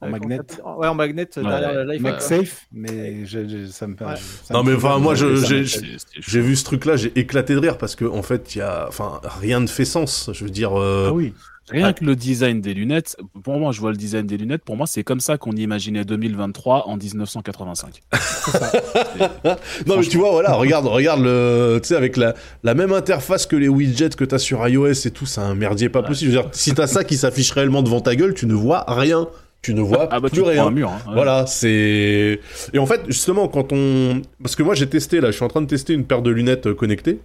[0.00, 0.38] En euh, magnet.
[0.76, 1.84] Ouais, en magnet Ouais, derrière ouais.
[1.84, 2.02] l'iPhone.
[2.12, 4.14] MagSafe, mais je- je- ça me Ouais.
[4.44, 7.96] ça Non, me mais enfin, moi, j'ai- vu ce truc-là, j'ai éclaté de rire parce
[7.96, 10.30] que en fait, il y a, enfin, rien ne fait sens.
[10.32, 11.32] Je veux dire, euh, Ah oui.
[11.70, 13.14] Rien que le design des lunettes,
[13.44, 16.02] pour moi, je vois le design des lunettes, pour moi, c'est comme ça qu'on imaginait
[16.06, 18.00] 2023 en 1985.
[19.86, 23.46] Non mais tu vois voilà regarde regarde le tu sais avec la, la même interface
[23.46, 26.30] que les widgets que t'as sur iOS et tout c'est un merdier pas possible.
[26.32, 28.84] Je veux dire, si t'as ça qui s'affiche réellement devant ta gueule tu ne vois
[28.88, 29.28] rien
[29.62, 30.66] tu ne vois Ah bah, plus rien.
[30.66, 30.88] un mur.
[30.88, 31.00] hein.
[31.08, 31.14] Ouais.
[31.14, 32.40] Voilà c'est
[32.72, 35.48] et en fait justement quand on parce que moi j'ai testé là je suis en
[35.48, 37.18] train de tester une paire de lunettes euh, connectées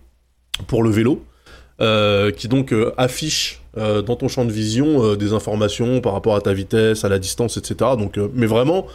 [0.67, 1.23] pour le vélo
[1.81, 6.35] euh, qui donc euh, affiche euh, dans ton champ de vision des informations par rapport
[6.35, 7.91] à ta vitesse, à la distance, etc.
[7.97, 8.85] Donc, mais vraiment,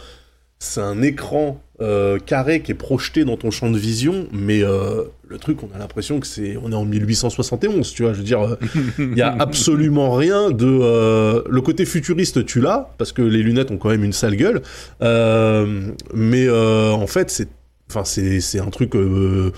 [0.61, 5.03] c'est un écran euh, carré qui est projeté dans ton champ de vision, mais euh,
[5.27, 8.11] le truc, on a l'impression que c'est, on est en 1871, tu vois.
[8.11, 8.57] Je veux dire, euh,
[8.99, 13.41] il y a absolument rien de euh, le côté futuriste, tu l'as parce que les
[13.41, 14.61] lunettes ont quand même une sale gueule,
[15.01, 17.47] euh, mais euh, en fait, c'est,
[17.89, 18.95] enfin, c'est, c'est un truc.
[18.95, 19.51] euh,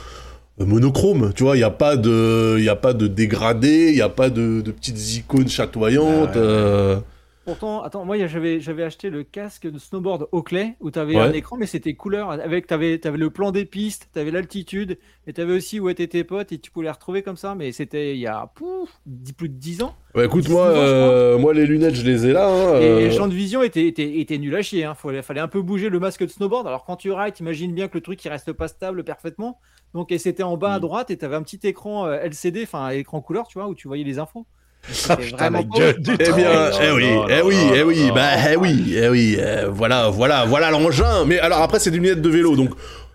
[0.60, 3.96] monochrome, tu vois, il n'y a pas de, il y a pas de dégradé, il
[3.96, 6.36] n'y a pas de, de petites icônes chatoyantes.
[6.36, 7.02] Ah ouais.
[7.42, 11.16] Euh, Pourtant, attends, moi j'avais j'avais acheté le casque de snowboard Oakley où tu avais
[11.16, 11.22] Ouais.
[11.22, 12.32] un écran, mais c'était couleur.
[12.32, 14.98] Avec, tu avais, le plan des pistes, tu avais l'altitude,
[15.28, 17.56] et tu avais aussi où étaient tes potes, et tu pouvais les retrouver comme ça.
[17.56, 19.96] Mais c'était il y a pouf, dix- plus de 10 ans.
[20.14, 22.48] Bah écoute, moi, ans, euh, moi les lunettes, je les ai là.
[22.50, 24.84] hein, Et euh, les champs de vision étaient, étaient, étaient nuls à chier.
[24.84, 24.94] Hein.
[24.94, 26.68] Fallait, fallait un peu bouger le masque de snowboard.
[26.68, 29.60] Alors quand tu rides, t'imagines bien que le truc il reste pas stable parfaitement.
[29.94, 30.82] Donc et c'était en bas à Mm.
[30.82, 33.74] droite et tu avais un petit écran euh, LCD, enfin écran couleur, tu vois, où
[33.76, 34.46] tu voyais les infos.
[34.90, 38.56] C'était putain, la gueule du Eh bien, eh oui, eh oui, eh oui, bah eh
[38.56, 41.26] oui, eh oui, euh, voilà, voilà, voilà l'engin.
[41.26, 42.72] Mais alors après, c'est des lunettes de vélo, donc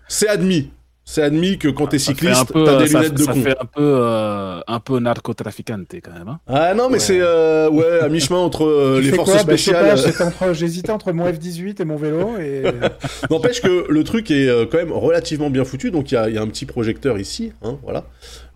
[0.07, 0.71] c'est admis.
[1.09, 3.31] C'est admis que quand t'es Ça fait cycliste, t'as euh, des ça- lunettes de ça
[3.31, 3.41] con.
[3.41, 6.27] fait un peu, euh, un peu narcotraficante quand même.
[6.27, 6.39] Hein.
[6.47, 9.97] Ah non, mais c'est euh, ouais à mi-chemin entre euh, les forces quoi spéciales.
[9.97, 12.31] entre- J'hésitais entre mon F18 et mon vélo.
[12.41, 12.61] Et...
[13.31, 15.91] N'empêche que le truc est euh, quand même relativement bien foutu.
[15.91, 18.03] Donc il y a, il y a un petit projecteur ici, hein, voilà,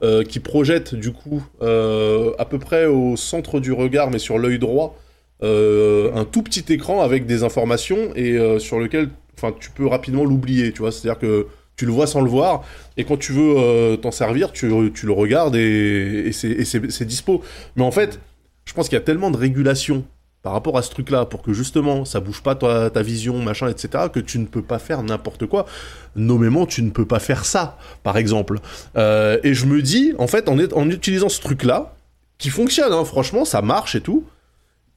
[0.04, 4.38] euh, qui projette du coup euh, à peu près au centre du regard, mais sur
[4.38, 5.00] l'œil droit,
[5.42, 9.08] euh, un tout petit écran avec des informations et euh, sur lequel,
[9.38, 10.74] enfin, tu peux rapidement l'oublier.
[10.74, 12.64] Tu vois, c'est-à-dire que tu le vois sans le voir
[12.98, 17.42] et quand tu veux euh, t'en servir, tu, le regardes et, c'est- dispo.
[17.76, 18.20] Mais en fait,
[18.66, 20.06] je pense qu'il y a tellement de régulation
[20.44, 23.68] par rapport à ce truc-là, pour que justement ça bouge pas ta, ta vision, machin,
[23.70, 25.68] etc., que tu ne peux pas faire n'importe quoi.
[26.16, 28.58] Nommément, tu ne peux pas faire ça, par exemple.
[28.98, 31.94] Euh, et je me dis, en fait, en utilisant ce truc-là,
[32.40, 34.24] qui fonctionne, hein, franchement, ça marche et tout.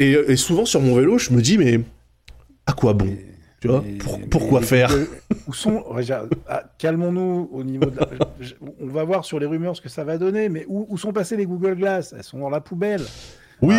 [0.01, 1.81] Et, et souvent sur mon vélo, je me dis, mais
[2.67, 3.15] à quoi bon?
[3.65, 4.91] Tu vois Mais- Pour- mais Pourquoi faire
[5.47, 5.83] Où sont
[6.51, 8.09] ah, Calmons-nous au niveau de la-
[8.39, 10.99] je- On va voir sur les rumeurs ce que ça va donner, mais où, où
[10.99, 12.15] sont passées les Google Glass?
[12.15, 13.01] Elles sont dans la poubelle.
[13.63, 13.73] Oui.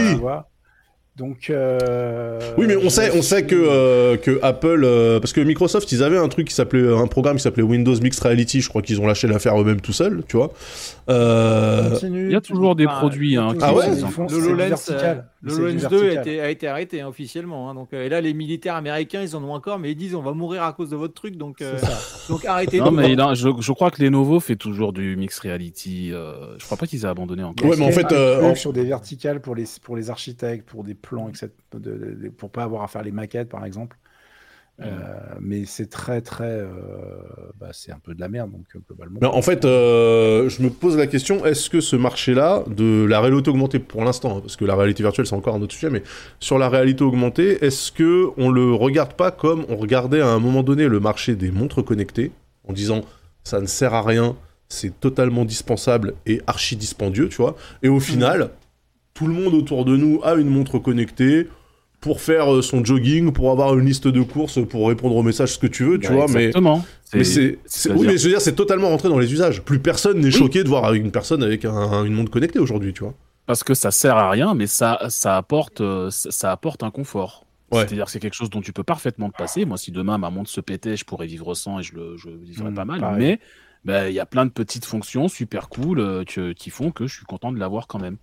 [1.17, 1.49] Donc.
[1.49, 5.89] euh, Oui, mais on sait, on sait que, euh, que Apple, euh, parce que Microsoft,
[5.91, 8.59] ils avaient un truc qui s'appelait, un programme qui s'appelait Windows Mixed Reality.
[8.61, 10.51] Je crois qu'ils ont lâché l'affaire eux-mêmes tout seuls, tu vois.
[11.09, 14.75] Euh, Continue, Il y a toujours des produits hein, qui Ah ouais ils font- Le
[14.75, 17.69] c'est le HoloLens 2 a été, a été arrêté hein, officiellement.
[17.69, 17.75] hein.
[17.75, 20.21] donc, euh, et là, les militaires américains, ils en ont encore, mais ils disent on
[20.21, 21.37] va mourir à cause de votre truc.
[21.37, 21.77] Donc, euh,
[22.29, 22.79] donc arrêtez.
[22.79, 26.11] Non, mais je, je crois que Lenovo fait toujours du mix reality.
[26.11, 27.69] euh, je crois pas qu'ils aient abandonné encore.
[27.69, 30.83] Ouais, mais en fait, euh, en- sur des verticales pour les pour les architectes, pour
[30.83, 31.47] des plans, etc.
[31.73, 33.97] de- de- de- pour pas avoir à faire les maquettes, par exemple.
[34.81, 34.89] Euh,
[35.39, 36.67] mais c'est très très, euh,
[37.57, 39.19] bah, c'est un peu de la merde donc euh, globalement.
[39.21, 43.49] Mais en fait, je me pose la question est-ce que ce marché-là de la réalité
[43.49, 46.03] augmentée pour l'instant, hein, parce que la réalité virtuelle c'est encore un autre sujet, mais
[46.41, 50.39] sur la réalité augmentée, est-ce que on le regarde pas comme on regardait à un
[50.39, 52.31] moment donné le marché des montres connectées,
[52.67, 53.01] en disant
[53.45, 54.35] ça ne sert à rien,
[54.67, 58.49] c'est totalement dispensable et archi dispendieux, tu vois, et au final,
[59.13, 61.47] tout le monde autour de nous a une montre connectée
[62.05, 65.53] pour faire euh, son jogging, pour avoir une liste de courses, pour répondre aux messages,
[65.53, 66.85] ce que tu veux, tu vois, Exactement.
[67.15, 67.57] mais c'est-
[67.89, 69.63] oui, mais je veux dire, c'est totalement rentré dans les usages.
[69.63, 73.03] Plus personne n'est choqué de voir une personne avec un- une montre connectée aujourd'hui, tu
[73.03, 73.15] vois.
[73.47, 76.91] Parce que ça sert à rien, mais ça, ça, apporte, euh, ça, ça apporte un
[76.91, 77.43] confort.
[77.71, 77.79] Ouais.
[77.79, 79.65] C'est-à-dire que c'est quelque chose dont tu peux parfaitement te passer.
[79.65, 82.29] Moi, si demain ma montre se pétait, je pourrais vivre sans et je le je
[82.29, 82.99] vivrais Mm, pas mal.
[82.99, 83.17] pareil.
[83.19, 83.39] Mais
[83.83, 87.15] ben, il y a plein de petites fonctions super cool euh, qui font que je
[87.15, 88.17] suis content de l'avoir quand même.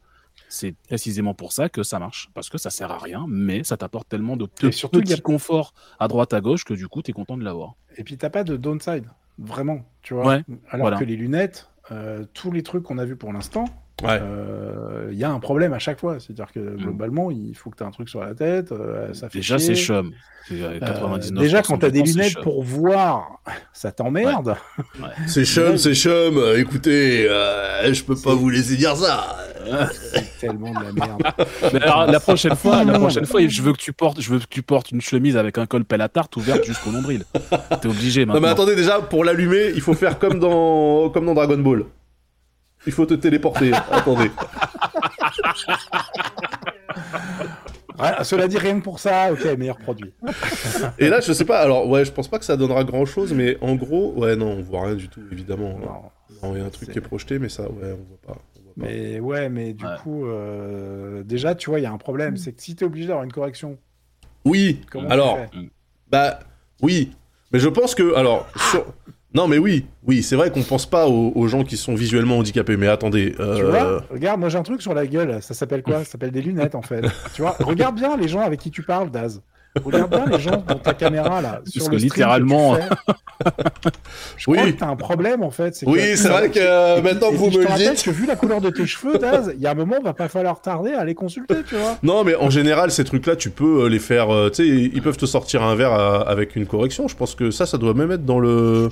[0.54, 2.28] C'est précisément pour ça que ça marche.
[2.34, 5.12] Parce que ça sert à rien, mais ça t'apporte tellement de, Et surtout, il y
[5.12, 7.74] a- petits conforts à droite à gauche que du coup, tu es content de l'avoir.
[7.96, 9.04] Et puis t'as pas de downside,
[9.38, 10.26] vraiment, tu vois.
[10.26, 10.98] Ouais, Alors voilà.
[10.98, 13.64] que les lunettes, euh, tous les trucs qu'on a vus pour l'instant,
[14.02, 14.18] Ouais.
[14.20, 16.18] euh, il y a un problème à chaque fois.
[16.18, 16.76] C'est-à-dire que Mm.
[16.76, 18.72] globalement, il faut que tu aies un truc sur la tête.
[18.72, 20.12] euh, ça fait Déjà, c'est chum.
[20.48, 23.40] C'est, euh, 99% déjà, quand tu as des temps, lunettes pour voir,
[23.72, 24.56] ça t'emmerde.
[25.28, 26.36] C'est chum, c'est chum.
[26.56, 29.36] Écoutez, euh, je peux pas vous laisser dire ça.
[29.92, 31.22] C'est tellement de la merde.
[31.72, 33.00] Mais alors, la prochaine fois, la Non.
[33.00, 35.58] prochaine fois, je veux que tu portes, je veux que tu portes une chemise avec
[35.58, 37.24] un col pelle à tarte ouverte jusqu'au nombril.
[37.80, 38.46] T'es obligé Non maintenant.
[38.48, 41.84] mais attendez déjà pour l'allumer, il faut faire comme dans comme dans Dragon Ball.
[42.86, 43.72] Il faut te téléporter.
[43.90, 44.30] attendez.
[48.00, 50.12] Ouais, cela dit, rien que pour ça, ok, meilleur produit.
[50.98, 51.58] Et là, je sais pas.
[51.60, 54.52] Alors ouais, je pense pas que ça donnera grand chose, mais en gros, ouais, non,
[54.58, 55.78] on voit rien du tout, évidemment.
[55.78, 56.02] Non.
[56.42, 58.40] Non, il y a un truc qui est projeté, mais ça, ouais, on voit pas.
[58.76, 59.90] Mais ouais, mais du Ouais.
[60.02, 62.36] coup, euh, déjà, tu vois, il y a un problème.
[62.36, 63.78] C'est que si tu es obligé d'avoir une correction,
[64.44, 64.80] Oui.
[64.90, 65.70] comment alors, tu fais
[66.10, 66.40] bah,
[66.82, 67.12] oui.
[67.52, 68.86] Mais je pense que, alors, sur-
[69.34, 72.38] non, mais oui, oui, c'est vrai qu'on pense pas aux, aux gens qui sont visuellement
[72.38, 72.76] handicapés.
[72.76, 73.32] Mais attendez.
[73.34, 76.00] Tu euh, vois, regarde, moi j'ai un truc sur la gueule, ça s'appelle quoi?
[76.00, 77.02] Ça s'appelle des lunettes en fait.
[77.34, 79.42] tu vois, regarde bien les gens avec qui tu parles, Daz.
[79.82, 81.60] Regarde bien les gens dans ta caméra là.
[81.66, 82.94] Sur que le littéralement- que tu fais.
[84.36, 84.72] Je crois Oui.
[84.74, 85.82] que t'as un problème en fait.
[85.86, 88.02] Oui, c'est vrai que euh, puis- maintenant que puis vous je me te le dites.
[88.04, 90.28] que vu la couleur de tes cheveux, Daz, il y a un moment, va pas
[90.28, 91.96] falloir tarder à les consulter, tu vois.
[92.02, 94.32] Non, mais en général, ces trucs-là, tu peux euh, les faire.
[94.32, 97.08] euh, tu sais, ils peuvent te sortir un verre euh, avec une correction.
[97.08, 98.90] Je pense que ça, ça doit même être dans le.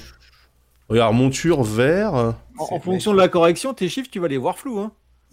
[0.88, 2.34] Regarde, monture vert.
[2.58, 4.78] En, fonction de la correction, tes chiffres, tu vas les voir flous.
[4.80, 4.90] Hein.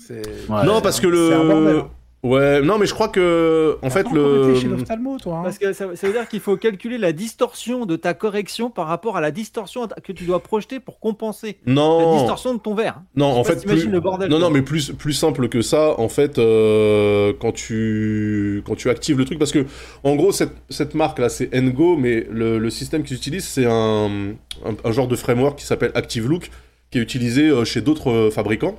[0.10, 0.64] Ouais.
[0.66, 1.84] non, parce que c'est un bordel, le.
[2.28, 3.78] Ouais, non, mais je crois que.
[3.82, 4.56] En fait, le.
[4.56, 5.38] chez l'ophtalmo, toi.
[5.38, 5.44] hein.
[5.44, 8.88] Parce que ça, ça veut dire qu'il faut calculer la distorsion de ta correction par
[8.88, 12.18] rapport à la distorsion que tu dois projeter pour compenser la Non.
[12.18, 13.02] distorsion de ton verre.
[13.16, 13.88] Non, en fait, plus...
[13.88, 18.62] le bordel, non, non, mais plus, plus simple que ça, en fait, euh, quand tu,
[18.66, 19.66] quand tu actives le truc, parce que,
[20.04, 23.66] en gros, cette, cette marque là, c'est Ngo, mais le, le système qu'ils utilisent, c'est
[23.66, 24.10] un,
[24.66, 26.50] un, un genre de framework qui s'appelle Active Look,
[26.92, 28.76] qui est utilisé euh, chez d'autres euh, fabricants.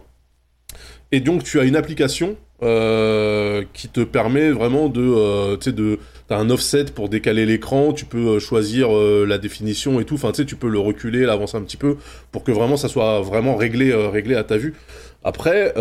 [1.12, 5.72] Et donc, tu as une application euh, qui te permet vraiment de, euh, tu sais,
[5.72, 10.14] de, t'as un offset pour décaler l'écran, tu peux euh, choisir la définition et tout.
[10.14, 11.97] Enfin, tu sais, tu peux le reculer, l'avancer un petit peu
[12.32, 14.74] pour que vraiment ça soit vraiment réglé, réglé à ta vue.
[15.22, 15.72] Après,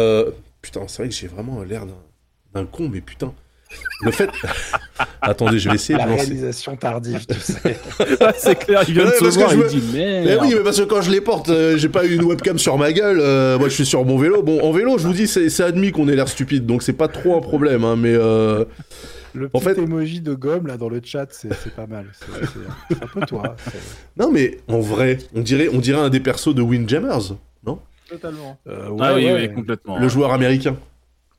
[0.62, 1.86] putain, c'est vrai que j'ai vraiment l'air
[2.54, 3.34] d'un con, mais putain.
[4.04, 4.30] Le fait.
[5.22, 6.22] Attendez, je vais essayer La de lancer.
[6.26, 7.78] réalisation tardive, tu sais.
[8.38, 10.40] c'est clair, il vient Ouais, de se voir, il me- dit Mais merde.
[10.44, 12.78] oui, mais parce que quand je les porte, euh, j'ai pas eu une webcam sur
[12.78, 13.20] ma gueule.
[13.20, 14.44] euh, moi, je suis sur mon vélo.
[14.44, 16.94] Bon, en vélo, je vous dis, c'est c'est admis qu'on ait l'air stupide, donc c'est
[16.94, 17.84] pas trop un problème.
[17.84, 18.66] Hein, mais euh,
[19.34, 22.06] Le En petit fait- emoji de gomme là dans le chat, c'est c'est pas mal.
[22.90, 23.56] C'est un peu toi.
[24.18, 27.34] non, mais en vrai, on dirait, on dirait un des persos de Windjammers,
[27.66, 27.80] non?
[28.10, 28.58] Totalement.
[28.70, 29.48] Euh, Ah ouais, oui, ouais.
[29.50, 29.98] oui, complètement.
[30.00, 30.76] Le joueur américain.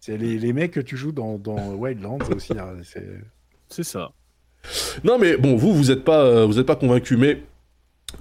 [0.08, 2.54] C'est les, les mecs que tu joues dans, dans Wildlands aussi.
[2.54, 4.10] hein, c'est- ça.
[5.04, 7.42] Non, mais bon, vous, vous êtes pas, euh, vous êtes pas convaincu, mais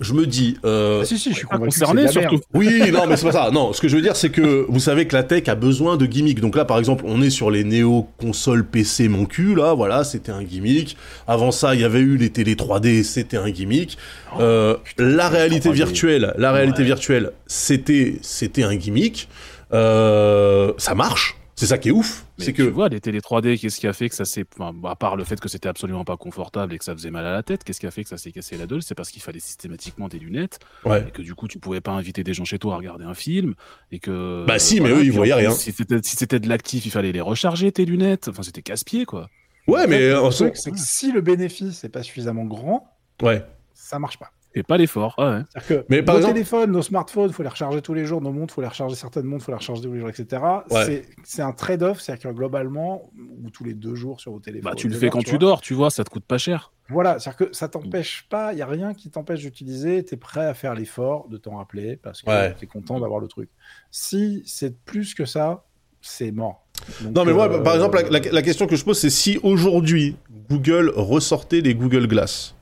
[0.01, 0.57] je me dis.
[0.65, 1.79] euh, Ah, si, si, je suis Pas convaincu.
[1.79, 2.41] concerné, surtout.
[2.53, 3.51] Oui, non, mais c'est pas ça.
[3.51, 5.95] Non, ce que je veux dire, c'est que vous savez que la tech a besoin
[5.95, 6.41] de gimmicks.
[6.41, 10.03] Donc là, par exemple, on est sur les néo consoles PC mon cul, là, voilà,
[10.03, 10.97] c'était un gimmick.
[11.25, 13.97] Avant ça, il y avait eu les télé 3D, c'était un gimmick.
[14.41, 15.73] Euh, la réalité 3D.
[15.75, 16.85] virtuelle, la réalité Ouais.
[16.87, 19.29] virtuelle, c'était, c'était un gimmick.
[19.71, 21.36] Euh, ça marche.
[21.57, 22.23] C'est ça qui est ouf.
[22.37, 24.45] C'est tu vois, les télé 3D, qu'est-ce qui a fait que ça s'est.
[24.59, 27.25] enfin, à part le fait que c'était absolument pas confortable et que ça faisait mal
[27.25, 29.09] à la tête, qu'est-ce qui a fait que ça s'est cassé la gueule C'est parce
[29.09, 31.07] qu'il fallait systématiquement des lunettes ouais.
[31.07, 33.15] et que du coup, tu pouvais pas inviter des gens chez toi à regarder un
[33.15, 33.55] film
[33.91, 34.45] et que.
[34.45, 35.49] Bah si, mais eux, ils voyaient rien.
[35.49, 38.27] Si c'était si c'était de l'actif, il fallait les recharger, tes lunettes.
[38.27, 39.27] Enfin, c'était casse-pied, quoi.
[39.65, 43.43] Ouais, mais, en truc, c'est que si le bénéfice n'est pas suffisamment grand, ouais.
[43.73, 44.31] ça marche pas.
[44.57, 45.15] Et pas l'effort.
[45.17, 45.41] Ah ouais.
[45.53, 48.21] C'est-à-dire que Mais par nos exemple- téléphones, nos smartphones, faut les recharger tous les jours,
[48.21, 50.41] nos montres, faut les recharger certaines montres, faut les recharger tous les jours, etc.
[50.71, 51.03] Ouais.
[51.23, 53.09] C'est- un trade-off, c'est-à-dire que globalement,
[53.43, 54.71] ou tous les deux jours sur vos téléphones.
[54.71, 55.39] Bah, tu le fais heures, quand tu vois.
[55.39, 56.71] dors, tu vois, ça te coûte pas cher.
[56.89, 60.17] Voilà, c'est-à-dire que ça t'empêche pas, il n'y a rien qui t'empêche d'utiliser, tu es
[60.17, 62.55] prêt à faire l'effort de t'en rappeler parce que Ouais.
[62.57, 63.49] tu es content d'avoir le truc.
[63.91, 65.65] Si c'est plus que ça,
[66.01, 66.65] c'est mort.
[67.01, 69.09] Donc, Non, mais moi, euh, par exemple, la, la- la question que je pose, c'est
[69.09, 70.15] si aujourd'hui,
[70.49, 72.55] Google ressortait les Google Glass.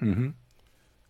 [0.00, 0.32] mhm.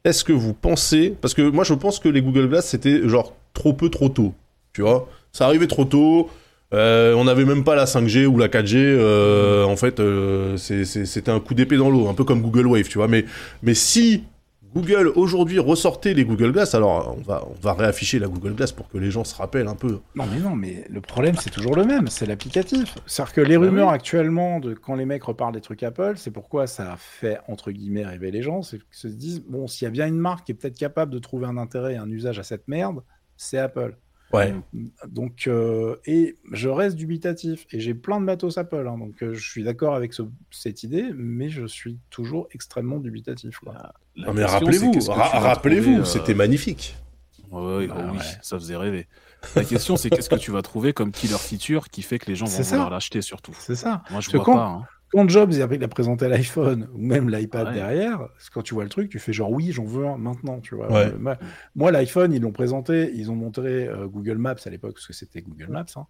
[0.04, 3.34] Est-ce que vous pensez parce que moi je pense que les Google Glass c'était genre
[3.54, 4.34] trop peu trop tôt,
[4.72, 6.28] tu vois Ça arrivait trop tôt.
[6.74, 8.76] euh, on n'avait même pas la 5G ou la 4G.
[8.76, 12.88] euh, en fait, euh, c'était un coup d'épée dans l'eau, un peu comme Google Wave,
[12.88, 13.08] tu vois.
[13.08, 13.26] Mais,
[13.62, 14.24] mais si
[14.74, 18.72] Google aujourd'hui ressortait les Google Glass, alors on va, on va réafficher la Google Glass
[18.72, 20.00] pour que les gens se rappellent un peu.
[20.14, 22.96] Non, mais non, mais le problème, c'est toujours le même, c'est l'applicatif.
[23.06, 23.94] C'est-à-dire que les Bah rumeurs oui.
[23.94, 28.06] actuellement de quand les mecs reparlent des trucs Apple, c'est pourquoi ça fait, entre guillemets,
[28.06, 30.52] rêver les gens, c'est qu'ils se disent, bon, s'il y a bien une marque qui
[30.52, 33.02] est peut-être capable de trouver un intérêt et un usage à cette merde,
[33.36, 33.96] c'est Apple.
[34.32, 34.54] Ouais.
[35.06, 39.34] Donc, euh, et je reste dubitatif, et j'ai plein de matos Apple, hein, donc euh,
[39.34, 43.58] je suis d'accord avec ce- cette idée, mais je suis toujours extrêmement dubitatif.
[43.58, 43.74] Quoi.
[44.16, 46.96] La Non, mais rappelez-vous, ra- rappelez-vous, euh, c'était magnifique.
[47.50, 48.24] Ouais, ouais, Bah oh oui, ouais.
[48.40, 49.06] ça faisait rêver.
[49.56, 52.34] La question, c'est qu'est-ce que tu vas trouver comme killer feature qui fait que les
[52.36, 53.54] gens vont vouloir l'acheter surtout?
[53.58, 54.02] C'est ça.
[54.10, 54.64] Moi, je vois quand- pas.
[54.64, 54.86] hein.
[55.12, 57.74] Quand Jobs il a il a présenté l'iPhone ou même l'iPad Ouais.
[57.74, 60.74] derrière, quand tu vois le truc, tu fais genre oui, j'en veux un maintenant, tu
[60.74, 60.90] vois.
[60.90, 61.12] Ouais.
[61.18, 61.36] Moi,
[61.76, 65.12] moi, l'iPhone, ils l'ont présenté, ils ont montré euh, Google Maps à l'époque parce que
[65.12, 65.84] c'était Google Maps.
[65.96, 66.06] hein.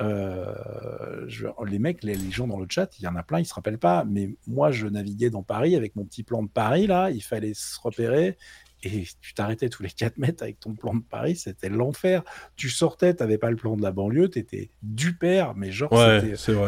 [0.00, 3.38] Euh, je- les mecs, les, les gens dans le chat, il y en a plein,
[3.40, 4.04] ils se rappellent pas.
[4.04, 7.54] Mais moi, je naviguais dans Paris avec mon petit plan de Paris là, il fallait
[7.54, 8.36] se repérer.
[8.84, 12.22] Et tu t'arrêtais tous les 4 mètres avec ton plan de Paris, c'était l'enfer.
[12.56, 16.20] Tu sortais, t'avais pas le plan de la banlieue, t'étais du père, mais genre Ouais,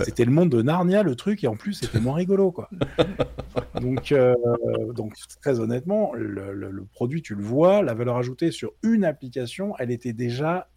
[0.05, 2.71] c'était le monde de Narnia, le truc, et en plus, c'était moins rigolo, quoi.
[3.81, 4.35] donc, euh,
[4.95, 9.05] donc, très honnêtement, le, le- le produit, tu le vois, la valeur ajoutée sur une
[9.05, 10.69] application, elle était déjà,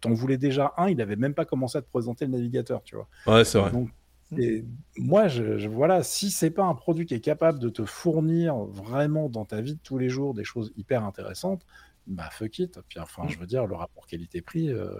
[0.00, 2.96] t'en voulais déjà un, il avait même pas commencé à te présenter le navigateur, tu
[2.96, 3.08] vois.
[3.26, 3.70] Ouais, c'est vrai.
[3.70, 3.90] Donc,
[4.36, 4.64] et
[4.98, 8.56] moi, je, je- voilà, si c'est pas un produit qui est capable de te fournir
[8.56, 11.62] vraiment dans ta vie de tous les jours des choses hyper intéressantes,
[12.06, 12.78] bah fuck it.
[12.88, 14.90] Puis enfin, je veux dire, le rapport qualité-prix, euh,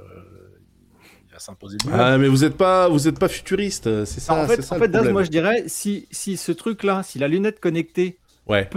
[1.27, 1.77] il va s'imposer.
[1.93, 4.63] Ah, mais vous êtes pas, vous êtes pas futuriste, c'est ça, Alors, en fait, c'est
[4.63, 8.19] ça en fait Daz, moi je dirais, si, si ce truc-là, si la lunette connectée
[8.47, 8.69] Ouais.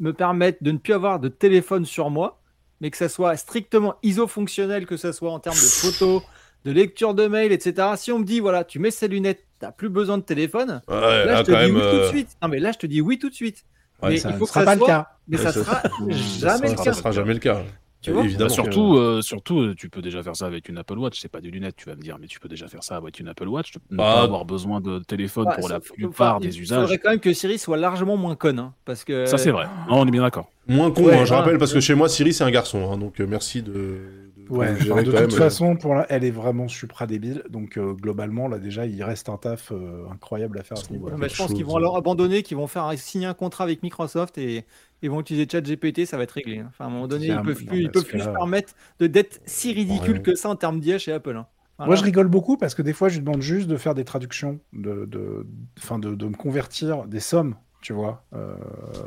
[0.00, 2.42] me permet de ne plus avoir de téléphone sur moi,
[2.80, 6.22] mais que ça soit strictement iso-fonctionnel, que ça soit en termes de photos,
[6.64, 7.88] de lecture de mail, etc.
[7.96, 10.94] Si on me dit, voilà, tu mets ces lunettes, t'as plus besoin de téléphone, Ouais,
[11.00, 11.74] là, là, je te dis même.
[11.74, 12.28] oui tout de euh, suite.
[12.42, 13.64] Non, mais là, je te dis oui tout de suite.
[14.02, 15.08] ouais, mais ça il faut ne que sera ça pas le soit- cas.
[15.28, 16.82] Mais ça ça- sera ça jamais sera- le cas.
[16.84, 17.62] Ça sera jamais le cas.
[18.02, 18.48] Tu vois évidemment.
[18.48, 21.18] Bah, surtout, euh, surtout, euh, tu peux déjà faire ça avec une Apple Watch.
[21.18, 23.18] C'est pas des lunettes, tu vas me dire, mais tu peux déjà faire ça avec
[23.18, 23.72] une Apple Watch.
[23.90, 26.80] Ne Bah, pas avoir besoin de téléphone pour la plupart des Il usages.
[26.82, 28.58] faudrait quand même que Siri soit largement moins conne.
[28.58, 29.24] hein, parce que...
[29.24, 29.64] Ça, c'est vrai.
[29.88, 30.50] Non, on est bien d'accord.
[30.66, 32.92] Moins con, Ouais, hein, je rappelle, parce que chez moi, Siri, c'est un garçon.
[32.92, 34.00] hein, donc, euh, merci de.
[34.48, 37.42] De- Ouais, de enfin, toute même, euh, façon, pour la- elle est vraiment supra débile.
[37.50, 40.90] Donc euh, globalement, là déjà, il reste un taf euh, incroyable à faire à ce
[40.92, 41.14] niveau-là.
[41.14, 43.34] Ouais, mais je pense chose, qu'ils vont alors abandonner, qu'ils vont faire un- signer un
[43.34, 44.64] contrat avec Microsoft et
[45.02, 46.58] ils vont utiliser ChatGPT, ça va être réglé.
[46.58, 46.66] hein.
[46.68, 49.06] Enfin, à un moment donné, ils un- peuvent plus, ils peuvent plus se permettre de
[49.06, 50.22] d'être si ridicule Ouais.
[50.22, 51.36] que ça en termes d'IA chez Apple.
[51.36, 51.46] hein.
[51.78, 54.04] Moi, je rigole beaucoup parce que des fois, je lui demande juste de faire des
[54.04, 55.44] traductions, de, de,
[55.78, 58.24] enfin, de, de me convertir des sommes, tu vois.
[58.32, 58.54] Euh,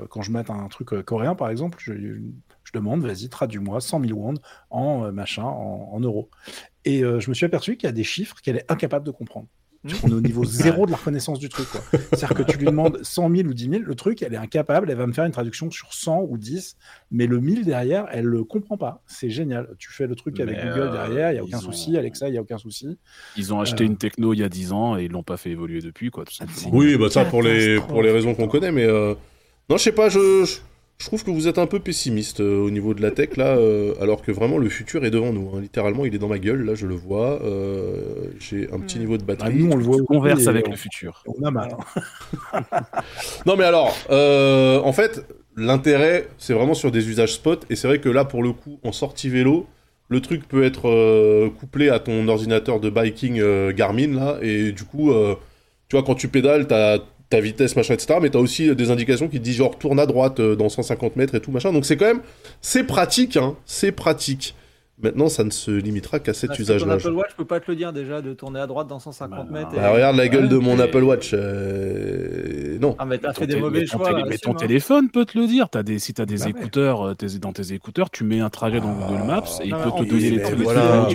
[0.10, 1.94] quand je mets un truc coréen, par exemple, je,
[2.68, 4.34] je demande, vas-y, traduis-moi 100 000 won
[4.70, 6.30] en euh, machin, en, en euros.
[6.86, 9.12] Et euh, je me suis aperçu qu'il y a des chiffres qu'elle est incapable de
[9.12, 9.48] comprendre.
[10.04, 11.68] On est au niveau zéro de la reconnaissance du truc.
[12.12, 14.90] C'est-à-dire que tu lui demandes 100 000 ou 10 000, le truc, elle est incapable,
[14.92, 16.76] elle va me faire une traduction sur 100 ou 10,
[17.12, 19.02] mais le 1000 derrière, elle le comprend pas.
[19.06, 19.70] C'est génial.
[19.80, 21.96] Tu fais le truc avec Mais, Google euh, derrière, il n'y a aucun ont- souci,
[21.96, 22.98] Alexa, il n'y a aucun souci.
[23.38, 23.88] Ils ont acheté Euh.
[23.88, 26.26] une techno il y a 10 ans et ils l'ont pas fait évoluer depuis, quoi,
[26.26, 26.34] tout.
[26.74, 29.14] Oui, bah ça pour les Catastrophe, pour les raisons qu'on connaît, mais euh,
[29.70, 30.58] non, je sais pas, je,
[31.00, 33.56] je trouve que vous êtes un peu pessimiste euh, au niveau de la tech là,
[33.58, 35.52] euh, alors que vraiment le futur est devant nous.
[35.56, 35.62] hein.
[35.62, 37.40] Littéralement, il est dans ma gueule, là, je le vois.
[37.44, 38.02] euh,
[38.40, 39.56] J'ai un petit niveau de Bah, batterie.
[39.64, 41.24] nous, on le voit converses et avec on- le futur.
[41.28, 41.70] On a mal.
[42.54, 42.62] hein.
[43.46, 45.24] Non, mais alors, euh, en fait,
[45.56, 48.80] l'intérêt, c'est vraiment sur des usages spot, et c'est vrai que là, pour le coup,
[48.84, 49.68] en sortie vélo,
[50.10, 54.72] le truc peut être euh, couplé à ton ordinateur de biking euh, Garmin, là, et
[54.72, 55.36] du coup, euh,
[55.90, 57.00] tu vois, quand tu pédales, t'as
[57.30, 60.06] ta vitesse, machin, etc., mais t'as aussi des indications qui te disent genre tourne à
[60.06, 62.22] droite euh, dans 150 mètres et tout, machin, donc c'est quand même,
[62.62, 64.56] c'est pratique, hein, c'est pratique.
[65.00, 66.96] Maintenant, ça ne se limitera qu'à cet usage-là.
[66.98, 69.46] Ton Apple Watch peut pas te le dire déjà de tourner à droite dans 150
[69.52, 69.70] Bah, mètres.
[69.76, 71.36] Bah, regarde la gueule de mon Apple Watch.
[71.36, 72.96] euh, Non.
[73.00, 74.24] Ah, mais t'as Ton fait des mauvais mais ton choix.
[74.28, 74.56] mais ton hein.
[74.56, 75.68] téléphone peut te le dire.
[75.76, 78.40] As des, si tu as des Bah écouteurs euh, t'es- dans tes écouteurs, tu mets
[78.40, 81.08] un trajet dans Google Maps et il peut te donner les trucs voilà.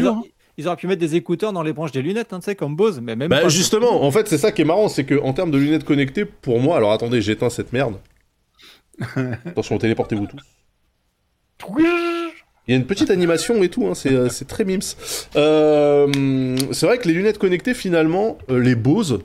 [0.59, 2.77] Ils auraient- pu mettre des écouteurs dans les branches des lunettes, hein, tu sais, comme
[2.77, 3.49] Bose, mais même Bah pas.
[3.49, 6.25] justement, en fait, c'est ça qui est marrant, c'est que en termes de lunettes connectées,
[6.25, 7.99] pour moi, alors attendez, j'éteins cette merde.
[9.47, 10.41] Attention, téléportez-vous tous.
[12.69, 14.79] Il y a une petite animation et tout, hein, c'est c'est très mims.
[15.37, 19.21] Euh, c'est vrai que les lunettes connectées, finalement, euh, les Bose,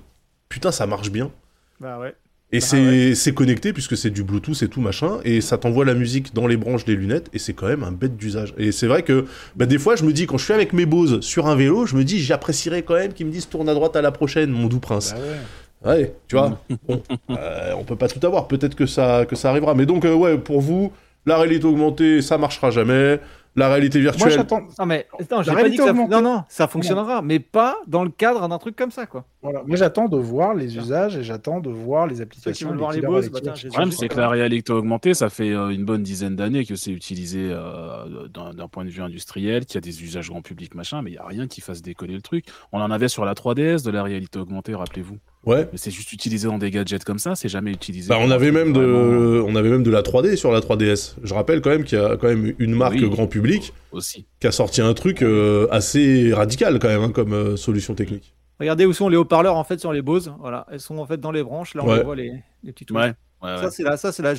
[0.49, 1.31] putain, ça marche bien.
[1.79, 2.15] Bah ouais.
[2.53, 5.93] Et Ah c'est connecté puisque c'est du Bluetooth et tout machin, et ça t'envoie la
[5.93, 8.53] musique dans les branches des lunettes, et c'est quand même un bête d'usage.
[8.57, 9.25] Et c'est vrai que
[9.57, 11.85] bah, des fois, je me dis, quand je suis avec mes Bose sur un vélo,
[11.85, 14.49] je me dis, j'apprécierais quand même qu'ils me disent tourne à droite à la prochaine,
[14.49, 15.13] mon doux prince.
[15.13, 15.37] Bah ouais.
[15.85, 16.59] Ouais, tu vois.
[16.87, 18.47] bon, euh, on peut pas tout avoir.
[18.47, 19.75] Peut-être que ça, que ça arrivera.
[19.75, 20.91] Mais donc, euh, ouais, pour vous,
[21.25, 23.19] la réalité augmentée, ça marchera jamais.
[23.57, 24.31] La réalité Moi, virtuelle.
[24.34, 24.61] j'attends.
[24.77, 25.91] Non, mais non, j'ai pas dit que ça...
[25.91, 29.25] Non, non, ça fonctionnera, mais pas dans le cadre d'un truc comme ça, quoi.
[29.41, 29.63] Voilà.
[29.65, 32.69] Moi, j'attends de voir les usages et j'attends de voir les applications.
[32.75, 36.65] bah, Le problème, c'est que la réalité augmentée, ça fait euh, une bonne dizaine d'années
[36.65, 40.29] que c'est utilisé euh, d'un d'un point de vue industriel, qu'il y a des usages
[40.29, 42.45] grand public, machin, mais il n'y a rien qui fasse décoller le truc.
[42.71, 45.17] On en avait sur la 3DS de la réalité augmentée, rappelez-vous.
[45.47, 45.67] Ouais.
[45.71, 48.09] Mais c'est juste utilisé dans des gadgets comme ça, c'est jamais utilisé.
[48.09, 51.15] Bah, on avait même de, vraiment, on avait même de la 3D sur la 3DS.
[51.23, 53.09] Je rappelle quand même qu'il y a quand même une marque Oui.
[53.09, 54.25] grand public Aussi.
[54.39, 58.33] qui a sorti un truc euh, assez radical quand même hein, comme euh, solution technique.
[58.59, 60.33] Regardez où sont les haut-parleurs en fait sur les Bose.
[60.39, 61.75] Voilà, elles sont en fait dans les branches.
[61.75, 62.03] Là, on Ouais.
[62.03, 62.33] voit les,
[62.63, 62.97] les petits trucs.
[62.97, 63.13] Ouais.
[63.43, 63.57] Ouais, ouais.
[63.61, 64.33] Ça, c'est la, ça, c'est la,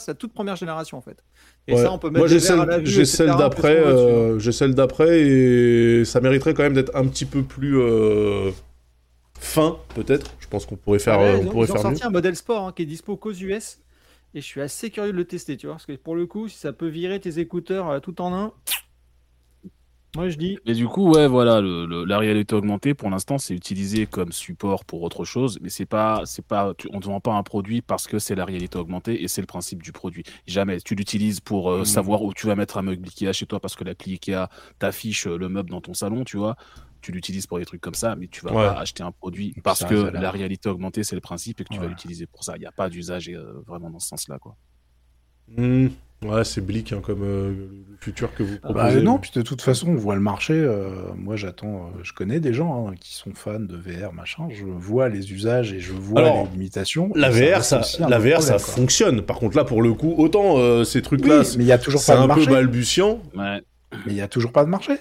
[0.00, 1.18] ça, toute première génération, en fait.
[1.66, 1.82] Et Ouais.
[1.82, 6.54] ça, on peut mettre Moi, celle, celle d'après, euh, j'ai celle d'après et ça mériterait
[6.54, 8.50] quand même d'être un petit peu plus euh,
[9.40, 10.30] fin, peut-être.
[10.40, 11.98] Je pense qu'on pourrait faire, Ouais, euh, ils on ont, pourrait ils ont faire mieux.
[11.98, 13.80] sorti un modèle sport hein, qui est dispo qu'aux US.
[14.34, 15.76] Et je suis assez curieux de le tester, tu vois.
[15.76, 18.52] Parce que pour le coup, si ça peut virer tes écouteurs euh, tout en un,
[20.14, 20.58] moi je dis.
[20.66, 24.32] Mais du coup, ouais, voilà, le, le- la réalité augmentée, pour l'instant, c'est utilisé comme
[24.32, 27.42] support pour autre chose, mais c'est pas, c'est pas, tu- on ne vend pas un
[27.42, 30.24] produit parce que c'est la réalité augmentée et c'est le principe du produit.
[30.46, 30.80] Jamais.
[30.80, 31.84] Tu l'utilises pour euh, Mhm.
[31.84, 34.48] savoir où tu vas mettre un meuble Ikea chez toi parce que l'appli Ikea
[34.78, 36.56] t'affiche le meuble dans ton salon, tu vois.
[37.00, 38.66] Tu l'utilises pour des trucs comme ça, mais tu vas Ouais.
[38.66, 41.72] pas acheter un produit parce ça que la- réalité augmentée, c'est le principe et que
[41.72, 42.54] tu vas l'utiliser pour ça.
[42.56, 44.56] Il n'y a pas d'usage euh, vraiment dans ce sens-là, quoi.
[45.56, 45.88] Hmm.
[46.24, 49.02] Ouais, c'est bleak hein, comme euh, le futur que vous Bah, proposez.
[49.02, 50.52] non, puis de toute façon, on voit le marché.
[50.52, 51.86] euh, moi, j'attends.
[51.96, 54.48] euh, je connais des gens hein, qui sont fans de VR, machin.
[54.50, 57.12] Je vois les usages et je vois Alors, les limitations.
[57.14, 58.58] La ça VR, ça, la VR, ça quoi.
[58.58, 59.22] fonctionne.
[59.22, 61.78] Par contre, là, pour le coup, autant euh, ces Oui, trucs-là, mais il y a
[61.78, 62.50] toujours c'est pas de un peu marché.
[62.50, 63.22] balbutiant.
[63.36, 63.62] Ouais.
[64.04, 64.94] Mais il y a toujours pas de marché.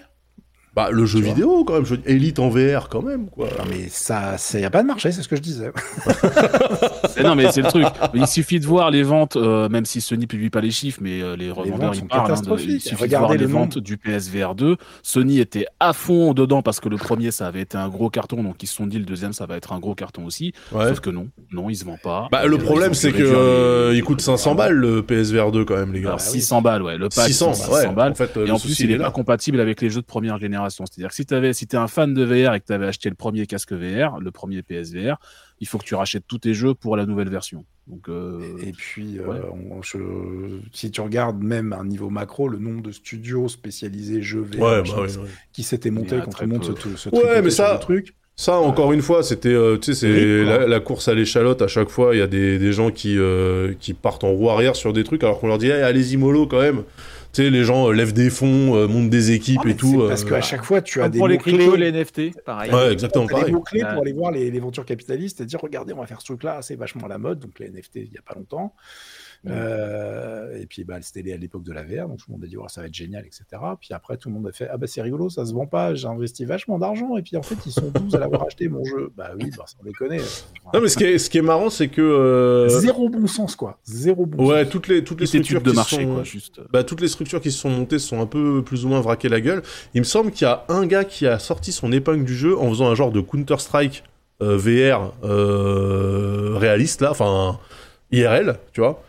[0.78, 1.96] Bah, le jeu Tu vidéo, quand même, je...
[2.06, 3.48] Elite en VR, quand même, quoi.
[3.58, 5.72] Non, mais ça, il y a pas de marché, c'est ce que je disais.
[7.24, 7.86] Non, mais c'est le truc.
[8.14, 11.20] Il suffit de voir les ventes, euh, même si Sony publie pas les chiffres, mais
[11.22, 12.32] euh, les revendeurs ventes ils parlent.
[12.32, 14.78] hein, de- il suffit de voir les le ventes du PSVR 2.
[15.02, 18.44] Sony était à fond dedans parce que le premier ça avait été un gros carton,
[18.44, 20.54] donc ils se sont dit le deuxième ça va être un gros carton aussi.
[20.72, 20.90] Ouais.
[20.90, 22.28] Sauf que non, non, ils se vendent pas.
[22.32, 25.94] Bah, le problème, c'est que euh, il coûte 500 balles, le PSVR 2, quand même,
[25.94, 26.10] les gars.
[26.10, 26.98] Alors, 600 balles, ouais.
[26.98, 27.88] Le pack 600, 600 ouais.
[27.94, 28.12] balles.
[28.12, 30.67] En fait, Et en plus, il est pas compatible avec les jeux de première génération.
[30.70, 33.16] C'est-à-dire que si t'avais, si t'es un fan de VR et que t'avais acheté le
[33.16, 35.18] premier casque VR, le premier PSVR,
[35.60, 37.66] il faut que tu rachètes tous tes jeux pour la nouvelle version.
[37.88, 39.38] Donc, euh, Et puis, Ouais.
[39.38, 43.48] euh, on- je- si tu regardes même à un niveau macro, le nombre de studios
[43.48, 45.08] spécialisés jeux VR Ouais, bah, ouais,
[45.54, 46.32] qui s'étaient montés a quand
[46.64, 46.90] se, peu.
[46.96, 48.14] se, se Ouais, mais ça- truc.
[48.40, 51.64] Ça, encore une fois, c'était, euh, tu sais, c'est la, la course à l'échalote.
[51.64, 54.52] À chaque fois, il y a des, des gens qui, euh, qui partent en roue
[54.52, 56.84] arrière sur des trucs, alors qu'on leur dit, Hey, allez-y mollo quand même.
[57.38, 59.92] Tu sais, les gens euh, lèvent des fonds, euh, montent des équipes mais et tout.
[60.02, 62.74] c'est Parce euh, qu'à chaque fois, tu as des pour les cryptos, les NFT, pareil.
[62.74, 63.52] Ouais, exactement des pareil.
[63.54, 63.94] mots-clés Ouais.
[63.94, 66.64] pour aller voir les, les ventures capitalistes et dire regardez, on va faire ce truc-là,
[66.64, 68.74] c'est vachement à la mode, donc les NFT il n'y a pas longtemps.
[69.50, 72.48] Euh, et puis bah, c'était à l'époque de la VR, donc tout le monde a
[72.48, 73.44] dit oh, ça va être génial, etc.
[73.80, 75.94] Puis après, tout le monde a fait ah bah c'est rigolo, ça se vend pas,
[75.94, 78.84] j'ai investi vachement d'argent, et puis en fait, ils sont 12 à l'avoir acheté mon
[78.84, 79.12] jeu.
[79.16, 80.20] Bah oui, bah, sans déconner.
[80.74, 82.02] Non, mais ce qui est, ce qui est marrant, c'est que.
[82.02, 83.80] euh, Zéro bon sens, quoi.
[83.86, 84.72] Zéro bon Ouais, sens.
[84.72, 86.14] toutes les, toutes les structures de qui marché, sont...
[86.14, 86.62] quoi, juste.
[86.72, 89.02] Bah, toutes les structures qui se sont montées se sont un peu plus ou moins
[89.02, 89.62] vraquées la gueule.
[89.94, 92.58] Il me semble qu'il y a un gars qui a sorti son épingle du jeu
[92.58, 94.04] en faisant un genre de Counter-Strike
[94.42, 97.60] euh, VR euh, réaliste, là, enfin
[98.12, 99.04] IRL, tu vois.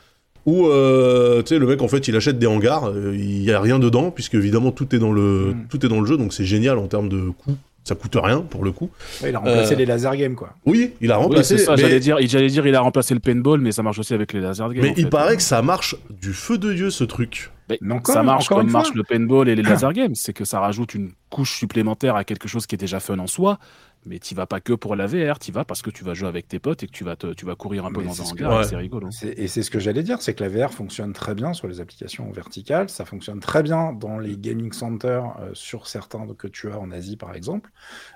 [0.49, 3.53] Où, euh, tu sais, le mec, en fait, il achète des hangars, euh, il y
[3.53, 5.67] a rien dedans, puisque évidemment, tout est dans le, Mm.
[5.69, 7.55] tout est dans le jeu, donc c'est génial en termes de coût.
[7.85, 8.91] Ça coûte rien, pour le coup.
[9.23, 10.55] Ouais, il a remplacé Euh, les laser games, quoi.
[10.67, 11.57] Oui, il a remplacé.
[11.59, 13.99] c'est ça, mais- j'allais dire, j'allais dire, il a remplacé le paintball, mais ça marche
[13.99, 14.83] aussi avec les laser games.
[14.83, 15.11] mais il fait.
[15.11, 17.51] paraît que ça marche du feu de Dieu, ce truc.
[17.71, 20.45] Mais Mais encore- ça marche comme marche le paintball et les laser games, c'est que
[20.47, 23.59] ça rajoute une couche supplémentaire à quelque chose qui est déjà fun en soi.
[24.07, 26.29] Mais tu vas pas que pour la VR, tu vas parce que tu vas jouer
[26.29, 28.13] avec tes potes et que tu vas, te, tu vas courir un peu Mais dans
[28.15, 28.65] c'est un ce hangar, Ouais.
[28.65, 29.09] c'est rigolo.
[29.37, 31.81] Et c'est ce que j'allais dire, c'est que la VR fonctionne très bien sur les
[31.81, 36.71] applications verticales, ça fonctionne très bien dans les gaming centers euh, sur certains que tu
[36.71, 37.71] as en Asie par exemple,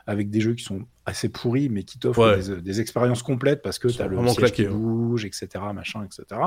[0.07, 2.39] avec des jeux qui sont assez pourris mais qui t'offrent Ouais.
[2.41, 4.71] des, des expériences complètes parce que tu as le siège qui hein.
[4.71, 6.41] bouge, etc., machin, etc.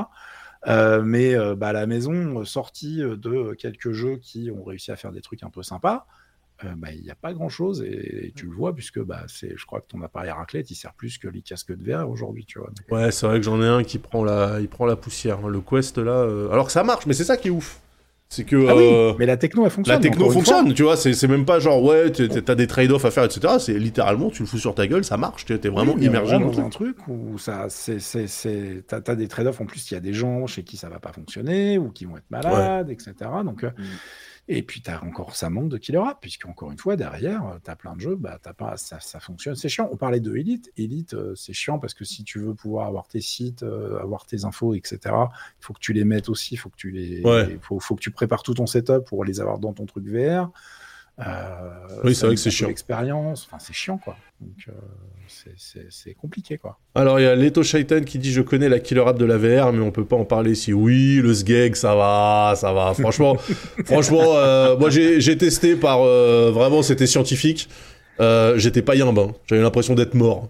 [0.67, 4.63] Euh, mais euh, bah, à la maison, euh, sortie euh, de quelques jeux qui ont
[4.63, 6.07] réussi à faire des trucs un peu sympas,
[6.63, 9.53] euh, bah, il n'y a pas grand chose et, tu le vois puisque bah, c'est,
[9.57, 12.45] je crois que ton appareil raclette il sert plus que les casques de VR aujourd'hui,
[12.45, 12.69] tu vois.
[12.69, 15.39] Donc, Ouais, c'est vrai que j'en ai un qui prend la, il prend la poussière.
[15.45, 15.49] hein.
[15.49, 17.81] Le Quest là, euh, alors que ça marche, mais c'est ça qui est ouf.
[18.27, 19.95] C'est que Ah oui, euh, mais la techno elle fonctionne.
[19.97, 20.97] la techno fonctionne, tu vois.
[20.97, 23.55] C'est c'est même pas genre ouais, t'es- t'es- t'as des trade-offs à faire, etc.
[23.59, 25.45] C'est littéralement tu le fous sur ta gueule, ça marche.
[25.45, 29.13] T'es t'es vraiment Oui, immergé dans un truc où ça, c'est, c'est, c'est, t'as, t'as
[29.15, 29.61] des trade-offs.
[29.61, 32.05] En plus, il y a des gens chez qui ça va pas fonctionner ou qui
[32.05, 33.13] vont être malades, etc.
[33.45, 33.83] Donc, euh, Mm.
[34.47, 37.57] Et puis t'as encore ça manque de killer app puisque encore une fois derrière, euh,
[37.63, 39.55] t'as plein de jeux, bah t'as pas, ça, ça fonctionne.
[39.55, 39.89] C'est chiant.
[39.91, 40.71] On parlait de Elite.
[40.77, 44.25] Elite, euh, c'est chiant parce que si tu veux pouvoir avoir tes sites, euh, avoir
[44.25, 44.99] tes infos, etc.
[45.05, 46.53] Il faut que tu les mettes aussi.
[46.53, 47.57] Il faut que tu les, Ouais.
[47.61, 50.51] faut, faut que tu prépares tout ton setup pour les avoir dans ton truc VR.
[51.19, 51.23] Euh,
[52.03, 52.67] Oui, c'est vrai que c'est chiant.
[52.67, 54.15] L'expérience, enfin c'est chiant quoi.
[54.41, 54.71] Donc euh,
[55.89, 56.77] c'est- compliqué quoi.
[56.93, 59.37] Alors il y a Leto Shaitan qui dit je connais la killer app de la
[59.37, 60.73] VR, mais on peut pas en parler ici.
[60.73, 62.93] Oui, le SGEG, ça va, ça va.
[62.93, 63.37] Franchement,
[63.85, 67.69] franchement, euh, moi j'ai testé par euh, vraiment c'était scientifique.
[68.19, 69.31] Euh, J'étais pas yimbe, hein.
[69.47, 70.49] j'avais l'impression d'être mort.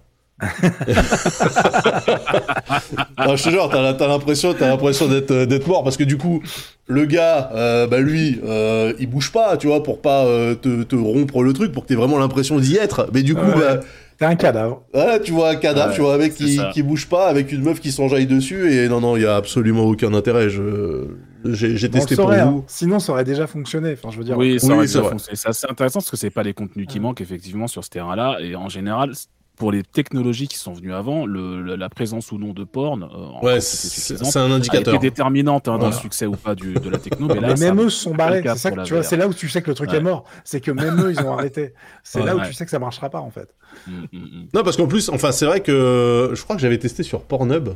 [3.26, 6.04] Non, je te jure, t'as t'as l'impression, t'as l'impression d'être euh, d'être mort parce que
[6.04, 6.42] du coup,
[6.88, 10.84] le gars, euh, bah lui, euh, il bouge pas, tu vois, pour pas euh, te,
[10.84, 13.10] te rompre le truc, pour que t'aies vraiment l'impression d'y être.
[13.14, 13.56] Mais du coup, Ouais.
[13.60, 13.80] bah,
[14.18, 14.82] T'es un cadavre.
[14.94, 17.28] Voilà, tu vois un cadavre, Ouais, tu vois un mec c'est qui, qui bouge pas,
[17.28, 20.50] avec une meuf qui s'enjaille dessus, et non, non, il y a absolument aucun intérêt.
[20.50, 21.08] Je,
[21.44, 22.46] j'ai, j'ai testé pour saurait, hein.
[22.52, 22.64] vous.
[22.68, 23.92] Sinon, ça aurait déjà fonctionné.
[23.92, 24.38] Enfin, je veux dire.
[24.38, 25.36] Oui, ça Oui, aurait c'est déjà fonctionné.
[25.36, 28.38] C'est assez intéressant parce que c'est pas les contenus qui manquent effectivement sur ce terrain-là.
[28.40, 29.12] Et en général,
[29.58, 33.04] pour les technologies qui sont venues avant, le, le- la présence ou non de porn,
[33.04, 35.00] euh, Ouais, c'est, un indicateur.
[35.00, 35.96] déterminante hein, dans Voilà.
[35.96, 37.28] le succès ou pas du, de la techno.
[37.28, 38.42] Mais là, Mais même eux se sont barrés.
[38.44, 39.98] C'est ça que tu vois, c'est là où tu sais que le truc Ouais.
[39.98, 40.26] est mort.
[40.44, 41.74] C'est que même eux, ils ont arrêté.
[42.04, 42.26] C'est Ouais.
[42.26, 42.48] là où Ouais.
[42.48, 43.54] tu sais que ça marchera pas en fait.
[43.88, 44.48] Mm, mm, mm.
[44.54, 47.70] Non, parce qu'en plus, enfin, c'est vrai que je crois que j'avais testé sur Pornhub,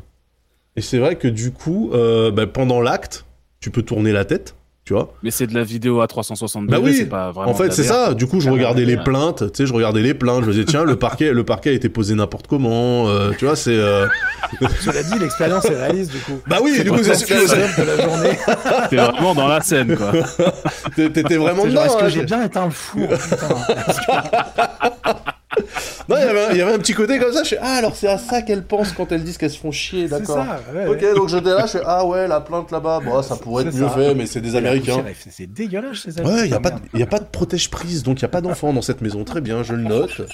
[0.76, 3.26] et c'est vrai que du coup, euh, bah, pendant l'acte,
[3.60, 4.56] tu peux tourner la tête,
[4.90, 5.14] tu vois.
[5.22, 7.52] Mais c'est de la vidéo à 360 Bah degrés, oui, c'est pas vraiment.
[7.52, 8.16] En fait, c'est ça.
[8.16, 9.52] Du coup, je Ah, regardais les plaintes.
[9.52, 10.42] Tu sais, je regardais les plaintes.
[10.42, 13.08] Je me disais, tiens, le parquet, le parquet a été posé n'importe comment.
[13.08, 13.70] euh, tu vois, c'est.
[13.70, 14.08] euh,
[14.82, 16.40] Cela dit, l'expérience est réaliste du coup.
[16.48, 18.40] Bah oui, du coup, c'est de la journée.
[18.90, 20.12] T'es vraiment dans la scène, quoi.
[20.96, 21.84] T'étais vraiment dedans.
[21.86, 22.10] Est-ce que hein.
[22.10, 23.56] j'ai bien éteint le four putain
[26.10, 27.44] Non, il y avait un- il y avait un petit côté comme ça.
[27.44, 29.72] Je fais, ah, alors c'est à ça qu'elles pensent quand elles disent qu'elles se font
[29.72, 30.36] chier, C'est d'accord.
[30.38, 30.60] ça.
[30.74, 31.14] ouais, Ok, ouais.
[31.16, 33.88] donc j'étais là, je fais, ah ouais, la plainte là-bas, bon, ça pourrait être mieux
[33.88, 33.90] ça.
[33.94, 35.04] fait, mais c'est des Américains.
[35.30, 38.20] C'est- dégueulasse ces Ouais, il n'y a, pas de- y a pas de protège-prise, donc
[38.22, 39.24] il n'y a pas d'enfant dans cette maison.
[39.24, 40.22] Très bien, je le note.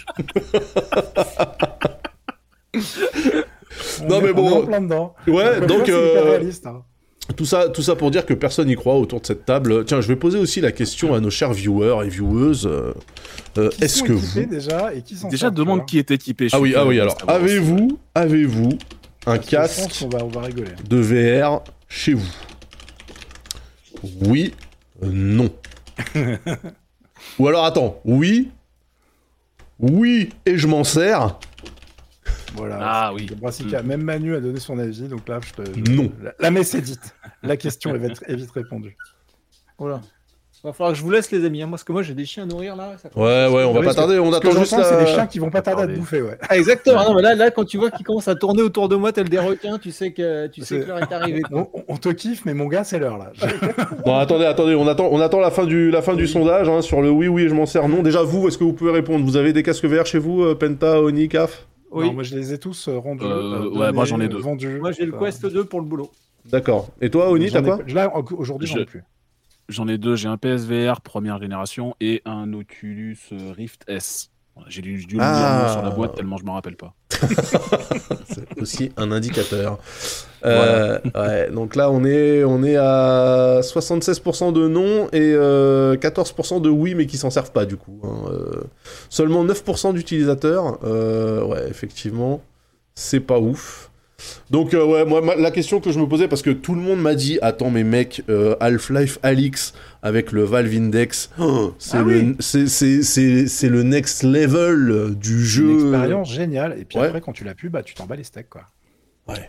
[4.01, 4.63] On Non, mais on est bon.
[4.63, 5.15] en plein dedans.
[5.27, 6.83] Ouais, donc, euh, réaliste, hein.
[7.35, 9.83] Tout ça, tout ça pour dire que personne n'y croit autour de cette table.
[9.85, 12.67] Tiens, je vais poser aussi la question à nos chers viewers et vieweuses.
[13.57, 14.45] euh, Est-ce que vous...
[14.45, 16.47] déjà et qui Déjà, demande qui est équipé.
[16.51, 17.25] Ah oui, ah oui, alors, aussi.
[17.27, 18.69] avez-vous, avez-vous
[19.25, 20.71] un casque va, on va rigoler.
[20.87, 22.29] de VR chez vous?
[24.21, 24.53] Oui,
[25.03, 25.49] euh, non.
[27.39, 28.51] Ou alors, attends, oui,
[29.79, 31.39] oui, et je m'en sers
[32.55, 32.79] Voilà.
[32.81, 33.27] Ah oui.
[33.39, 35.89] Brassica, même Manu a donné son avis, donc là, je te.
[35.89, 36.11] Non.
[36.21, 37.15] La, la messe est dite.
[37.43, 38.97] La question est vite, est vite répondue.
[39.77, 40.01] Voilà.
[40.65, 42.41] Va falloir que je vous laisse, les amis, hein, parce que moi j'ai des chiens
[42.41, 42.93] à nourrir là.
[42.97, 45.37] ça Ouais, ouais, on va Oui, pas tarder, on attend juste c'est des chiens qui
[45.37, 46.39] vont pas tarder à te bouffer, ouais.
[46.49, 47.03] Ah, exactement.
[47.03, 49.29] Non, mais là, là, quand tu vois qu'ils commencent à tourner autour de moi, tel
[49.29, 51.43] des requins, tu sais que tu sais que l'heure est arrivée.
[51.87, 53.31] On, te kiffe, mais mon gars, c'est l'heure là.
[54.07, 56.81] Non, attendez, attendez, on attend, on attend la fin du, la fin du sondage hein,
[56.81, 58.01] sur le oui, oui, je m'en sers, non.
[58.01, 59.23] Déjà, vous, est-ce que vous pouvez répondre?
[59.23, 61.67] Vous avez des casques VR chez vous, euh, Penta, Oni, CAF?
[61.95, 62.07] Oui.
[62.07, 63.23] Non, moi, je les ai tous euh, rendus.
[63.23, 64.37] Euh, euh, ouais, moi, j'en ai deux.
[64.37, 64.79] Vendus.
[64.79, 66.11] Moi j'ai le Quest 2 pour le boulot.
[66.45, 66.89] D'accord.
[67.01, 69.03] Et toi, Oni, t'as quoi Là, aujourd'hui, j'en ai plus.
[69.69, 70.15] J'en ai deux.
[70.15, 74.29] J'ai un PSVR première génération et un Oculus Rift S.
[74.67, 75.69] J'ai dû, le Ah.
[75.73, 76.93] sur la boîte tellement je m'en rappelle pas.
[78.33, 79.77] C'est aussi un indicateur.
[80.45, 86.61] Euh, ouais, donc là, on est, on est à 76% de non et euh, 14%
[86.61, 87.99] de oui, mais qui s'en servent pas du coup.
[88.03, 88.29] hein.
[88.31, 88.63] Euh,
[89.09, 90.79] seulement 9% d'utilisateurs.
[90.83, 92.41] Euh, ouais, effectivement,
[92.95, 93.89] c'est pas ouf.
[94.49, 96.81] Donc euh, ouais, moi ma- la question que je me posais parce que tout le
[96.81, 101.97] monde m'a dit attends mais mec euh, Half-Life Alix avec le Valve Index, oh, c'est
[101.97, 102.35] Ah le oui.
[102.39, 105.63] c'est c'est c'est c'est le next level du jeu.
[105.69, 106.75] Une expérience géniale.
[106.79, 107.07] Et puis Ouais.
[107.07, 108.63] après, quand tu l'as pu, bah, tu t'en bats les steaks, quoi.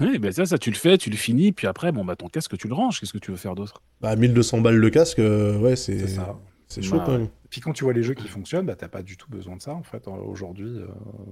[0.01, 2.29] Oui, ben ça, ça, tu le fais, tu le finis, puis après, bon, bah, ton
[2.29, 2.99] casque, tu le ranges.
[2.99, 3.83] Qu'est-ce que tu veux faire d'autre?
[4.01, 6.19] Bah 1200 balles le casque, euh, ouais c'est C'est
[6.69, 7.29] c'est chaud Bah, quand même.
[7.51, 9.63] Puis quand tu vois les jeux qui fonctionnent, bah, t'as pas du tout besoin de
[9.63, 10.07] ça, en fait.
[10.09, 10.87] Aujourd'hui, euh,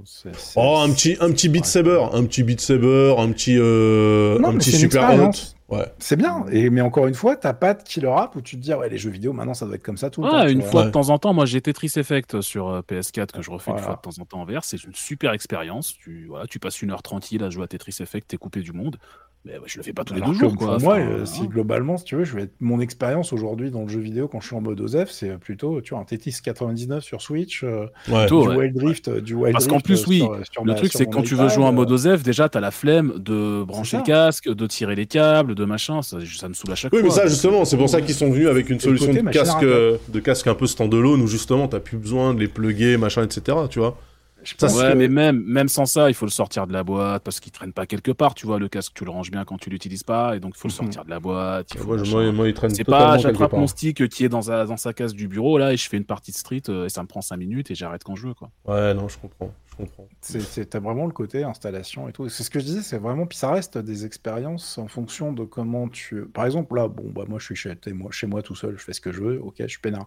[0.04, 0.34] c'est.
[0.36, 1.68] c'est- Oh, un petit, un petit Beat Ouais.
[1.70, 5.04] Saber, un petit Beat Saber, un petit, euh, Non, un petit Super Hot.
[5.12, 5.56] expérience.
[5.70, 5.86] Ouais.
[5.98, 6.44] C'est bien.
[6.52, 8.88] Et, mais encore une fois, t'as pas de killer app où tu te dis, ouais,
[8.88, 10.44] les jeux vidéo, maintenant, ça doit être comme ça tout le temps.
[10.46, 10.86] Tu une fois Ouais.
[10.86, 13.80] de temps en temps, moi j'ai Tetris Effect sur euh, PS4 que je refais Voilà.
[13.80, 14.62] une fois de temps en temps en VR.
[14.62, 15.94] C'est une super expérience.
[15.98, 18.72] Tu, voilà, tu passes une heure tranquille à jouer à Tetris Effect, t'es coupé du
[18.72, 18.98] monde.
[19.46, 20.54] Mais ouais, je le fais pas tous les deux jours.
[20.56, 20.76] Quoi.
[20.78, 21.26] Pour moi, Enfin, euh, hein.
[21.26, 22.54] si globalement, si tu veux, je vais être...
[22.60, 25.82] mon expérience aujourd'hui dans le jeu vidéo quand je suis en mode OZEF, c'est plutôt,
[25.82, 28.20] tu vois, un Tetris 99 sur Switch, euh, Ouais.
[28.20, 28.56] Plutôt, du ouais.
[28.56, 30.92] Wild Drift, euh, du Wild Parce qu'en plus, euh, oui, sur- sur Le ma- truc,
[30.92, 33.62] c'est que quand tu veux jouer en euh, mode OZEF, déjà, t'as la flemme de
[33.64, 36.02] brancher le casque, de tirer les câbles, de machin.
[36.02, 37.08] Ça, ça me saoule à chaque Oui, fois.
[37.08, 39.62] mais ça, justement, c'est pour ça qu'ils sont venus avec une solution côté de casque,
[39.62, 43.22] euh, de casque un peu standalone où justement t'as plus besoin de les plugger, machin,
[43.24, 43.56] etc.
[43.70, 43.96] Tu vois.
[44.44, 46.84] Je pense Ouais, que- mais même, même sans ça, il faut le sortir de la
[46.84, 48.34] boîte parce qu'il traîne pas quelque part.
[48.34, 50.58] Tu vois, le casque, tu le ranges bien quand tu l'utilises pas, et donc il
[50.60, 50.76] faut le Mhm.
[50.76, 51.68] sortir de la boîte.
[51.74, 54.42] il faut Moi, moi, moi, il traîne C'est pas, j'attrape mon stick qui est dans
[54.42, 56.86] sa, dans sa case du bureau là et je fais une partie de street euh,
[56.86, 58.50] et ça me prend 5 minutes et j'arrête quand je veux quoi.
[58.66, 60.08] Ouais, non, je comprends, je comprends.
[60.20, 62.28] C'est, c'est- t'as vraiment le côté installation et tout.
[62.28, 65.44] C'est ce que je disais, c'est vraiment, puis ça reste des expériences en fonction de
[65.44, 66.22] comment tu.
[66.32, 68.82] Par exemple, là, bon, bah moi je suis chez, moi, chez moi tout seul, je
[68.84, 70.06] fais ce que je veux, ok, je suis peinard.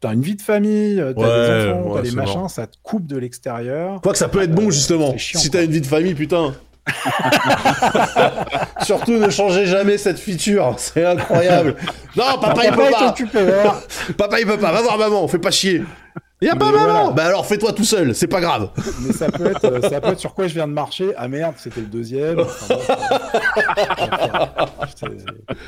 [0.00, 2.76] T'as une vie de famille, t'as Ouais, des enfants, ouais, t'as des machins, ça te
[2.82, 4.00] coupe de l'extérieur.
[4.00, 5.16] Quoique ça peut être bon, justement.
[5.18, 5.60] chiant, si quoi.
[5.60, 6.54] t'as une vie de famille, putain.
[8.82, 11.76] Surtout ne changez jamais cette feature, c'est incroyable.
[12.16, 13.14] Non, papa il peut pas.
[14.16, 14.72] Papa il peut pas.
[14.72, 15.84] Va voir maman, fais pas chier.
[16.40, 17.10] Y a Mais pas maman voilà.
[17.10, 18.70] Bah alors fais-toi tout seul, c'est pas grave.
[19.04, 21.12] Mais ça peut, être, euh, ça peut être sur quoi je viens de marcher.
[21.16, 22.38] Ah merde, c'était le deuxième.
[22.38, 22.76] Enfin,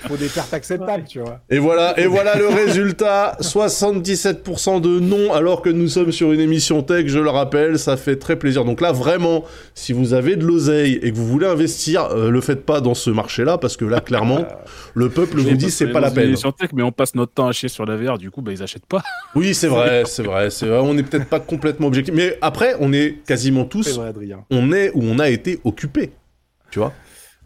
[0.06, 1.40] faut des pertes acceptables, tu vois.
[1.50, 6.40] Et voilà, et voilà le résultat 77% de non, alors que nous sommes sur une
[6.40, 8.64] émission tech, je le rappelle, ça fait très plaisir.
[8.64, 9.44] Donc là, vraiment,
[9.74, 12.94] si vous avez de l'oseille et que vous voulez investir, euh, le faites pas dans
[12.94, 14.46] ce marché-là, parce que là, clairement,
[14.94, 16.36] le peuple vous dit c'est pas la peine.
[16.36, 18.52] Sur tech, mais on passe notre temps à chier sur la VR, du coup, bah,
[18.52, 19.02] ils achètent pas.
[19.34, 20.78] Oui, c'est vrai, c'est vrai, c'est vrai.
[20.78, 24.44] On n'est peut-être pas complètement objectif, mais après, on est quasiment C'est tous, vrai, Adrien.
[24.50, 26.12] on est ou on a été occupés.
[26.70, 26.92] Tu vois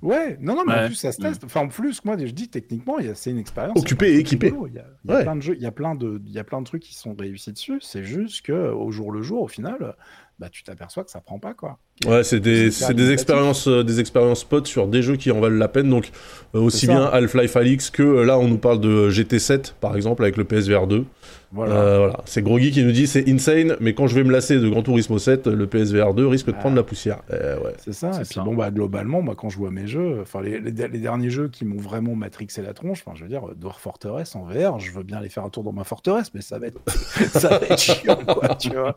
[0.02, 1.44] Ouais, non, non, mais en plus, ça se teste.
[1.44, 3.78] Enfin, en plus, moi, je dis techniquement, c'est une expérience.
[3.78, 4.48] Occupé et équipé.
[4.48, 4.66] rigolo.
[4.66, 5.22] Il y a, il y a Ouais.
[5.22, 6.94] plein de jeux, il y a plein de, il y a plein de trucs qui
[6.94, 7.78] sont réussis dessus.
[7.80, 9.94] C'est juste que au jour le jour, au final,
[10.38, 11.78] bah, tu t'aperçois que ça prend pas, quoi.
[12.06, 15.56] Ouais, c'est des, des expériences, euh, des expériences potes sur des jeux qui en valent
[15.56, 15.88] la peine.
[15.88, 16.10] Donc,
[16.54, 20.22] euh, aussi bien Half-Life Alix que euh, là, on nous parle de GT7, par exemple,
[20.22, 21.04] avec le PSVR 2.
[21.52, 21.74] Voilà.
[21.76, 22.16] Euh, voilà.
[22.24, 24.82] C'est Groggy qui nous dit c'est insane, mais quand je vais me lasser de Gran
[24.82, 26.58] Turismo 7, le PSVR 2 risque de Ah.
[26.58, 27.18] prendre la poussière.
[27.32, 27.74] Euh, ouais.
[27.78, 28.12] C'est ça.
[28.12, 28.42] C'est Et puis ça.
[28.42, 31.46] bon, bah, globalement, moi, quand je vois mes jeux, enfin, les, les- les derniers jeux
[31.46, 34.90] qui m'ont vraiment matrixé la tronche, enfin, je veux dire, Dwarf Fortress en VR, je
[34.90, 36.80] veux bien aller faire un tour dans ma forteresse, mais ça va être,
[37.32, 38.96] ça va être chiant, quoi, tu vois.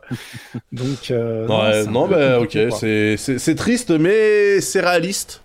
[0.72, 5.42] Donc, euh, Ouais, non, peu bah, ok, c'est- c'est triste, mais c'est réaliste.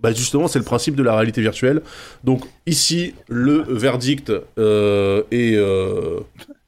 [0.00, 1.80] Bah justement, c'est le principe de la réalité virtuelle.
[2.24, 6.20] Donc ici, le verdict euh, est euh,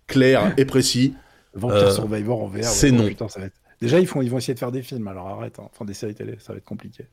[0.06, 1.12] clair et précis.
[1.54, 2.64] Vampire Euh, Survivor en VR.
[2.64, 3.06] c'est ouais, non.
[3.06, 5.28] putain, ça va être- Déjà, ils, font, ils vont essayer de faire des films, alors
[5.28, 5.58] arrête.
[5.58, 5.68] hein.
[5.74, 7.04] Enfin, des séries télé, ça va être compliqué.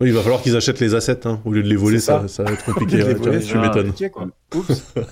[0.00, 2.22] Oui, il va falloir qu'ils achètent les assets, hein, au lieu de les voler, ça.
[2.22, 2.28] ça.
[2.28, 3.02] ça va être compliqué.
[3.02, 3.92] Ouais, voler, tu m'étonnes.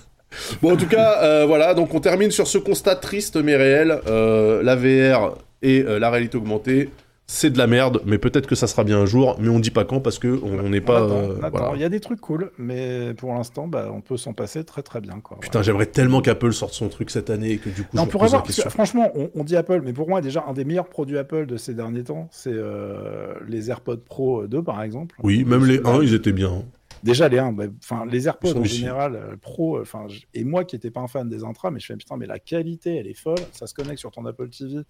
[0.62, 4.00] Bon, en tout cas, euh, voilà, donc on termine sur ce constat triste mais réel.
[4.06, 6.90] La VR et euh, la réalité augmentée,
[7.26, 9.70] c'est de la merde, mais peut-être que ça sera bien un jour, mais on dit
[9.70, 10.98] pas quand parce que on n'est pas.
[10.98, 11.58] attend, euh, on attend.
[11.58, 11.76] voilà.
[11.76, 14.82] Il y a des trucs cool, mais pour l'instant, bah, on peut s'en passer très
[14.82, 15.20] très bien.
[15.20, 15.38] Quoi.
[15.40, 18.10] Putain, j'aimerais tellement qu'Apple sorte son truc cette année et que du coup, Non, je
[18.10, 21.16] pour avoir, franchement, on, on dit Apple, mais pour moi, déjà, un des meilleurs produits
[21.16, 25.16] Apple de ces derniers temps, c'est euh, les AirPods Pro 2, par exemple.
[25.22, 26.64] Oui, même les 1, ils étaient bien.
[27.02, 30.90] Déjà, les 1, enfin, les AirPods en général, euh, Pro, enfin, et moi qui n'étais
[30.90, 33.38] pas un fan des intras, mais je fais putain, mais la qualité, elle est folle.
[33.52, 34.82] Ça se connecte sur ton Apple TV.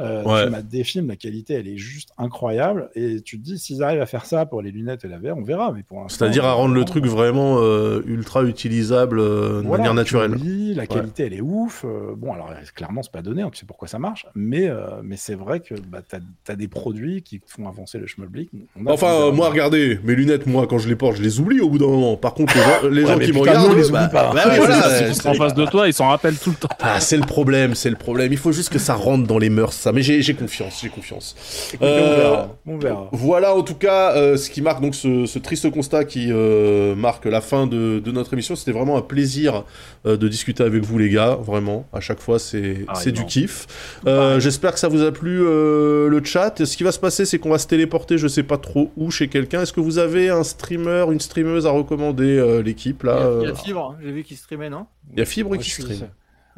[0.00, 0.44] Euh, Ouais.
[0.44, 2.90] Tu mates des films, la qualité, elle est juste incroyable.
[2.94, 5.36] Et tu te dis, s'ils arrivent à faire ça pour les lunettes et la VR,
[5.36, 5.72] on verra.
[5.72, 10.04] Mais pour C'est-à-dire à rendre le truc vraiment euh, ultra utilisable euh, de Voilà, manière
[10.04, 10.76] tu le naturelle.
[10.76, 11.84] la qualité, elle est ouf.
[11.84, 14.86] euh, bon, alors clairement, c'est pas donné, hein, tu sais pourquoi ça marche, mais, euh,
[15.02, 16.16] mais c'est vrai que bah, tu
[16.52, 18.50] as, des produits qui font avancer le schmilblick.
[18.80, 21.22] On a- Enfin, on euh, moi, regardez, mes lunettes, moi, quand je les porte, je
[21.22, 22.16] les oublie au bout d'un moment.
[22.16, 22.54] Par contre,
[22.90, 24.32] les gens, les qui me regardent, on les bah, oublie pas.
[24.34, 26.68] bah voilà, en face de toi, ils s'en rappellent tout le temps.
[26.80, 28.32] Ah, c'est le problème, c'est le problème.
[28.32, 29.92] Il faut juste que ça rentre dans les mœurs, ça.
[29.92, 31.34] Mais j'ai confiance, j'ai confiance.
[31.74, 32.56] Écoutez, Euh, on verra.
[32.66, 33.08] On verra.
[33.12, 36.94] Voilà, en tout cas, euh, ce qui marque donc ce, ce triste constat qui euh,
[36.94, 38.56] marque la fin de, de notre émission.
[38.56, 39.64] C'était vraiment un plaisir
[40.06, 41.36] euh, de discuter avec vous, les gars.
[41.40, 43.66] Vraiment, à chaque fois, c'est Ah, c'est du kiff.
[44.06, 46.64] Euh, J'espère que ça vous a plu euh, le chat.
[46.64, 49.10] Ce qui va se passer, c'est qu'on va se téléporter, je sais pas trop où,
[49.10, 49.62] chez quelqu'un.
[49.62, 53.16] Est-ce que vous avez un streamer, une streameuse à recommander, euh, l'équipe Il y là
[53.26, 53.98] a, il y a Fibre, hein.
[54.02, 54.86] j'ai vu qu'il streamait, non?
[55.12, 56.08] Il y a Fibre Moi, qui stream.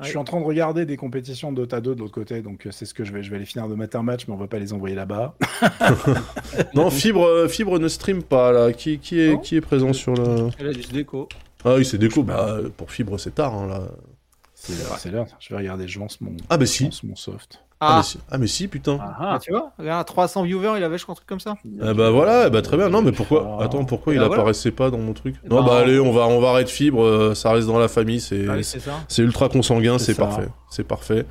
[0.03, 2.67] Je suis en train de regarder des compétitions de Dota 2 de l'autre côté, donc
[2.67, 3.23] euh, c'est ce que je vais.
[3.23, 5.35] Je vais les finir de mettre un match, mais on va pas les envoyer là-bas.
[6.75, 8.73] Non, Fibre, euh, Fibre ne stream pas là.
[8.73, 10.49] Qui, qui est, Non qui est présent sur le.
[10.59, 11.29] Elle a du déco.
[11.65, 12.23] Ah oui, c'est déco.
[12.23, 13.83] Bah, pour Fibre, c'est tard hein, là.
[14.99, 15.27] C'est l'heure.
[15.41, 15.89] Je vais regarder.
[15.89, 16.85] Je lance mon, Ah bah je si.
[16.85, 17.63] lance mon soft.
[17.83, 18.19] Ah, Ah, mais si.
[18.31, 18.99] ah mais si, putain.
[19.01, 21.57] Ah, bah, tu vois, regarde, 300 viewers, il avait, je crois, un truc comme ça.
[21.81, 22.91] Ah bah voilà, eh bah très bien.
[22.91, 23.65] Non mais pourquoi Ah.
[23.65, 24.43] Attends, pourquoi il bah voilà.
[24.43, 27.35] apparaissait pas dans mon truc Non bah allez, on va on va arrêter fibre, euh,
[27.35, 28.57] ça reste dans la famille, c'est Ah
[29.09, 30.49] c'est ultra consanguin, C'est parfait.
[30.71, 31.25] C'est parfait.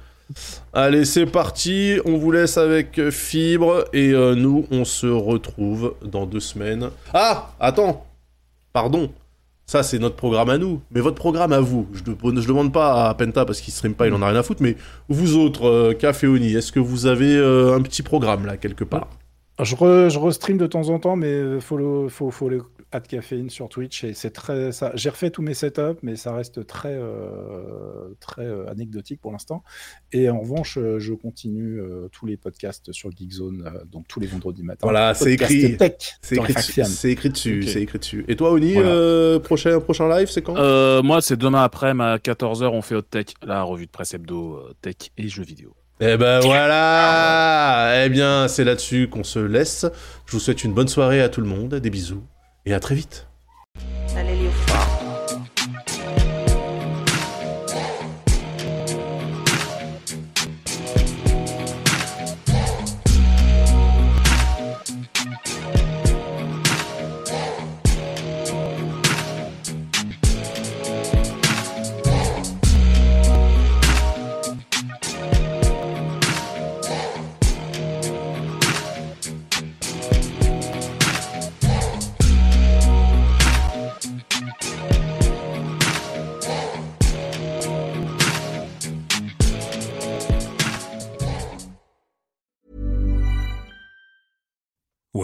[0.73, 5.95] Allez, c'est parti, on vous laisse avec euh, fibre et euh, nous on se retrouve
[6.03, 6.89] dans deux semaines.
[7.13, 8.05] Ah, attends.
[8.73, 9.11] Pardon.
[9.69, 10.81] Ça, c'est notre programme à nous.
[10.89, 14.07] Mais votre programme à vous, je ne demande pas à Penta parce qu'il stream pas,
[14.07, 14.75] il en a rien à foutre, mais
[15.09, 19.09] vous autres, euh, Caféoni, est-ce que vous avez euh, un petit programme là, quelque part?
[19.61, 24.03] Je, re, de temps en temps, mais euh, faut, faut le at caféine sur Twitch
[24.03, 24.91] et c'est très ça.
[24.95, 29.63] J'ai refait tous mes setups, mais ça reste très euh, très euh, anecdotique pour l'instant.
[30.11, 34.19] Et en revanche, euh, je continue euh, tous les podcasts sur Geekzone, euh, donc tous
[34.19, 34.79] les vendredis matin.
[34.83, 35.77] Voilà, c'est écrit.
[35.77, 37.69] Tech, C'est écrit, dessus, c'est écrit dessus, Ok.
[37.69, 38.25] c'est écrit dessus.
[38.27, 38.89] Et toi, Oni, Voilà.
[38.89, 40.57] euh, prochain, prochain live, c'est quand?
[40.57, 44.13] Euh, moi, c'est demain après, à 14h, on fait Hot Tech, la revue de presse
[44.13, 45.75] hebdo, euh, tech et jeux vidéo.
[46.01, 49.85] Eh ben voilà Eh bien, c'est là-dessus qu'on se laisse.
[50.25, 52.23] Je vous souhaite une bonne soirée à tout le monde, des bisous,
[52.65, 53.28] et à très vite.